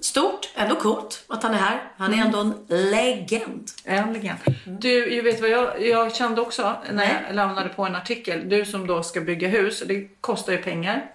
stort, 0.00 0.48
ändå 0.54 0.74
coolt 0.76 1.24
att 1.28 1.42
han 1.42 1.54
är 1.54 1.58
här. 1.58 1.92
Han 1.96 2.14
är 2.14 2.18
ändå 2.24 2.38
en 2.38 2.54
legend. 2.68 3.70
Äntligen. 3.84 4.36
Du, 4.64 5.16
jag 5.16 5.22
vet 5.22 5.40
vad 5.40 5.50
jag, 5.50 5.86
jag 5.86 6.14
kände 6.14 6.40
också 6.40 6.76
när 6.86 6.94
Nej. 6.94 7.24
jag 7.26 7.36
lämnade 7.36 7.68
på 7.68 7.84
en 7.84 7.96
artikel. 7.96 8.48
Du 8.48 8.64
som 8.64 8.86
då 8.86 9.02
ska 9.02 9.20
bygga 9.20 9.48
hus, 9.48 9.82
det 9.86 10.08
kostar 10.20 10.52
ju 10.52 10.58
pengar. 10.58 11.10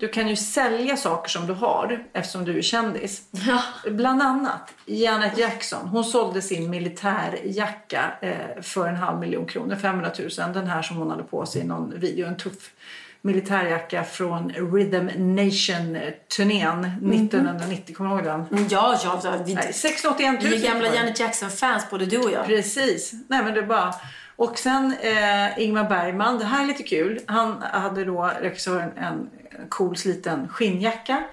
Du 0.00 0.08
kan 0.08 0.28
ju 0.28 0.36
sälja 0.36 0.96
saker 0.96 1.30
som 1.30 1.46
du 1.46 1.52
har 1.52 2.04
eftersom 2.12 2.44
du 2.44 2.58
är 2.58 2.62
kändis. 2.62 3.22
Ja. 3.30 3.62
Bland 3.90 4.22
annat 4.22 4.74
Janet 4.86 5.38
Jackson. 5.38 5.88
Hon 5.88 6.04
sålde 6.04 6.42
sin 6.42 6.70
militärjacka 6.70 8.04
eh, 8.20 8.62
för 8.62 8.88
en 8.88 8.96
halv 8.96 9.18
miljon 9.18 9.46
kronor, 9.46 9.76
500 9.76 10.10
000. 10.18 10.52
Den 10.52 10.66
här 10.66 10.82
som 10.82 10.96
hon 10.96 11.10
hade 11.10 11.22
på 11.22 11.46
sig 11.46 11.60
i 11.62 11.64
någon 11.64 12.00
video. 12.00 12.26
En 12.26 12.36
tuff 12.36 12.70
militärjacka 13.22 14.04
från 14.04 14.50
Rhythm 14.50 15.08
Nation-turnén 15.34 16.84
1990. 16.84 17.94
Kommer 17.94 18.10
du 18.10 18.16
ihåg 18.16 18.24
den? 18.24 18.40
Mm, 18.58 18.66
Ja, 18.70 19.00
ja, 19.04 19.20
ja 19.24 19.32
vi, 19.46 19.54
Nej, 19.54 19.72
681 19.72 20.42
000. 20.42 20.50
vi 20.52 20.66
är 20.66 20.72
gamla. 20.72 20.94
Janet 20.94 21.20
Jackson-fans, 21.20 21.90
både 21.90 22.06
du 22.06 22.18
och 22.18 22.30
jag. 22.30 22.46
Precis. 22.46 23.12
Nej 23.28 23.44
men 23.44 23.54
det 23.54 23.62
bara... 23.62 23.94
Och 24.36 24.58
sen 24.58 24.94
eh, 25.00 25.58
Ingmar 25.62 25.88
Bergman, 25.88 26.38
det 26.38 26.44
här 26.44 26.62
är 26.62 26.66
lite 26.66 26.82
kul. 26.82 27.20
Han 27.26 27.62
hade 27.62 28.04
då 28.04 28.30
regissören 28.40 28.90
en 28.96 29.30
cool 29.68 29.96
sliten 29.96 30.48
skinnjacka. 30.48 31.24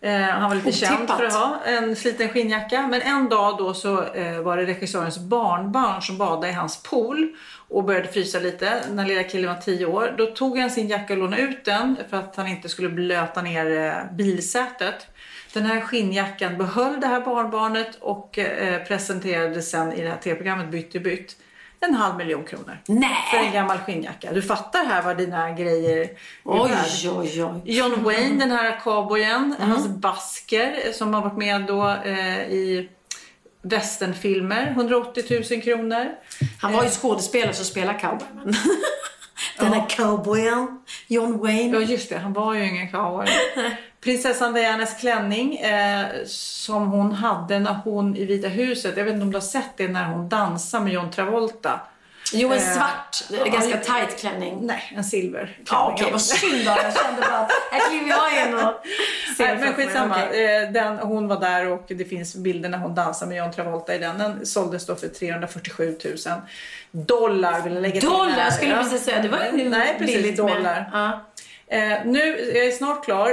Eh, 0.00 0.20
han 0.20 0.48
var 0.48 0.56
lite 0.56 0.72
känd 0.72 0.94
Otippat. 0.94 1.16
för 1.16 1.24
att 1.24 1.34
ha 1.34 1.60
en 1.64 1.96
sliten 1.96 2.28
skinnjacka. 2.28 2.86
Men 2.86 3.02
en 3.02 3.28
dag 3.28 3.58
då 3.58 3.74
så 3.74 4.04
eh, 4.04 4.40
var 4.40 4.56
det 4.56 4.66
regissörens 4.66 5.18
barnbarn 5.18 6.02
som 6.02 6.18
badade 6.18 6.48
i 6.48 6.52
hans 6.52 6.82
pool 6.82 7.28
och 7.68 7.84
började 7.84 8.08
frysa 8.08 8.38
lite. 8.38 8.82
Den 8.90 9.08
lilla 9.08 9.22
killen 9.22 9.54
var 9.54 9.60
10 9.60 9.86
år. 9.86 10.14
Då 10.18 10.26
tog 10.26 10.58
han 10.58 10.70
sin 10.70 10.88
jacka 10.88 11.12
och 11.12 11.18
lånade 11.18 11.42
ut 11.42 11.64
den 11.64 11.96
för 12.10 12.16
att 12.16 12.36
han 12.36 12.46
inte 12.46 12.68
skulle 12.68 12.88
blöta 12.88 13.42
ner 13.42 13.86
eh, 13.86 14.16
bilsätet. 14.16 15.06
Den 15.52 15.66
här 15.66 15.80
skinnjackan 15.80 16.58
behöll 16.58 17.00
det 17.00 17.06
här 17.06 17.20
barnbarnet 17.20 17.98
och 18.00 18.38
eh, 18.38 18.84
presenterade 18.84 19.62
sen 19.62 19.92
i 19.92 20.02
det 20.02 20.08
här 20.08 20.16
tv-programmet 20.16 20.70
Bytt 20.70 20.94
i 20.94 21.00
bytt 21.00 21.36
en 21.80 21.94
halv 21.94 22.16
miljon 22.16 22.44
kronor. 22.44 22.78
Nej. 22.86 23.16
För 23.30 23.38
en 23.38 23.52
gammal 23.52 23.78
skinnjacka. 23.78 24.32
Du 24.32 24.42
fattar 24.42 24.84
här 24.84 25.02
vad 25.02 25.16
dina 25.16 25.50
grejer 25.52 25.96
är 25.96 26.10
Oj, 26.44 26.70
oj, 27.16 27.44
oj. 27.44 27.60
John 27.64 28.04
Wayne, 28.04 28.38
den 28.38 28.50
här 28.50 28.80
cowboyen, 28.84 29.54
hans 29.58 29.88
basker 29.88 30.92
som 30.92 31.14
har 31.14 31.22
varit 31.22 31.36
med 31.36 31.66
då 31.66 31.90
eh, 32.04 32.40
i 32.40 32.88
westernfilmer, 33.62 34.66
180 34.70 35.24
000 35.50 35.62
kronor. 35.62 36.06
Han 36.60 36.72
var 36.72 36.84
ju 36.84 36.90
skådespelare 36.90 37.54
som 37.54 37.64
spelar 37.64 37.98
cowboy. 37.98 38.28
Den 39.58 39.70
där 39.70 39.88
cowboyen, 39.88 40.80
John 41.06 41.38
Wayne. 41.38 41.76
Ja 41.76 41.80
just 41.82 42.08
det, 42.08 42.18
han 42.18 42.32
var 42.32 42.54
ju 42.54 42.68
ingen 42.68 42.90
cowboy. 42.90 43.26
Prinsessan 44.12 44.52
Dianas 44.54 44.94
klänning 45.00 45.56
eh, 45.56 46.06
som 46.26 46.86
hon 46.86 47.12
hade 47.12 47.58
när 47.58 47.74
hon 47.84 48.16
i 48.16 48.24
Vita 48.24 48.48
huset, 48.48 48.96
jag 48.96 49.04
vet 49.04 49.14
inte 49.14 49.22
om 49.24 49.30
du 49.32 49.36
har 49.36 49.42
sett 49.42 49.70
det 49.76 49.88
när 49.88 50.04
hon 50.04 50.28
dansar 50.28 50.80
med 50.80 50.92
John 50.92 51.10
Travolta. 51.10 51.80
Jo, 52.32 52.52
en 52.52 52.58
Eh, 52.58 52.74
svart, 52.74 53.16
ja, 53.30 53.44
ganska 53.44 53.70
ja. 53.70 53.94
tight 54.00 54.18
klänning. 54.20 54.58
Nej, 54.62 54.92
en 54.96 55.04
silverklänning. 55.04 55.64
Ja, 55.70 55.90
okej, 55.94 56.08
vad 56.12 56.22
synd 56.22 56.64
då. 56.64 56.70
Jag 56.70 56.94
kände 56.94 57.20
bara 57.20 57.38
att 57.38 57.50
här 57.72 57.90
kliver 57.90 58.08
jag 58.08 58.46
in 58.48 58.54
och 58.54 58.60
ser 59.36 59.44
Nej, 59.46 59.56
men 59.60 59.72
skitsamma. 59.74 60.16
Okej. 60.28 60.62
Eh, 60.64 60.70
Den, 60.72 60.98
hon 60.98 61.28
var 61.28 61.40
där 61.40 61.66
och 61.66 61.84
det 61.88 62.04
finns 62.04 62.34
bilder 62.36 62.68
när 62.68 62.78
hon 62.78 62.94
dansar 62.94 63.26
med 63.26 63.36
John 63.38 63.52
Travolta 63.52 63.94
i 63.94 63.98
den. 63.98 64.18
Den 64.18 64.46
såldes 64.46 64.86
då 64.86 64.94
för 64.96 65.08
347 65.08 65.98
000 66.04 66.16
dollar. 67.06 67.60
Vill 67.60 67.72
jag 67.74 67.82
lägga 67.82 68.00
till 68.00 68.08
Dollar, 68.08 68.30
här. 68.30 68.44
jag 68.44 68.52
skulle 68.52 68.76
precis 68.76 69.04
säga. 69.04 69.22
Det 69.22 69.28
var 69.28 69.38
ju 69.58 69.68
Nej, 69.68 69.94
precis. 69.98 70.16
billigt 70.16 70.44
med- 70.44 70.54
dollar. 70.56 70.90
Ja. 70.92 71.20
Eh, 71.70 71.98
nu, 72.04 72.52
jag 72.54 72.66
är 72.66 72.70
snart 72.70 73.04
klar. 73.04 73.30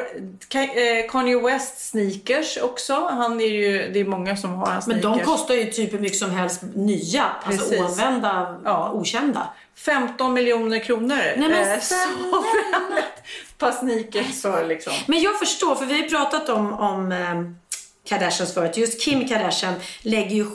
Eh, 0.53 1.09
Kanye 1.11 1.39
West 1.39 1.89
sneakers 1.89 2.57
också. 2.57 2.93
Han 3.11 3.41
är 3.41 3.45
ju, 3.45 3.89
det 3.93 3.99
är 3.99 4.05
många 4.05 4.38
som 4.38 4.53
har 4.53 4.65
hans 4.65 4.88
Men 4.88 4.99
sneakers. 5.01 5.19
de 5.19 5.25
kostar 5.25 5.55
ju 5.55 5.65
typ 5.65 5.93
hur 5.93 5.99
mycket 5.99 6.17
som 6.17 6.31
helst 6.31 6.61
nya, 6.75 7.23
alltså 7.43 7.69
Precis. 7.69 7.79
oanvända, 7.81 8.61
Ja. 8.65 8.91
okända. 8.93 9.47
15 9.77 10.33
miljoner 10.33 10.79
kronor. 10.79 11.15
Nej, 11.38 11.49
men 11.49 11.71
eh, 11.71 11.79
så 11.79 11.95
för 11.95 12.99
ett 12.99 13.57
par 13.57 13.71
sneakers 13.71 14.41
så 14.41 14.63
liksom. 14.63 14.93
Men 15.07 15.21
jag 15.21 15.39
förstår, 15.39 15.75
för 15.75 15.86
vi 15.86 16.01
har 16.01 16.09
pratat 16.09 16.49
om, 16.49 16.73
om 16.73 17.11
eh, 17.11 17.41
Kardashians 18.09 18.53
förut. 18.53 18.77
Just 18.77 19.01
Kim 19.01 19.27
Kardashian 19.27 19.73
lägger 20.01 20.36
ju 20.36 20.45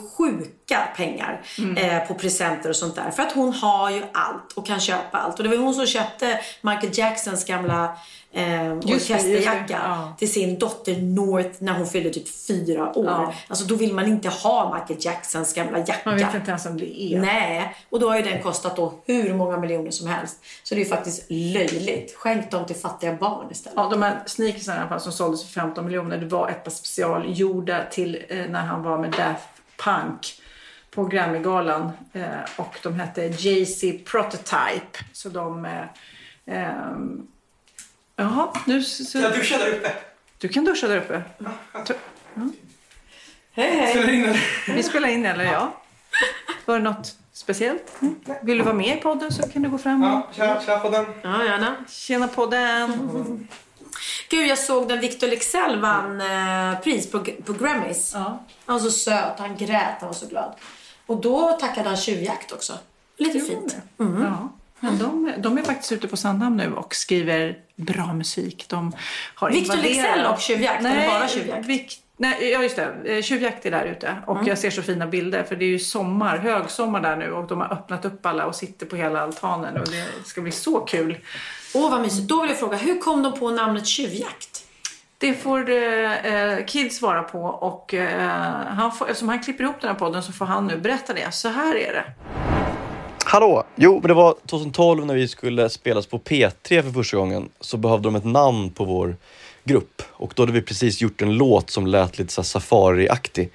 sjuka 0.71 0.87
pengar 0.95 1.41
Mm. 1.57 1.77
eh, 1.77 2.07
på 2.07 2.13
presenter 2.13 2.69
och 2.69 2.75
sånt 2.75 2.95
där. 2.95 3.11
För 3.11 3.23
att 3.23 3.31
hon 3.31 3.53
har 3.53 3.89
ju 3.91 4.03
allt 4.13 4.51
och 4.55 4.67
kan 4.67 4.79
köpa 4.79 5.17
allt. 5.17 5.37
Och 5.37 5.43
det 5.43 5.49
var 5.49 5.57
hon 5.57 5.73
som 5.73 5.85
köpte 5.87 6.39
Michael 6.61 6.89
Jacksons 6.97 7.45
gamla 7.45 7.97
eh, 8.33 8.71
orkesterjacka 8.73 9.79
Ja. 9.85 10.13
till 10.19 10.31
sin 10.31 10.59
dotter 10.59 10.95
North 11.01 11.49
när 11.59 11.73
hon 11.73 11.87
fyllde 11.87 12.09
typ 12.09 12.47
fyra 12.47 12.97
år. 12.97 13.05
Ja. 13.05 13.33
Alltså 13.47 13.65
då 13.65 13.75
vill 13.75 13.93
man 13.93 14.07
inte 14.07 14.29
ha 14.29 14.75
Michael 14.79 15.05
Jacksons 15.05 15.53
gamla 15.53 15.77
jacka. 15.79 15.97
Man 16.05 16.17
vet 16.17 16.35
inte 16.35 16.49
ens 16.49 16.65
om 16.65 16.77
det 16.77 17.01
är. 17.01 17.19
Nej, 17.19 17.75
och 17.89 17.99
då 17.99 18.09
har 18.09 18.17
ju 18.17 18.23
den 18.23 18.41
kostat 18.43 18.75
då 18.75 18.93
hur 19.05 19.33
många 19.33 19.57
miljoner 19.57 19.91
som 19.91 20.07
helst. 20.07 20.37
Så 20.63 20.75
det 20.75 20.81
är 20.81 20.83
ju 20.83 20.89
faktiskt 20.89 21.25
löjligt. 21.29 22.15
Skänk 22.17 22.51
dem 22.51 22.65
till 22.65 22.75
fattiga 22.75 23.13
barn 23.15 23.47
istället. 23.51 23.73
Ja, 23.77 23.87
de 23.91 24.01
här 24.01 24.19
sneakersarna 24.25 24.77
i 24.77 24.79
alla 24.79 24.89
fall 24.89 25.01
som 25.01 25.11
såldes 25.11 25.43
för 25.43 25.61
15 25.61 25.85
miljoner, 25.85 26.17
det 26.17 26.25
var 26.25 26.49
ett 26.49 26.63
par 26.63 26.71
specialgjorda 26.71 27.83
till 27.91 28.23
eh, 28.29 28.37
när 28.49 28.61
han 28.61 28.83
var 28.83 28.97
med 28.97 29.11
Daft 29.11 29.47
Punk 29.83 30.33
på 30.91 31.05
Grammygalan. 31.05 31.91
Eh, 32.13 32.25
och 32.55 32.75
de 32.83 32.99
hette 32.99 33.21
Jay-Z 33.27 33.97
Prototype. 34.05 34.99
Så 35.13 35.29
de... 35.29 35.65
Eh, 35.65 35.85
ehm, 36.45 37.27
jaha, 38.15 38.53
nu... 38.65 38.83
Så, 38.83 39.17
Jag 39.17 39.33
duschar 39.33 39.59
där 39.59 39.71
uppe. 39.71 39.93
du 40.37 40.47
kan 40.47 40.65
duscha 40.65 40.87
där 40.87 40.97
uppe. 40.97 41.23
Hej 43.53 43.75
hej! 43.75 43.91
Spelar 43.91 44.13
in 44.13 44.23
eller? 44.23 44.73
Vi 44.75 44.83
spelar 44.83 45.09
in 45.09 45.25
eller 45.25 45.43
ja. 45.43 45.81
Var 46.65 46.77
det 46.77 46.83
något? 46.83 47.17
speciellt. 47.33 47.99
Vill 48.41 48.57
du 48.57 48.63
vara 48.63 48.75
med 48.75 48.97
i 48.97 49.01
podden 49.01 49.31
så 49.31 49.49
kan 49.49 49.61
du 49.61 49.69
gå 49.69 49.77
fram 49.77 50.03
och... 50.03 50.35
tja, 50.35 50.61
tja 50.65 50.79
på 50.79 50.89
den. 50.89 51.05
Ja, 51.21 51.45
gärna. 51.45 51.75
Tjena 51.89 52.27
podden! 52.27 53.47
Gud, 54.31 54.47
jag 54.47 54.57
såg 54.59 54.87
när 54.87 54.97
Victor 54.97 55.27
Leksell 55.27 55.79
vann 55.79 56.21
eh, 56.21 56.79
pris 56.79 57.11
på, 57.11 57.19
på 57.45 57.53
Grammys. 57.53 58.11
Ja. 58.13 58.43
Han 58.65 58.75
var 58.75 58.79
så 58.79 58.91
söt, 58.91 59.39
han 59.39 59.57
grät, 59.57 59.95
han 59.99 60.07
var 60.09 60.13
så 60.13 60.27
glad. 60.27 60.53
Och 61.05 61.21
då 61.21 61.51
tackade 61.51 61.87
han 61.89 61.97
tjuvjakt 61.97 62.51
också. 62.51 62.73
Lite 63.17 63.39
fint. 63.39 63.75
Ja. 63.97 64.49
Men 64.79 64.97
de, 64.97 65.33
de 65.37 65.57
är 65.57 65.63
faktiskt 65.63 65.91
ute 65.91 66.07
på 66.07 66.17
Sandhamn 66.17 66.57
nu 66.57 66.73
och 66.73 66.95
skriver 66.95 67.57
bra 67.75 68.13
musik. 68.13 68.65
De 68.67 68.95
har 69.35 69.51
Victor 69.51 69.75
Leksell 69.77 70.25
och 70.25 70.39
Tjuvjakt, 70.39 70.79
eller 70.79 70.89
Nej, 70.95 71.07
bara 71.07 71.27
Tjuvjakt? 71.27 71.67
Vic- 71.67 71.97
nej, 72.17 72.49
ja 72.51 72.63
just 72.63 72.75
det. 72.75 72.93
Eh, 73.05 73.21
Tjuvjakt 73.21 73.65
är 73.65 73.71
där 73.71 73.85
ute. 73.85 74.15
Och 74.27 74.35
Mm. 74.35 74.47
jag 74.47 74.57
ser 74.57 74.71
så 74.71 74.81
fina 74.81 75.07
bilder 75.07 75.43
för 75.43 75.55
det 75.55 75.65
är 75.65 75.69
ju 75.69 75.79
sommar, 75.79 76.37
högsommar 76.37 77.01
där 77.01 77.15
nu 77.15 77.31
och 77.31 77.47
de 77.47 77.59
har 77.59 77.73
öppnat 77.73 78.05
upp 78.05 78.25
alla 78.25 78.45
och 78.45 78.55
sitter 78.55 78.85
på 78.85 78.95
hela 78.95 79.21
altanen 79.21 79.77
och 79.81 79.87
det 79.87 80.07
ska 80.25 80.41
bli 80.41 80.51
så 80.51 80.79
kul. 80.79 81.17
Åh, 81.73 81.91
vad 81.91 82.01
mysigt. 82.01 82.27
Då 82.27 82.41
vill 82.41 82.49
jag 82.49 82.59
fråga, 82.59 82.77
hur 82.77 82.99
kom 82.99 83.23
de 83.23 83.39
på 83.39 83.51
namnet 83.51 83.87
Tjuvjakt? 83.87 84.65
Det 85.17 85.33
får 85.33 85.69
eh, 85.69 86.25
eh, 86.25 86.65
Kid 86.65 86.93
svara 86.93 87.23
på 87.23 87.39
och 87.43 87.93
eh, 87.93 88.29
han 88.67 88.91
får, 88.91 89.05
eftersom 89.05 89.29
han 89.29 89.43
klipper 89.43 89.63
ihop 89.63 89.81
den 89.81 89.89
här 89.89 89.97
podden 89.97 90.23
så 90.23 90.31
får 90.31 90.45
han 90.45 90.67
nu 90.67 90.77
berätta 90.77 91.13
det. 91.13 91.33
Så 91.33 91.49
här 91.49 91.75
är 91.75 91.93
det. 91.93 92.05
Hallå! 93.25 93.63
Jo, 93.75 93.99
men 93.99 94.07
det 94.07 94.13
var 94.13 94.35
2012 94.47 95.05
när 95.05 95.15
vi 95.15 95.27
skulle 95.27 95.69
spelas 95.69 96.05
på 96.05 96.19
P3 96.19 96.81
för 96.81 96.91
första 96.91 97.17
gången 97.17 97.49
så 97.59 97.77
behövde 97.77 98.07
de 98.07 98.15
ett 98.15 98.25
namn 98.25 98.69
på 98.69 98.85
vår 98.85 99.15
grupp 99.63 100.01
och 100.11 100.33
då 100.35 100.41
hade 100.41 100.51
vi 100.51 100.61
precis 100.61 101.01
gjort 101.01 101.21
en 101.21 101.37
låt 101.37 101.69
som 101.69 101.87
lät 101.87 102.17
lite 102.19 102.33
så 102.33 102.41
här 102.41 102.45
safari-aktig. 102.45 103.49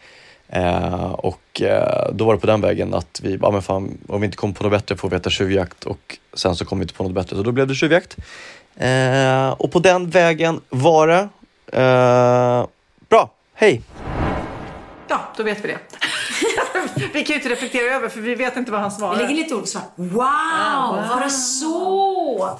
Eh, 0.49 1.11
och 1.11 1.63
eh, 1.63 2.09
då 2.13 2.25
var 2.25 2.35
det 2.35 2.41
på 2.41 2.47
den 2.47 2.61
vägen 2.61 2.95
att 2.95 3.21
vi, 3.23 3.39
ja 3.43 3.51
men 3.51 3.63
fan, 3.63 3.99
om 4.09 4.21
vi 4.21 4.25
inte 4.25 4.37
kom 4.37 4.55
på 4.55 4.63
något 4.63 4.73
bättre 4.73 4.97
får 4.97 5.09
vi 5.09 5.17
heta 5.17 5.31
tjuvjakt 5.31 5.85
och 5.85 6.19
sen 6.35 6.57
så 6.57 6.65
kom 6.65 6.79
vi 6.79 6.83
inte 6.83 6.95
på 6.95 7.03
något 7.03 7.13
bättre 7.13 7.37
så 7.37 7.43
då 7.43 7.53
blev 7.53 7.67
det 7.67 7.75
tjuvjakt. 7.75 8.17
Eh, 8.77 9.49
och 9.49 9.73
på 9.73 9.79
den 9.79 10.11
vägen 10.11 10.61
var 10.69 11.09
det. 11.09 11.29
Eh, 11.73 12.67
bra, 13.09 13.31
hej! 13.55 13.83
Ja, 15.09 15.21
då 15.37 15.43
vet 15.43 15.65
vi 15.65 15.69
det. 15.69 15.79
vi 17.13 17.25
kan 17.25 17.35
ju 17.35 17.35
inte 17.35 17.49
reflektera 17.49 17.95
över 17.95 18.09
för 18.09 18.21
vi 18.21 18.35
vet 18.35 18.57
inte 18.57 18.73
vad 18.73 18.81
han 18.81 18.91
svarar. 18.91 19.17
Det 19.17 19.23
ligger 19.23 19.35
lite 19.43 19.55
ord 19.55 19.67
så 19.67 19.79
här, 19.79 19.89
wow, 19.97 21.09
var 21.09 21.25
det 21.25 21.31
så? 21.31 22.59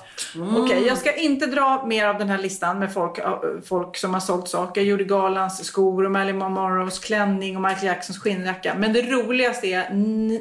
Okej, 0.57 0.87
jag 0.87 0.99
ska 0.99 1.13
inte 1.13 1.47
dra 1.47 1.87
mer 1.87 2.07
av 2.07 2.19
den 2.19 2.29
här 2.29 2.39
listan 2.39 2.79
med 2.79 2.93
folk, 2.93 3.19
folk 3.65 3.97
som 3.97 4.15
har 4.15 4.21
sålt 4.21 4.49
saker. 4.49 4.81
Judy 4.83 5.05
Garlands 5.05 5.65
skor 5.65 6.05
och 6.05 6.11
Marilyn 6.11 6.39
Monroes 6.39 6.99
klänning 6.99 7.57
och 7.57 7.63
Michael 7.63 7.87
Jacksons 7.87 8.19
skinnjacka. 8.19 8.75
Men 8.79 8.93
det 8.93 9.03
roligaste 9.03 9.67
är 9.67 9.91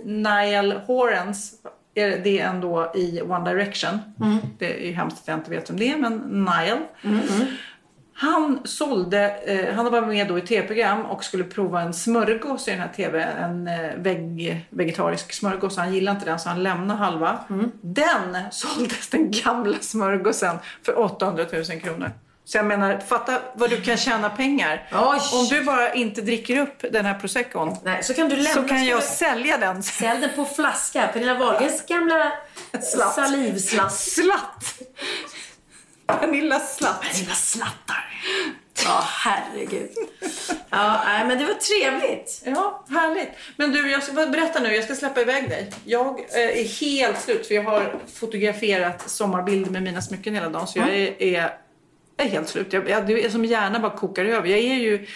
Niall 0.05 0.71
Horans. 0.87 1.51
Det 1.93 2.39
är 2.39 2.49
ändå 2.49 2.91
i 2.95 3.21
One 3.21 3.51
Direction. 3.53 3.99
Det 4.59 4.81
är 4.81 4.85
ju 4.87 4.91
hemskt 4.93 5.17
att 5.21 5.27
jag 5.27 5.37
inte 5.37 5.49
vet 5.51 5.69
vem 5.69 5.77
det 5.77 5.91
är, 5.91 5.97
men 5.97 6.17
Niall. 6.17 6.79
Han 8.17 8.59
sålde, 8.63 9.37
eh, 9.45 9.75
han 9.75 9.91
var 9.91 10.01
med 10.01 10.27
då 10.27 10.37
i 10.37 10.41
tv-program 10.41 11.05
och 11.05 11.23
skulle 11.23 11.43
prova 11.43 11.81
en 11.81 11.93
smörgås 11.93 12.67
i 12.67 12.71
den 12.71 12.79
här 12.79 12.87
tv. 12.95 13.21
En 13.23 13.67
eh, 13.67 13.91
veg, 13.97 14.65
vegetarisk 14.69 15.33
smörgås. 15.33 15.77
Han 15.77 15.93
gillade 15.93 16.15
inte 16.17 16.29
den 16.29 16.39
så 16.39 16.49
han 16.49 16.63
lämnade 16.63 16.99
halva. 16.99 17.39
Den 17.81 18.37
såldes 18.51 19.07
den 19.09 19.31
gamla 19.31 19.77
smörgåsen 19.81 20.57
för 20.85 20.99
800 20.99 21.45
000 21.53 21.63
kronor. 21.81 22.11
Så 22.47 22.57
jag 22.57 22.65
menar, 22.65 22.99
fatta 22.99 23.39
vad 23.53 23.69
du 23.69 23.81
kan 23.81 23.97
tjäna 23.97 24.29
pengar. 24.29 24.87
Oj. 24.91 25.19
Om 25.33 25.45
du 25.49 25.63
bara 25.63 25.93
inte 25.93 26.21
dricker 26.21 26.59
upp 26.59 26.85
den 26.91 27.05
här 27.05 27.13
proseccon 27.19 27.75
Nej, 27.83 28.03
så 28.03 28.13
kan 28.13 28.29
du 28.29 28.35
lämna. 28.35 28.49
så 28.49 28.63
kan 28.63 28.85
jag 28.85 29.03
sälja 29.03 29.57
den. 29.57 29.83
Sälj 29.83 30.21
den 30.21 30.29
på 30.35 30.45
flaska. 30.45 31.07
Pernilla 31.13 31.33
Wahlgrens 31.33 31.85
gamla 31.85 32.31
Slatt. 32.81 33.13
salivslatt. 33.15 33.93
Slatt! 33.93 34.75
Pernilla 36.07 36.59
Slatt. 36.59 37.01
Pernilla 37.01 37.33
slattar. 37.33 38.05
Ja, 38.83 39.03
herregud. 39.07 39.89
Ja, 40.69 41.01
men 41.27 41.37
det 41.37 41.45
var 41.45 41.53
trevligt. 41.53 42.41
Ja, 42.45 42.85
härligt. 42.89 43.29
Men 43.57 43.71
du, 43.71 43.91
jag 43.91 44.03
ska 44.03 44.13
berätta 44.13 44.59
nu. 44.59 44.75
Jag 44.75 44.83
ska 44.83 44.95
släppa 44.95 45.21
iväg 45.21 45.49
dig. 45.49 45.71
Jag 45.85 46.19
eh, 46.19 46.59
är 46.59 46.81
helt 46.81 47.21
slut 47.21 47.47
för 47.47 47.55
jag 47.55 47.63
har 47.63 47.95
fotograferat 48.13 49.09
sommarbilder 49.09 49.71
med 49.71 49.83
mina 49.83 50.01
smycken 50.01 50.35
hela 50.35 50.49
dagen. 50.49 50.67
Så 50.67 50.79
jag 50.79 50.89
är, 50.89 51.21
är, 51.21 51.57
är 52.17 52.29
helt 52.29 52.49
slut. 52.49 52.73
Jag, 52.73 52.89
jag, 52.89 53.07
det 53.07 53.25
är 53.25 53.29
som 53.29 53.45
hjärnan 53.45 53.81
bara 53.81 53.97
kokar 53.97 54.25
över. 54.25 54.49
Jag 54.49 54.59
är 54.59 54.75
ju 54.75 55.07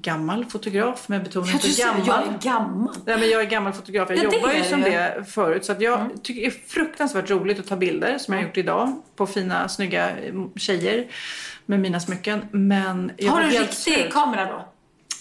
gammal 0.00 0.44
fotograf 0.44 1.08
med 1.08 1.22
betoning 1.24 1.58
på 1.58 1.66
gammal. 1.78 2.06
jag 2.06 2.18
är 2.18 2.38
gammal. 2.42 2.94
Nej, 3.04 3.18
men 3.18 3.28
jag 3.30 3.40
är 3.40 3.44
gammal 3.46 3.72
fotograf. 3.72 4.10
Jag 4.10 4.18
Ja, 4.18 4.22
jobbar 4.22 4.52
ju 4.52 4.64
som 4.64 4.80
det 4.80 5.24
förut. 5.28 5.64
Så 5.64 5.72
att 5.72 5.80
jag 5.80 6.10
tycker 6.22 6.40
det 6.40 6.46
är 6.46 6.68
fruktansvärt 6.68 7.30
roligt 7.30 7.58
att 7.58 7.66
ta 7.66 7.76
bilder 7.76 8.18
som 8.18 8.34
jag 8.34 8.40
har 8.40 8.46
gjort 8.48 8.56
idag 8.56 9.02
på 9.16 9.26
fina, 9.26 9.68
snygga 9.68 10.10
eh, 10.10 10.34
tjejer 10.56 11.06
med 11.66 11.80
mina 11.80 12.00
smycken. 12.00 12.40
Men 12.50 13.12
jag 13.16 13.32
Har 13.32 13.40
du 13.40 13.46
en 13.46 13.50
riktig 13.52 13.74
slut. 13.76 14.12
kamera 14.12 14.44
då? 14.44 14.68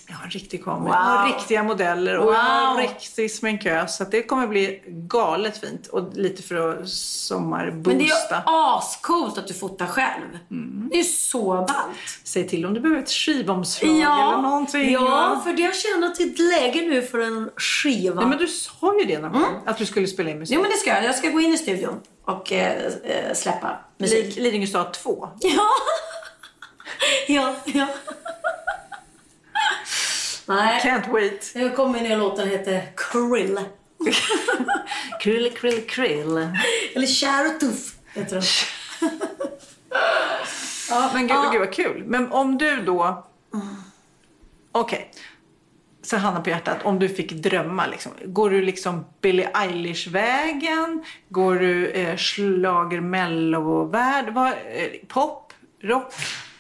Jag 0.07 0.15
har 0.15 0.23
en 0.25 0.29
riktig 0.31 0.63
kamera, 0.63 0.79
Wow. 0.83 0.89
jag 0.93 0.95
har 1.01 1.27
riktiga 1.27 1.63
modeller 1.63 2.17
och 2.17 2.33
jag 2.33 2.39
har 2.39 2.69
Wow. 2.73 2.81
riktig 2.81 3.31
sminkös. 3.31 3.95
Så 3.97 4.03
att 4.03 4.11
det 4.11 4.23
kommer 4.23 4.47
bli 4.47 4.83
galet 4.87 5.57
fint 5.57 5.87
och 5.87 6.13
lite 6.13 6.43
för 6.43 6.55
att 6.55 6.75
Men 6.75 6.77
det 6.77 6.83
är 6.83 6.87
sommarboosta. 6.87 8.35
ju 8.35 8.41
ascoolt 8.45 9.37
att 9.37 9.47
du 9.47 9.53
fotar 9.53 9.85
själv. 9.87 10.37
Mm. 10.51 10.89
Det 10.89 10.95
är 10.95 10.97
ju 10.97 11.03
så 11.03 11.53
ballt. 11.53 11.97
Säg 12.23 12.47
till 12.47 12.65
om 12.65 12.73
du 12.73 12.79
behöver 12.79 13.01
ett 13.01 13.09
skivomslag 13.11 13.89
eller 13.91 14.41
någonting. 14.41 14.91
ja, 14.91 15.41
för 15.43 15.53
det 15.53 15.63
har 15.63 15.71
tjänat 15.71 16.15
till 16.15 16.31
ett 16.31 16.39
läge 16.39 16.81
nu 16.81 17.01
för 17.01 17.19
en 17.19 17.49
skiva. 17.57 18.15
Nej, 18.21 18.25
men 18.29 18.37
du 18.37 18.47
sa 18.47 18.99
ju 18.99 19.05
det 19.05 19.19
någon 19.19 19.31
gång, 19.31 19.61
att 19.65 19.77
du 19.77 19.85
skulle 19.85 20.07
spela 20.07 20.29
in 20.29 20.39
musik. 20.39 20.55
Jo, 20.55 20.61
men 20.61 20.71
det 20.71 20.77
ska 20.77 20.89
jag. 20.89 21.03
Jag 21.03 21.15
ska 21.15 21.29
gå 21.29 21.39
in 21.39 21.53
i 21.53 21.57
studion 21.57 21.99
och 22.25 22.51
eh, 22.51 22.85
eh, 23.03 23.33
släppa 23.33 23.79
musik. 23.97 24.35
Li- 24.35 24.41
Lidingö 24.43 24.67
stad 24.67 24.93
2. 24.93 25.29
Ja. 25.41 25.61
ja, 27.27 27.55
ja. 27.65 27.87
Nej, 30.47 30.81
Can't 30.83 31.11
wait. 31.11 31.51
nu 31.55 31.69
kommer 31.69 32.01
nya 32.01 32.17
låten 32.17 32.49
heter 32.49 32.81
Krill. 32.95 33.59
Krill, 35.21 35.51
krill, 35.57 35.87
krill. 35.87 36.49
Eller 36.95 37.07
Kär 37.07 37.53
och 37.55 37.59
tuff 37.59 37.95
heter 38.13 38.35
den. 38.35 39.09
Ja, 40.89 41.09
men 41.13 41.21
gud, 41.27 41.31
Ja. 41.37 41.49
gud 41.51 41.59
vad 41.59 41.73
kul. 41.73 42.03
Men 42.05 42.31
om 42.31 42.57
du 42.57 42.81
då... 42.81 43.25
Okej. 44.71 45.11
Så 46.01 46.17
handen 46.17 46.43
på 46.43 46.49
hjärtat, 46.49 46.77
om 46.83 46.99
du 46.99 47.09
fick 47.09 47.31
drömma, 47.31 47.87
liksom, 47.87 48.11
går 48.25 48.49
du 48.49 48.61
liksom 48.61 49.05
Billie 49.21 49.47
Eilish-vägen? 49.53 51.03
Går 51.29 51.55
du 51.55 51.87
eh, 51.91 52.17
schlager 52.17 52.99
mello-värld? 53.01 54.33
Vad, 54.33 54.47
eh, 54.49 54.87
pop? 55.07 55.53
Rock? 55.81 56.13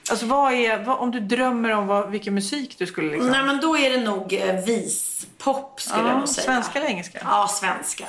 Alltså 0.09 0.25
vad 0.25 0.53
är, 0.53 0.83
vad, 0.83 0.97
om 0.97 1.11
du 1.11 1.19
drömmer 1.19 1.71
om 1.71 1.87
vad, 1.87 2.09
vilken 2.09 2.33
musik 2.33 2.75
du 2.77 2.85
skulle 2.85 3.11
liksom... 3.11 3.31
Nej, 3.31 3.43
men 3.43 3.61
då 3.61 3.77
är 3.77 3.89
det 3.89 3.97
nog 3.97 4.33
eh, 4.33 4.55
vispop 4.65 5.81
skulle 5.81 6.03
jag 6.03 6.11
ja, 6.11 6.17
nog 6.17 6.29
säga. 6.29 6.45
svenska 6.45 6.79
eller 6.79 6.89
engelska? 6.89 7.19
Ja, 7.23 7.47
svenska. 7.47 8.05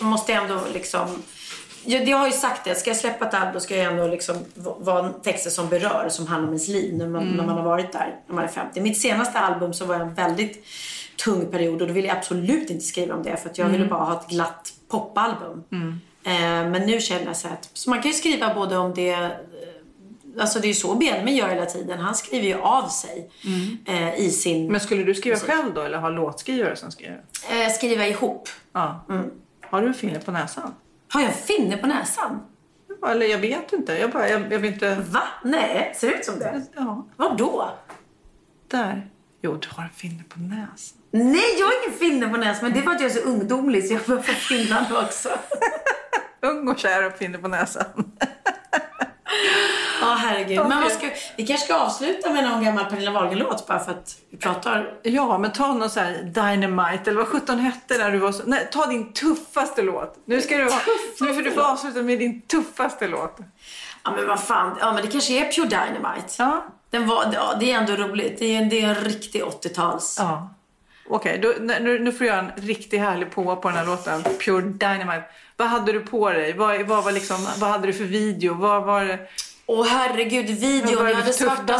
Man 0.00 0.10
måste 0.10 0.32
ändå 0.32 0.60
liksom... 0.72 1.22
Jag, 1.84 2.08
jag 2.08 2.16
har 2.16 2.26
ju 2.26 2.32
sagt 2.32 2.64
det, 2.64 2.74
ska 2.74 2.90
jag 2.90 2.96
släppa 2.96 3.26
ett 3.28 3.34
album 3.34 3.60
ska 3.60 3.76
jag 3.76 3.92
ändå 3.92 4.06
liksom 4.06 4.36
vara 4.54 5.08
texter 5.08 5.50
som 5.50 5.68
berör, 5.68 6.08
som 6.10 6.26
handlar 6.26 6.48
om 6.48 6.54
ens 6.54 6.68
liv 6.68 6.96
när 6.96 7.08
man, 7.08 7.24
när 7.24 7.46
man 7.46 7.56
har 7.56 7.64
varit 7.64 7.92
där, 7.92 8.16
när 8.26 8.34
man 8.34 8.44
är 8.44 8.48
50. 8.48 8.80
Mitt 8.80 8.98
senaste 8.98 9.38
album 9.38 9.72
så 9.72 9.84
var 9.84 9.94
jag 9.94 10.02
en 10.02 10.14
väldigt 10.14 10.64
tung 11.24 11.50
period 11.50 11.82
och 11.82 11.88
då 11.88 11.94
ville 11.94 12.08
jag 12.08 12.16
absolut 12.16 12.70
inte 12.70 12.84
skriva 12.84 13.14
om 13.14 13.22
det 13.22 13.36
för 13.36 13.50
att 13.50 13.58
jag 13.58 13.68
ville 13.68 13.86
bara 13.86 14.04
ha 14.04 14.20
ett 14.20 14.28
glatt 14.28 14.72
popalbum. 14.88 15.64
Eh, 16.24 16.32
men 16.70 16.86
nu 16.86 17.00
känner 17.00 17.26
jag 17.26 17.36
så 17.36 17.48
att, 17.48 17.70
så 17.72 17.90
man 17.90 18.02
kan 18.02 18.10
ju 18.10 18.16
skriva 18.16 18.54
både 18.54 18.76
om 18.76 18.94
det 18.94 19.30
Alltså 20.38 20.58
det 20.58 20.66
är 20.66 20.68
ju 20.68 20.74
så 20.74 20.94
Benjamin 20.94 21.36
gör 21.36 21.48
hela 21.48 21.66
tiden. 21.66 21.98
Han 21.98 22.14
skriver 22.14 22.46
ju 22.46 22.54
av 22.54 22.88
sig 22.88 23.30
eh, 23.86 24.14
i 24.20 24.30
sin... 24.30 24.72
Men 24.72 24.80
skulle 24.80 25.02
du 25.04 25.14
skriva 25.14 25.36
själv 25.36 25.74
då 25.74 25.80
eller 25.80 25.98
ha 25.98 26.08
låtskrivare 26.08 26.76
som 26.76 26.90
skriver? 26.90 27.22
Eh, 27.50 27.72
skriva 27.72 28.06
ihop. 28.06 28.48
Ja. 28.72 29.04
Har 29.62 29.80
du 29.82 29.86
en 29.86 29.94
finne 29.94 30.18
på 30.20 30.30
näsan? 30.30 30.74
Har 31.08 31.20
jag 31.20 31.30
en 31.30 31.36
finne 31.36 31.76
på 31.76 31.86
näsan? 31.86 32.42
Ja, 33.00 33.08
Eller 33.10 33.26
jag 33.26 33.38
vet 33.38 33.72
inte. 33.72 33.92
Jag, 33.92 34.10
bara, 34.10 34.28
jag, 34.28 34.52
jag 34.52 34.58
vill 34.58 34.72
inte... 34.72 34.94
Va? 35.10 35.22
Nej, 35.44 35.92
ser 35.96 36.08
det 36.08 36.14
ut 36.14 36.24
som 36.24 36.38
det? 36.38 36.62
Ja, 36.74 37.06
Var 37.16 37.36
då? 37.36 37.70
där. 38.68 39.10
Jo, 39.42 39.56
du 39.56 39.68
har 39.70 39.82
en 39.84 39.90
finne 39.90 40.22
på 40.28 40.40
näsan. 40.40 40.98
Nej, 41.10 41.56
jag 41.58 41.66
har 41.66 41.72
ingen 41.86 41.98
finne 41.98 42.28
på 42.28 42.36
näsan. 42.36 42.64
Men 42.64 42.72
det 42.72 42.78
är 42.78 42.82
för 42.82 42.90
att 42.90 43.00
jag 43.00 43.10
är 43.10 43.14
så 43.14 43.20
ungdomlig 43.28 43.86
så 43.88 43.92
jag 44.06 44.24
finnar 44.24 44.86
nu 44.90 44.96
också. 44.96 45.28
Ung 46.40 46.68
och 46.68 46.78
kär 46.78 47.06
och 47.06 47.12
finne 47.12 47.38
på 47.38 47.48
näsan. 47.48 47.84
Ja, 50.00 50.16
herregud. 50.18 50.58
Men 50.68 50.82
vad 50.82 50.92
ska, 50.92 51.10
vi 51.36 51.46
kanske 51.46 51.64
ska 51.66 51.74
avsluta 51.74 52.32
med 52.32 52.44
någon 52.44 52.64
gammal 52.64 52.84
Pernilla 52.84 53.10
Wahlgren-låt 53.10 53.66
bara 53.66 53.78
för 53.78 53.92
att 53.92 54.16
vi 54.30 54.36
pratar. 54.38 54.94
Ja, 55.02 55.38
men 55.38 55.52
ta 55.52 55.72
någon 55.72 55.90
så 55.90 56.00
här 56.00 56.22
Dynamite 56.22 57.10
eller 57.10 57.20
vad 57.20 57.28
sjutton 57.28 57.58
hette 57.58 57.98
när 57.98 58.10
du 58.10 58.18
var 58.18 58.32
så... 58.32 58.42
Nej, 58.46 58.68
ta 58.72 58.86
din 58.86 59.12
tuffaste 59.12 59.82
låt. 59.82 60.14
Nu 60.24 60.40
ska 60.40 60.56
du 60.56 60.64
ha... 60.64 60.80
Nu 61.20 61.34
får 61.34 61.42
du 61.42 61.50
få 61.50 61.62
avsluta 61.62 62.02
med 62.02 62.18
din 62.18 62.42
tuffaste 62.42 63.08
låt. 63.08 63.36
Ja, 64.04 64.10
men 64.10 64.26
vad 64.26 64.40
fan. 64.40 64.76
Ja, 64.80 64.92
men 64.92 65.02
det 65.02 65.10
kanske 65.10 65.32
är 65.32 65.52
Pure 65.52 65.66
Dynamite. 65.66 66.34
Ja. 66.38 66.64
Den 66.90 67.06
var, 67.06 67.24
ja, 67.34 67.54
det 67.60 67.72
är 67.72 67.78
ändå 67.78 67.92
roligt. 67.92 68.38
Det 68.38 68.56
är, 68.56 68.64
det 68.64 68.80
är 68.80 68.88
en 68.88 68.94
riktig 68.94 69.42
80-tals. 69.42 70.16
Ja. 70.18 70.54
Okej, 71.08 71.38
då- 71.38 71.54
nu, 71.80 71.98
nu 71.98 72.12
får 72.12 72.26
jag 72.26 72.38
en 72.38 72.50
riktigt 72.56 73.00
härlig 73.00 73.30
på 73.30 73.56
på 73.56 73.68
den 73.68 73.78
här 73.78 73.86
låten. 73.86 74.22
Pure 74.44 74.60
Dynamite. 74.62 75.24
Vad 75.56 75.68
hade 75.68 75.92
du 75.92 76.00
på 76.00 76.30
dig? 76.30 76.52
Vad, 76.52 76.82
vad, 76.82 77.04
var 77.04 77.12
liksom, 77.12 77.48
vad 77.58 77.70
hade 77.70 77.86
du 77.86 77.92
för 77.92 78.04
video? 78.04 78.54
Vad 78.54 78.84
var? 78.84 79.18
Åh 79.66 79.86
herregud, 79.86 80.46
videon. 80.46 80.96
var 80.96 81.04
det 81.04 81.10
Jag 81.10 81.16
hade 81.18 81.32
svarta, 81.32 81.78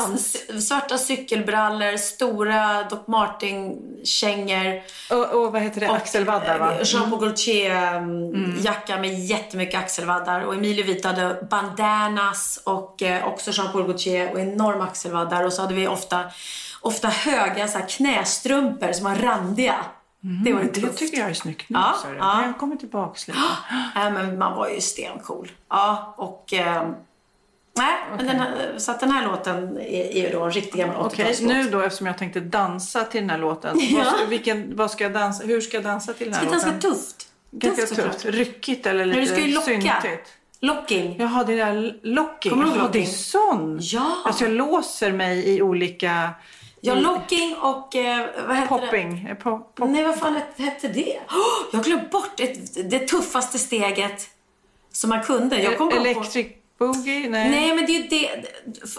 svarta 0.60 0.98
cykelbrallor, 0.98 1.96
stora 1.96 2.82
Doc 2.90 3.00
Martin-kängor. 3.06 4.82
Och, 5.10 5.24
och 5.44 5.52
vad 5.52 5.62
heter 5.62 5.80
det? 5.80 5.88
Axelvaddar 5.90 6.58
va? 6.58 6.72
eh, 6.72 6.80
Jean 6.84 7.10
Paul 7.10 7.20
Gaultier-jacka 7.20 8.98
med 8.98 9.18
jättemycket 9.18 9.80
axelvaddar. 9.80 10.40
Och 10.40 10.54
Emilio 10.54 10.84
Vita 10.84 11.08
hade 11.08 11.46
bandanas 11.50 12.60
och 12.64 13.02
eh, 13.02 13.26
också 13.26 13.50
Jean 13.54 13.72
Paul 13.72 13.84
Gaultier 13.84 14.32
och 14.32 14.40
enorma 14.40 14.84
axelvaddar. 14.84 15.44
Och 15.44 15.52
så 15.52 15.62
hade 15.62 15.74
vi 15.74 15.88
ofta, 15.88 16.20
ofta 16.82 17.08
höga 17.08 17.68
så 17.68 17.78
här, 17.78 17.86
knästrumpor 17.88 18.92
som 18.92 19.04
var 19.04 19.14
randiga. 19.14 19.74
Det 20.44 20.52
var 20.52 20.60
ju 20.62 20.70
Det 20.70 20.80
tufft. 20.80 20.98
tycker 20.98 21.18
jag 21.18 21.30
är 21.30 21.34
snyggt 21.34 21.68
nu. 21.70 21.78
Ja, 21.78 21.94
det. 22.10 22.16
ja. 22.16 22.42
Jag 22.46 22.58
kommer 22.58 22.76
tillbaks 22.76 23.28
lite. 23.28 23.38
Nej, 23.94 24.10
men 24.12 24.38
man 24.38 24.56
var 24.56 24.68
ju 24.68 24.80
stencool. 24.80 25.50
Ja, 25.68 26.14
och... 26.18 26.52
Eh, 26.52 26.88
nej, 27.76 27.94
men 28.16 28.26
den 28.26 28.36
här, 28.40 28.74
så 28.78 28.90
att 28.90 29.00
den 29.00 29.10
här 29.10 29.26
låten 29.26 29.76
är, 29.78 30.16
är 30.16 30.32
då 30.32 30.42
en 30.44 30.50
riktig 30.50 30.80
gammal 30.80 30.96
80-talslåt. 30.96 31.12
Okej, 31.12 31.36
nu 31.46 31.70
då 31.70 31.80
eftersom 31.80 32.06
jag 32.06 32.18
tänkte 32.18 32.40
dansa 32.40 33.04
till 33.04 33.20
den 33.20 33.30
här 33.30 33.38
låten. 33.38 33.76
Ja. 33.80 33.98
Vad, 33.98 34.06
ska, 34.06 34.24
vilken, 34.26 34.76
vad 34.76 34.90
ska 34.90 35.04
jag 35.04 35.12
dansa, 35.12 35.44
hur 35.44 35.60
ska 35.60 35.76
jag 35.76 35.84
dansa 35.84 36.12
till 36.12 36.26
den 36.26 36.34
här 36.34 36.40
Det 36.42 36.48
är 36.50 36.54
låten? 36.54 36.70
ganska 36.72 36.88
tufft. 36.88 37.26
Ganska 37.50 37.86
såklart. 37.86 38.12
tufft. 38.12 38.24
Ryckigt 38.24 38.86
eller 38.86 39.04
lite 39.06 39.18
Men 39.18 39.26
du 39.28 39.32
ska 39.34 39.40
ju 39.46 39.54
locka. 39.54 39.66
syntigt? 39.66 40.32
Locking. 40.60 41.16
Jaha, 41.18 41.44
det 41.44 41.56
där 41.56 41.98
locking. 42.02 42.50
Kommer 42.50 42.64
du 42.64 42.70
ihåg 42.70 42.78
Jaha, 42.78 42.88
det 42.92 42.98
är 42.98 43.02
locking? 43.02 43.14
sån. 43.14 43.78
Ja. 43.82 44.16
Alltså 44.24 44.44
jag 44.44 44.52
låser 44.52 45.12
mig 45.12 45.54
i 45.56 45.62
olika... 45.62 46.30
Ja, 46.84 46.96
i- 46.96 47.00
locking 47.00 47.56
och... 47.56 47.96
Eh, 47.96 48.26
vad 48.46 48.56
hette 48.56 48.68
Popping. 48.68 49.26
Eh, 49.30 49.36
po- 49.36 49.62
det? 49.76 49.84
Nej, 49.84 50.04
vad 50.04 50.18
fan 50.18 50.40
hette- 50.58 50.88
det? 50.88 51.18
Oh, 51.28 51.68
jag 51.72 51.84
glömt 51.84 52.10
bort 52.10 52.40
ett, 52.40 52.90
det 52.90 52.98
tuffaste 52.98 53.58
steget 53.58 54.28
som 54.92 55.10
man 55.10 55.22
kunde. 55.22 55.62
Jag 55.62 55.78
kom 55.78 55.88
bara 55.88 55.96
på... 56.00 56.06
Electric 56.06 56.46
boogie? 56.78 57.28
Nej. 57.30 57.50
Nej, 57.50 57.74
men 57.74 57.86
det 57.86 57.92
är 57.92 58.02
ju 58.02 58.08
det. 58.08 58.46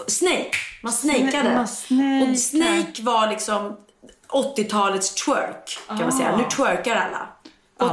Snake. 0.06 0.50
Man 0.82 0.92
snakeade. 0.92 1.54
man 1.54 1.68
snakar. 1.68 2.30
Och 2.32 2.38
snake 2.38 3.02
var 3.02 3.28
liksom 3.30 3.76
80-talets 4.28 5.14
twerk, 5.14 5.78
kan 5.86 5.98
man 5.98 6.12
säga. 6.12 6.32
Ah. 6.32 6.36
Nu 6.36 6.44
twerkar 6.44 6.96
alla. 6.96 7.28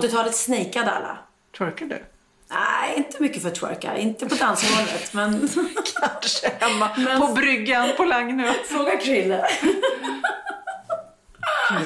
80-talet 0.02 0.36
snakeade 0.36 0.92
alla. 0.92 1.18
Twerkar 1.58 1.86
du? 1.86 2.06
Nej, 2.52 2.94
inte 2.98 3.22
mycket 3.22 3.42
för 3.44 3.50
twerka. 3.50 3.98
Inte 3.98 4.30
på 4.30 4.36
dansgolvet, 4.36 5.14
men... 5.14 5.32
Kanske 6.02 6.52
hemma 6.60 6.90
Men- 6.98 7.22
på 7.22 7.28
bryggan 7.28 7.90
på 7.98 8.06
Lagnö. 8.06 8.54
Fråga 8.70 8.98
Krille. 8.98 9.46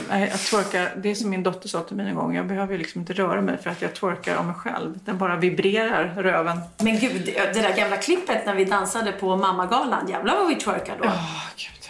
Nej, 0.10 0.30
jag 0.32 0.40
twerkar, 0.40 0.92
det 0.96 1.12
är 1.12 1.16
som 1.16 1.30
min 1.30 1.44
dotter 1.44 1.70
sa 1.70 1.82
till 1.82 1.96
mig 1.96 2.10
en 2.10 2.16
gång. 2.16 2.36
Jag 2.36 2.48
behöver 2.48 2.72
ju 2.74 2.78
liksom 2.78 3.02
inte 3.02 3.14
röra 3.14 3.42
mig 3.42 3.58
för 3.58 3.70
att 3.70 3.82
jag 3.82 3.94
twerkar 3.94 4.36
av 4.36 4.46
mig 4.46 4.56
själv. 4.56 5.00
Den 5.06 5.18
bara 5.18 5.36
vibrerar, 5.36 6.14
röven. 6.18 6.60
Men 6.78 7.00
gud, 7.00 7.26
det 7.54 7.62
där 7.62 7.76
gamla 7.76 7.98
klippet 7.98 8.46
när 8.46 8.56
vi 8.56 8.66
dansade 8.66 9.12
på 9.12 9.36
mammagalan. 9.38 10.08
Jävlar 10.10 10.36
vad 10.36 10.48
vi 10.48 10.56
twerkade 10.56 10.98
då. 10.98 11.06
Åh, 11.08 11.46
gud. 11.58 11.85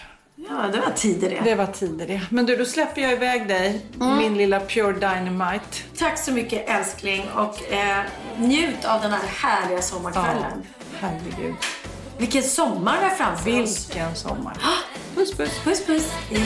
Ja, 0.49 0.67
det 0.73 0.79
var 0.79 0.91
tider 0.95 1.29
det. 1.29 1.41
Det 1.43 1.55
var 1.55 1.65
tider 1.67 2.07
det. 2.07 2.21
Men 2.29 2.45
du, 2.45 2.55
då 2.55 2.65
släpper 2.65 3.01
jag 3.01 3.13
iväg 3.13 3.47
dig. 3.47 3.85
Mm. 4.01 4.17
Min 4.17 4.37
lilla 4.37 4.59
Pure 4.59 4.93
Dynamite. 4.93 5.65
Tack 5.97 6.19
så 6.19 6.31
mycket 6.31 6.69
älskling 6.69 7.25
och 7.35 7.73
eh, 7.73 8.03
njut 8.37 8.85
av 8.85 9.01
den 9.01 9.11
här 9.11 9.27
härliga 9.27 9.81
sommarkvällen. 9.81 10.63
Herregud. 10.99 11.55
Vilken 12.17 12.43
sommar 12.43 12.97
vi 12.99 13.03
har 13.03 13.15
framför 13.15 13.61
oss. 13.63 13.89
Vilken 13.89 14.15
sommar. 14.15 14.57
Puss, 15.15 15.33
puss. 15.33 15.59
Puss 15.63 15.85
puss. 15.85 16.11
Hej. 16.29 16.45